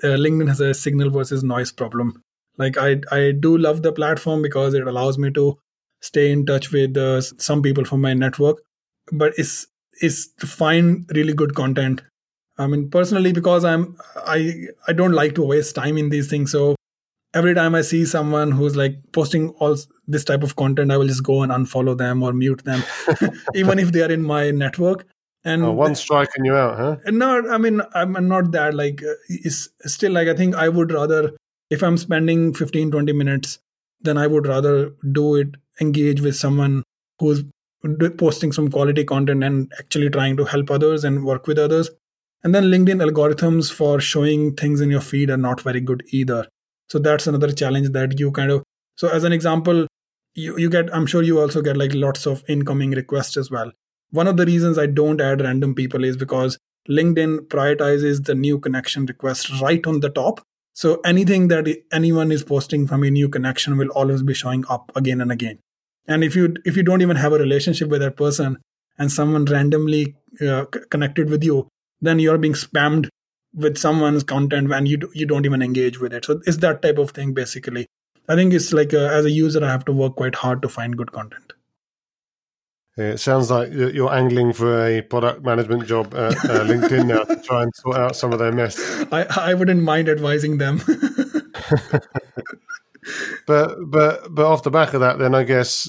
uh, 0.03 0.17
linkedin 0.25 0.49
has 0.49 0.61
a 0.61 0.75
signal 0.75 1.11
versus 1.11 1.45
noise 1.45 1.73
problem. 1.73 2.23
Like 2.59 2.77
I 2.77 3.01
I 3.11 3.33
do 3.33 3.57
love 3.57 3.83
the 3.83 3.93
platform 3.93 4.43
because 4.43 4.75
it 4.75 4.87
allows 4.87 5.19
me 5.19 5.31
to 5.33 5.59
stay 6.03 6.31
in 6.31 6.45
touch 6.45 6.71
with 6.73 6.97
uh, 6.97 7.21
some 7.21 7.63
people 7.63 7.85
from 7.85 8.01
my 8.01 8.13
network, 8.13 8.59
but 9.13 9.33
it's 9.39 9.67
it's 10.01 10.29
to 10.35 10.47
find 10.47 11.09
really 11.15 11.33
good 11.33 11.55
content. 11.55 12.03
I 12.59 12.67
mean, 12.67 12.91
personally, 12.91 13.33
because 13.33 13.65
I'm 13.65 13.97
I 14.27 14.67
I 14.87 14.93
don't 14.93 15.13
like 15.13 15.35
to 15.37 15.43
waste 15.43 15.75
time 15.75 15.97
in 15.97 16.11
these 16.11 16.29
things. 16.29 16.53
So 16.53 16.77
every 17.35 17.55
time 17.55 17.75
I 17.75 17.81
see 17.83 18.05
someone 18.05 18.51
who's 18.51 18.77
like 18.77 18.97
posting 19.13 19.51
all 19.61 19.77
this 20.07 20.25
type 20.25 20.43
of 20.43 20.57
content, 20.57 20.93
I 20.93 20.97
will 20.97 21.07
just 21.07 21.23
go 21.23 21.43
and 21.43 21.53
unfollow 21.53 21.97
them 21.97 22.23
or 22.23 22.33
mute 22.33 22.65
them, 22.65 22.83
even 23.55 23.79
if 23.79 23.93
they 23.93 24.03
are 24.03 24.13
in 24.13 24.23
my 24.23 24.51
network. 24.51 25.07
And 25.45 25.65
oh, 25.65 25.73
one 25.73 25.97
strike 25.97 26.29
and 26.37 26.47
you 26.47 26.55
out, 26.55 26.77
huh? 26.79 26.97
No, 27.07 27.49
I 27.51 27.59
mean 27.59 27.83
I'm 27.95 28.29
not 28.29 28.53
that 28.53 28.75
like 28.75 29.03
uh, 29.03 29.15
it's 29.29 29.71
still 29.87 30.13
like 30.13 30.29
I 30.29 30.35
think 30.35 30.55
I 30.55 30.69
would 30.69 30.93
rather 30.93 31.33
if 31.71 31.83
I'm 31.83 31.97
spending 31.97 32.55
15 32.55 32.91
20 32.91 33.13
minutes, 33.13 33.59
then 34.03 34.19
I 34.19 34.27
would 34.27 34.47
rather 34.47 34.93
do 35.11 35.37
it 35.37 35.57
engage 35.81 36.21
with 36.21 36.37
someone 36.37 36.83
who's 37.19 37.43
posting 38.17 38.53
some 38.53 38.71
quality 38.71 39.05
content 39.05 39.43
and 39.43 39.73
actually 39.79 40.11
trying 40.11 40.37
to 40.37 40.45
help 40.45 40.71
others 40.71 41.05
and 41.05 41.25
work 41.25 41.47
with 41.47 41.59
others. 41.59 41.91
And 42.45 42.55
then 42.55 42.65
LinkedIn 42.65 43.09
algorithms 43.09 43.73
for 43.73 44.01
showing 44.01 44.55
things 44.55 44.81
in 44.81 44.91
your 44.91 45.01
feed 45.01 45.31
are 45.31 45.37
not 45.37 45.61
very 45.61 45.81
good 45.81 46.05
either. 46.11 46.47
So 46.89 46.99
that's 46.99 47.27
another 47.27 47.53
challenge 47.53 47.91
that 47.91 48.19
you 48.19 48.31
kind 48.31 48.51
of 48.51 48.63
so 48.97 49.09
as 49.09 49.25
an 49.25 49.33
example, 49.33 49.87
you, 50.35 50.59
you 50.59 50.69
get 50.69 50.95
I'm 50.95 51.07
sure 51.07 51.23
you 51.23 51.41
also 51.41 51.63
get 51.63 51.77
like 51.77 51.95
lots 51.95 52.27
of 52.27 52.45
incoming 52.49 52.91
requests 52.91 53.37
as 53.37 53.51
well 53.51 53.73
one 54.13 54.29
of 54.29 54.37
the 54.37 54.47
reasons 54.47 54.79
I 54.79 54.87
don't 54.87 55.21
add 55.21 55.41
random 55.41 55.75
people 55.75 56.05
is 56.05 56.17
because 56.17 56.59
LinkedIn 56.89 57.49
prioritizes 57.49 58.25
the 58.25 58.35
new 58.35 58.59
connection 58.59 59.07
request 59.07 59.51
right 59.61 59.85
on 59.87 60.01
the 60.01 60.11
top. 60.11 60.43
So 60.75 61.01
anything 61.05 61.49
that 61.49 61.67
anyone 61.93 62.33
is 62.33 62.45
posting 62.45 62.87
from 62.87 63.03
a 63.03 63.11
new 63.11 63.29
connection 63.29 63.77
will 63.77 63.89
always 63.89 64.23
be 64.23 64.35
showing 64.35 64.65
up 64.69 64.91
again 64.97 65.21
and 65.21 65.31
again. 65.31 65.59
And 66.07 66.25
if 66.25 66.35
you 66.35 66.55
if 66.65 66.77
you 66.77 66.83
don't 66.83 67.03
even 67.03 67.17
have 67.17 67.33
a 67.33 67.39
relationship 67.39 67.89
with 67.89 68.01
that 68.01 68.17
person 68.17 68.59
and 68.99 69.13
someone 69.13 69.45
randomly 69.45 70.17
uh, 70.41 70.65
connected 70.91 71.31
with 71.31 71.45
you, 71.45 71.69
then 72.01 72.19
you're 72.19 72.39
being 72.39 72.55
spammed 72.55 73.09
with 73.55 73.77
someone's 73.77 74.25
content 74.25 74.73
and 74.73 74.89
you 74.89 74.99
you 75.15 75.27
don't 75.27 75.45
even 75.45 75.63
engage 75.63 76.01
with 76.01 76.13
it. 76.13 76.25
So 76.25 76.41
it's 76.47 76.59
that 76.59 76.83
type 76.83 76.99
of 76.99 77.11
thing 77.11 77.35
basically. 77.35 77.87
I 78.29 78.35
think 78.35 78.55
it's 78.55 78.73
like 78.73 78.93
a, 78.93 79.09
as 79.09 79.25
a 79.25 79.31
user, 79.31 79.65
I 79.65 79.71
have 79.71 79.85
to 79.87 79.93
work 79.93 80.17
quite 80.17 80.37
hard 80.37 80.63
to 80.63 80.69
find 80.69 80.97
good 80.97 81.13
content. 81.13 81.52
It 82.97 83.21
sounds 83.21 83.51
like 83.51 83.73
you're 83.73 84.13
angling 84.13 84.53
for 84.53 84.87
a 84.87 85.01
product 85.01 85.43
management 85.43 85.87
job 85.87 86.15
at 86.15 86.37
uh, 86.45 86.65
LinkedIn 86.67 87.07
now 87.07 87.25
to 87.25 87.41
try 87.41 87.63
and 87.63 87.75
sort 87.77 87.97
out 87.97 88.17
some 88.17 88.33
of 88.35 88.39
their 88.39 88.53
mess. 88.53 88.79
I, 89.11 89.27
I 89.31 89.55
wouldn't 89.55 89.83
mind 89.83 90.11
advising 90.11 90.59
them. 90.59 90.83
but 93.47 93.77
but 93.87 94.35
but 94.35 94.45
off 94.47 94.63
the 94.63 94.71
back 94.71 94.93
of 94.93 95.01
that, 95.01 95.19
then 95.19 95.35
I 95.35 95.43
guess 95.45 95.89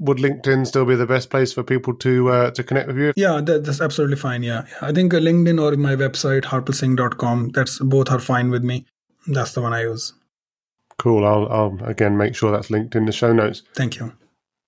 would 0.00 0.18
LinkedIn 0.18 0.66
still 0.66 0.84
be 0.84 0.96
the 0.96 1.06
best 1.06 1.30
place 1.30 1.52
for 1.52 1.62
people 1.62 1.94
to 1.94 2.30
uh, 2.30 2.50
to 2.50 2.64
connect 2.64 2.88
with 2.88 2.98
you? 2.98 3.12
Yeah, 3.14 3.40
that, 3.42 3.64
that's 3.64 3.80
absolutely 3.80 4.16
fine. 4.16 4.42
Yeah, 4.42 4.66
I 4.80 4.90
think 4.92 5.12
LinkedIn 5.12 5.62
or 5.62 5.76
my 5.76 5.94
website 5.94 6.42
harpalsingh.com. 6.42 7.50
That's 7.50 7.78
both 7.78 8.10
are 8.10 8.18
fine 8.18 8.50
with 8.50 8.64
me. 8.64 8.86
That's 9.28 9.52
the 9.52 9.60
one 9.60 9.72
I 9.72 9.82
use. 9.82 10.14
Cool. 10.98 11.24
I'll, 11.24 11.48
I'll 11.48 11.78
again 11.84 12.16
make 12.16 12.34
sure 12.34 12.50
that's 12.50 12.70
linked 12.70 12.96
in 12.96 13.06
the 13.06 13.12
show 13.12 13.32
notes. 13.32 13.62
Thank 13.74 14.00
you. 14.00 14.12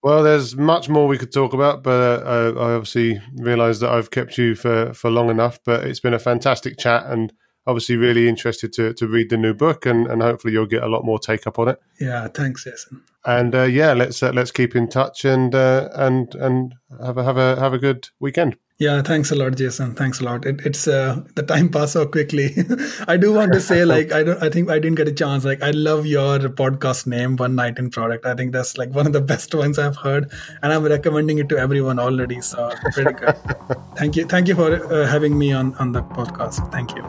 Well, 0.02 0.24
there's 0.24 0.56
much 0.56 0.88
more 0.88 1.06
we 1.06 1.18
could 1.18 1.32
talk 1.32 1.52
about, 1.52 1.84
but 1.84 2.26
uh, 2.26 2.52
I 2.58 2.72
obviously 2.72 3.20
realise 3.36 3.78
that 3.80 3.90
I've 3.90 4.10
kept 4.10 4.36
you 4.36 4.56
for, 4.56 4.92
for 4.94 5.10
long 5.10 5.30
enough. 5.30 5.60
But 5.64 5.84
it's 5.84 6.00
been 6.00 6.14
a 6.14 6.18
fantastic 6.18 6.76
chat, 6.76 7.06
and 7.06 7.32
obviously 7.66 7.96
really 7.96 8.28
interested 8.28 8.72
to, 8.74 8.92
to 8.94 9.06
read 9.06 9.30
the 9.30 9.36
new 9.36 9.54
book, 9.54 9.86
and, 9.86 10.08
and 10.08 10.20
hopefully 10.20 10.52
you'll 10.52 10.66
get 10.66 10.82
a 10.82 10.88
lot 10.88 11.04
more 11.04 11.18
take 11.18 11.46
up 11.46 11.58
on 11.58 11.68
it. 11.68 11.80
Yeah, 12.00 12.26
thanks, 12.28 12.64
Jason. 12.64 13.02
And 13.24 13.54
uh, 13.54 13.62
yeah, 13.62 13.92
let's 13.92 14.20
uh, 14.22 14.32
let's 14.32 14.50
keep 14.50 14.74
in 14.74 14.88
touch 14.88 15.24
and 15.24 15.54
uh, 15.54 15.88
and 15.94 16.34
and 16.34 16.74
have 17.00 17.18
a 17.18 17.22
have 17.22 17.36
a 17.36 17.60
have 17.60 17.72
a 17.72 17.78
good 17.78 18.08
weekend. 18.18 18.56
Yeah, 18.82 19.00
thanks 19.00 19.30
a 19.30 19.36
lot, 19.36 19.54
Jason. 19.54 19.94
Thanks 19.94 20.20
a 20.20 20.24
lot. 20.24 20.44
It, 20.44 20.66
it's 20.66 20.88
uh, 20.88 21.22
the 21.36 21.44
time 21.44 21.68
passed 21.68 21.92
so 21.92 22.04
quickly. 22.04 22.52
I 23.06 23.16
do 23.16 23.32
want 23.32 23.52
to 23.52 23.60
say, 23.60 23.84
like, 23.84 24.10
I 24.10 24.24
don't. 24.24 24.42
I 24.42 24.48
think 24.50 24.70
I 24.70 24.80
didn't 24.80 24.96
get 24.96 25.06
a 25.06 25.12
chance. 25.12 25.44
Like, 25.44 25.62
I 25.62 25.70
love 25.70 26.04
your 26.04 26.40
podcast 26.60 27.06
name, 27.06 27.36
One 27.36 27.54
Knight 27.54 27.78
in 27.78 27.90
Product. 27.90 28.26
I 28.26 28.34
think 28.34 28.50
that's 28.50 28.76
like 28.78 28.90
one 28.90 29.06
of 29.06 29.12
the 29.12 29.20
best 29.20 29.54
ones 29.62 29.78
I've 29.78 29.94
heard, 29.94 30.32
and 30.64 30.72
I'm 30.72 30.82
recommending 30.82 31.38
it 31.38 31.48
to 31.50 31.58
everyone 31.58 32.00
already. 32.00 32.40
So 32.40 32.72
pretty 32.92 33.12
good. 33.12 33.36
Thank 33.96 34.16
you. 34.16 34.26
Thank 34.26 34.48
you 34.48 34.56
for 34.56 34.74
uh, 34.92 35.06
having 35.06 35.38
me 35.38 35.52
on 35.52 35.76
on 35.76 35.92
the 35.92 36.02
podcast. 36.02 36.72
Thank 36.72 36.96
you. 36.96 37.04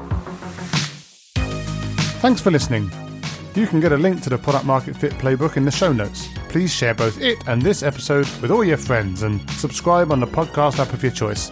Thanks 2.22 2.40
for 2.40 2.52
listening. 2.52 2.92
You 3.56 3.66
can 3.66 3.80
get 3.80 3.92
a 3.92 3.98
link 3.98 4.22
to 4.22 4.30
the 4.30 4.38
Product 4.38 4.66
Market 4.66 4.96
Fit 4.96 5.14
playbook 5.14 5.58
in 5.58 5.66
the 5.66 5.72
show 5.72 5.92
notes. 5.92 6.30
Please 6.50 6.72
share 6.72 6.94
both 6.94 7.20
it 7.20 7.40
and 7.48 7.64
this 7.64 7.82
episode 7.82 8.28
with 8.44 8.52
all 8.52 8.64
your 8.64 8.78
friends 8.78 9.24
and 9.24 9.42
subscribe 9.52 10.12
on 10.12 10.20
the 10.20 10.28
podcast 10.28 10.78
app 10.78 10.94
of 10.94 11.02
your 11.02 11.12
choice. 11.12 11.50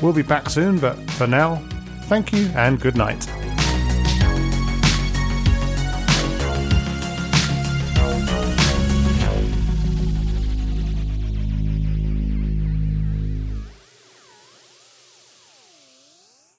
We'll 0.00 0.12
be 0.12 0.22
back 0.22 0.48
soon, 0.48 0.78
but 0.78 0.94
for 1.12 1.26
now, 1.26 1.62
thank 2.02 2.32
you 2.32 2.46
and 2.54 2.80
good 2.80 2.96
night. 2.96 3.26